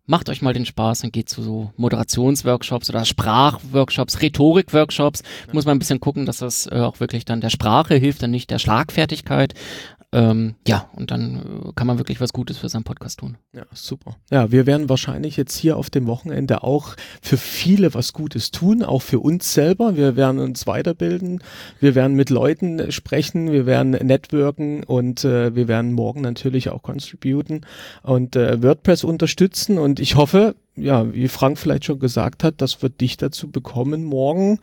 macht 0.06 0.30
euch 0.30 0.42
mal 0.42 0.54
den 0.54 0.66
Spaß 0.66 1.04
und 1.04 1.14
geht 1.14 1.30
zu 1.30 1.42
so 1.42 1.72
Moderationsworkshops 1.78 2.90
oder 2.90 3.06
Sprachworkshops, 3.06 4.22
Rhetorikworkshops. 4.22 5.24
Muss 5.54 5.66
man 5.66 5.78
ein 5.78 5.80
bisschen 5.80 6.00
gucken, 6.00 6.26
dass 6.26 6.38
das 6.40 6.68
äh, 6.68 6.80
auch 6.80 7.00
wirklich 7.00 7.26
dann 7.26 7.42
der 7.42 7.50
Sprache 7.50 7.96
hilft 7.96 8.24
und 8.24 8.32
nicht 8.32 8.50
der 8.52 8.60
Schlagfertigkeit. 8.60 9.54
Ähm, 10.14 10.56
ja, 10.68 10.90
und 10.94 11.10
dann 11.10 11.38
äh, 11.38 11.72
kann 11.74 11.88
man 11.88 11.98
wirklich 11.98 12.20
was 12.20 12.34
Gutes 12.34 12.58
für 12.58 12.68
seinen 12.68 12.84
Podcast 12.84 13.20
tun. 13.20 13.38
Ja, 13.54 13.64
super. 13.72 14.18
Ja, 14.30 14.52
wir 14.52 14.66
werden 14.66 14.90
wahrscheinlich 14.90 15.38
jetzt 15.38 15.56
hier 15.56 15.78
auf 15.78 15.90
dem 15.90 16.06
Wochenende 16.06 16.64
auch 16.64 16.96
für 17.22 17.38
viele 17.38 17.94
was 17.94 18.12
Gutes 18.12 18.52
tun, 18.52 18.84
auch 18.84 19.02
für 19.02 19.20
uns 19.20 19.54
selber. 19.54 19.96
Wir 19.96 20.18
werden 20.18 20.40
uns 20.40 20.68
weiterbilden, 20.68 21.42
wir 21.80 21.96
werden 21.96 22.18
mit 22.18 22.30
Leuten 22.30 22.92
sprechen, 22.92 23.54
wir 23.54 23.66
werden 23.66 23.92
networken 23.92 24.84
und 24.84 25.24
äh, 25.24 25.56
wir 25.56 25.70
werden 25.70 25.94
morgen 25.94 26.20
natürlich 26.20 26.70
auch 26.70 26.82
contributen 26.82 27.66
und 28.04 28.36
äh, 28.36 28.62
WordPress 28.62 29.06
unterstützen 29.06 29.78
und 29.78 30.02
ich 30.02 30.16
hoffe, 30.16 30.56
ja, 30.76 31.14
wie 31.14 31.28
Frank 31.28 31.58
vielleicht 31.58 31.86
schon 31.86 32.00
gesagt 32.00 32.44
hat, 32.44 32.56
das 32.62 32.82
wird 32.82 33.02
dich 33.02 33.18
dazu 33.18 33.50
bekommen, 33.50 34.06
morgen 34.06 34.60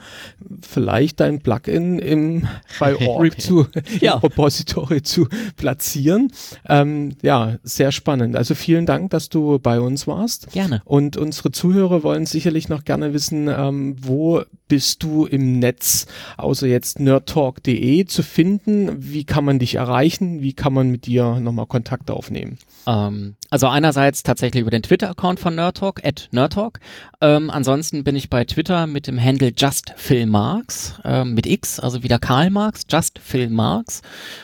vielleicht 0.63 1.21
dein 1.21 1.41
Plugin 1.41 1.99
im, 1.99 2.49
bei 2.81 2.97
Org 3.07 3.41
zu, 3.41 3.67
ja. 4.01 4.15
im 4.15 4.21
Repository 4.21 5.03
zu 5.03 5.29
platzieren. 5.57 6.33
Ähm, 6.67 7.17
ja, 7.23 7.57
sehr 7.63 7.93
spannend. 7.93 8.37
Also 8.37 8.55
vielen 8.55 8.87
Dank, 8.87 9.11
dass 9.11 9.29
du 9.29 9.59
bei 9.59 9.81
uns 9.81 10.07
warst. 10.07 10.51
Gerne. 10.53 10.81
Und 10.85 11.17
unsere 11.17 11.53
Zuhörer 11.53 12.03
wollen 12.03 12.27
sicherlich 12.27 12.69
noch 12.69 12.85
gerne 12.85 13.13
wissen, 13.13 13.49
ähm, 13.49 13.97
wo 14.01 14.43
bist 14.69 15.03
du 15.03 15.27
im 15.27 15.59
Netz, 15.59 16.07
außer 16.37 16.67
jetzt 16.67 17.01
nerdtalk.de 17.01 18.05
zu 18.05 18.23
finden? 18.23 18.91
Wie 18.99 19.25
kann 19.25 19.45
man 19.45 19.59
dich 19.59 19.77
erreichen? 19.77 20.43
Wie 20.43 20.53
kann 20.53 20.73
man 20.73 20.91
mit 20.91 21.07
dir 21.07 21.41
nochmal 21.41 21.67
Kontakt 21.67 22.11
aufnehmen? 22.11 22.59
Ähm, 22.87 23.35
also 23.51 23.67
einerseits 23.67 24.23
tatsächlich 24.23 24.63
über 24.63 24.71
den 24.71 24.83
Twitter-Account 24.83 25.41
von 25.41 25.55
Nerdtalk, 25.55 25.98
at 26.05 26.29
Nerdtalk. 26.33 26.81
Ähm, 27.21 27.51
ansonsten 27.51 28.05
bin 28.05 28.17
ich 28.17 28.31
bei 28.31 28.45
Twitter 28.45 28.87
mit 28.87 29.07
dem 29.07 29.23
Handle 29.23 29.53
JustPhilMarx, 29.57 31.01
äh, 31.05 31.25
mit 31.25 31.47
X, 31.47 31.81
also 31.81 32.03
wieder 32.03 32.19
Karl 32.19 32.51
Marx, 32.51 32.85
JustPhilMarx. 32.89 34.03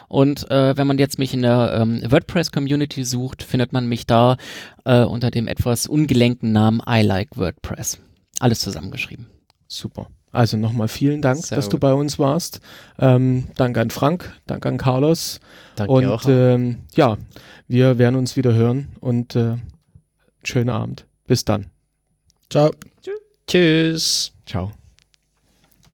Und 0.08 0.50
äh, 0.50 0.76
wenn 0.76 0.86
man 0.86 0.98
jetzt 0.98 1.18
mich 1.18 1.34
in 1.34 1.42
der 1.42 1.78
ähm, 1.80 2.02
WordPress-Community 2.08 3.04
sucht, 3.04 3.42
findet 3.42 3.72
man 3.72 3.86
mich 3.86 4.06
da 4.06 4.36
äh, 4.84 5.02
unter 5.02 5.30
dem 5.30 5.48
etwas 5.48 5.86
ungelenken 5.86 6.52
Namen 6.52 6.82
I 6.88 7.02
Like 7.02 7.36
WordPress. 7.36 7.98
Alles 8.40 8.60
zusammengeschrieben. 8.60 9.26
Super. 9.68 10.08
Also 10.34 10.56
nochmal 10.56 10.88
vielen 10.88 11.22
Dank, 11.22 11.44
Sehr 11.44 11.56
dass 11.56 11.66
gut. 11.66 11.74
du 11.74 11.78
bei 11.78 11.94
uns 11.94 12.18
warst. 12.18 12.60
Ähm, 12.98 13.44
danke 13.54 13.80
an 13.80 13.90
Frank, 13.90 14.32
danke 14.46 14.68
an 14.68 14.78
Carlos. 14.78 15.38
Danke 15.76 15.92
und 15.92 16.06
auch. 16.06 16.24
Ähm, 16.26 16.78
ja, 16.96 17.16
wir 17.68 17.98
werden 17.98 18.16
uns 18.16 18.36
wieder 18.36 18.52
hören 18.52 18.88
und 19.00 19.36
äh, 19.36 19.56
schönen 20.42 20.70
Abend. 20.70 21.06
Bis 21.26 21.44
dann. 21.44 21.70
Ciao. 22.50 22.70
Tschüss. 23.46 24.32
Ciao. 24.46 24.72